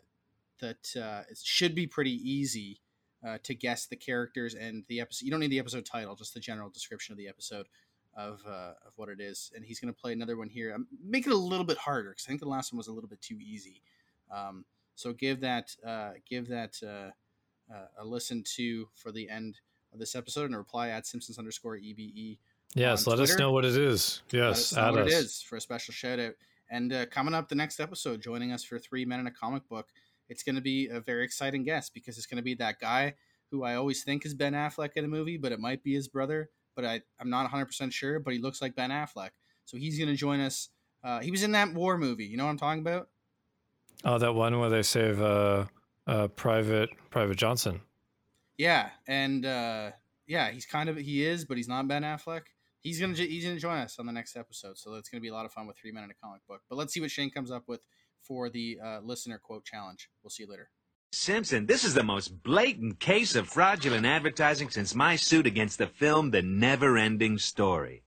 that 0.60 0.96
uh, 1.00 1.22
should 1.42 1.74
be 1.74 1.86
pretty 1.86 2.12
easy 2.12 2.80
uh, 3.26 3.38
to 3.42 3.54
guess 3.54 3.86
the 3.86 3.96
characters 3.96 4.54
and 4.54 4.84
the 4.88 5.00
episode. 5.00 5.24
You 5.24 5.30
don't 5.30 5.40
need 5.40 5.50
the 5.50 5.58
episode 5.58 5.84
title, 5.84 6.14
just 6.14 6.34
the 6.34 6.40
general 6.40 6.68
description 6.68 7.12
of 7.12 7.18
the 7.18 7.28
episode 7.28 7.66
of 8.16 8.40
uh, 8.46 8.72
of 8.86 8.92
what 8.96 9.08
it 9.08 9.20
is. 9.20 9.50
And 9.54 9.64
he's 9.64 9.80
going 9.80 9.92
to 9.92 10.00
play 10.00 10.12
another 10.12 10.36
one 10.36 10.48
here. 10.48 10.72
I'm 10.72 10.86
make 11.04 11.26
it 11.26 11.32
a 11.32 11.36
little 11.36 11.66
bit 11.66 11.78
harder 11.78 12.10
because 12.10 12.26
I 12.26 12.28
think 12.28 12.40
the 12.40 12.48
last 12.48 12.72
one 12.72 12.78
was 12.78 12.88
a 12.88 12.92
little 12.92 13.08
bit 13.08 13.20
too 13.20 13.38
easy. 13.42 13.82
Um, 14.34 14.64
so 14.94 15.12
give 15.12 15.40
that 15.40 15.74
uh, 15.84 16.12
give 16.28 16.48
that 16.48 16.76
uh, 16.82 17.74
uh, 17.74 17.86
a 17.98 18.04
listen 18.04 18.44
to 18.56 18.88
for 18.94 19.10
the 19.10 19.28
end 19.28 19.60
of 19.92 19.98
this 19.98 20.14
episode 20.14 20.46
and 20.46 20.56
reply 20.56 20.90
at 20.90 21.06
Simpsons 21.06 21.38
underscore 21.38 21.76
ebe. 21.76 22.38
Yes, 22.74 23.06
let 23.06 23.16
Twitter. 23.16 23.32
us 23.32 23.38
know 23.38 23.52
what 23.52 23.64
it 23.64 23.76
is. 23.76 24.22
Let 24.32 24.38
Yes, 24.48 24.72
us 24.72 24.76
know 24.76 24.92
what 24.92 25.00
us. 25.00 25.12
it 25.12 25.16
is 25.16 25.42
for 25.42 25.56
a 25.56 25.60
special 25.60 25.92
shout 25.94 26.20
out. 26.20 26.34
And 26.68 26.92
uh, 26.92 27.06
coming 27.06 27.32
up 27.32 27.48
the 27.48 27.54
next 27.54 27.80
episode, 27.80 28.20
joining 28.20 28.52
us 28.52 28.64
for 28.64 28.78
three 28.78 29.04
men 29.04 29.20
in 29.20 29.26
a 29.26 29.30
comic 29.30 29.68
book, 29.68 29.88
it's 30.28 30.42
going 30.42 30.56
to 30.56 30.60
be 30.60 30.88
a 30.88 31.00
very 31.00 31.24
exciting 31.24 31.64
guest 31.64 31.92
because 31.94 32.18
it's 32.18 32.26
going 32.26 32.38
to 32.38 32.42
be 32.42 32.54
that 32.54 32.78
guy 32.80 33.14
who 33.50 33.62
I 33.62 33.76
always 33.76 34.02
think 34.02 34.26
is 34.26 34.34
Ben 34.34 34.54
Affleck 34.54 34.90
in 34.96 35.04
a 35.04 35.08
movie, 35.08 35.36
but 35.36 35.52
it 35.52 35.60
might 35.60 35.82
be 35.82 35.94
his 35.94 36.08
brother. 36.08 36.50
But 36.74 36.84
I, 36.84 37.00
I'm 37.20 37.30
not 37.30 37.50
100% 37.50 37.92
sure, 37.92 38.18
but 38.18 38.34
he 38.34 38.40
looks 38.40 38.60
like 38.60 38.74
Ben 38.74 38.90
Affleck. 38.90 39.30
So 39.64 39.76
he's 39.76 39.98
going 39.98 40.10
to 40.10 40.16
join 40.16 40.40
us. 40.40 40.68
Uh, 41.02 41.20
he 41.20 41.30
was 41.30 41.42
in 41.42 41.52
that 41.52 41.72
war 41.72 41.96
movie. 41.96 42.24
You 42.24 42.36
know 42.36 42.44
what 42.44 42.50
I'm 42.50 42.58
talking 42.58 42.80
about? 42.80 43.08
Oh, 44.04 44.18
that 44.18 44.34
one 44.34 44.58
where 44.58 44.68
they 44.68 44.82
save 44.82 45.20
uh, 45.20 45.66
uh, 46.06 46.28
Private 46.28 46.90
Private 47.10 47.36
Johnson. 47.36 47.80
Yeah, 48.58 48.90
and 49.06 49.44
uh, 49.44 49.92
yeah, 50.26 50.50
he's 50.50 50.66
kind 50.66 50.88
of 50.88 50.96
he 50.96 51.24
is, 51.24 51.44
but 51.44 51.56
he's 51.56 51.68
not 51.68 51.88
Ben 51.88 52.02
Affleck. 52.02 52.42
He's 52.80 53.00
gonna 53.00 53.14
he's 53.14 53.44
gonna 53.44 53.58
join 53.58 53.78
us 53.78 53.98
on 53.98 54.06
the 54.06 54.12
next 54.12 54.36
episode, 54.36 54.78
so 54.78 54.94
it's 54.94 55.08
gonna 55.08 55.20
be 55.20 55.28
a 55.28 55.32
lot 55.32 55.46
of 55.46 55.52
fun 55.52 55.66
with 55.66 55.76
three 55.76 55.92
men 55.92 56.04
in 56.04 56.10
a 56.10 56.14
comic 56.14 56.46
book. 56.46 56.62
But 56.68 56.76
let's 56.76 56.92
see 56.92 57.00
what 57.00 57.10
Shane 57.10 57.30
comes 57.30 57.50
up 57.50 57.64
with 57.66 57.80
for 58.26 58.50
the 58.50 58.78
uh, 58.84 59.00
listener 59.02 59.38
quote 59.38 59.64
challenge. 59.64 60.08
We'll 60.22 60.30
see 60.30 60.44
you 60.44 60.50
later. 60.50 60.70
Simpson, 61.12 61.66
this 61.66 61.84
is 61.84 61.94
the 61.94 62.02
most 62.02 62.42
blatant 62.42 63.00
case 63.00 63.34
of 63.36 63.48
fraudulent 63.48 64.04
advertising 64.04 64.70
since 64.70 64.94
my 64.94 65.16
suit 65.16 65.46
against 65.46 65.78
the 65.78 65.86
film 65.86 66.30
The 66.30 66.42
Never 66.42 66.98
Ending 66.98 67.38
Story. 67.38 68.02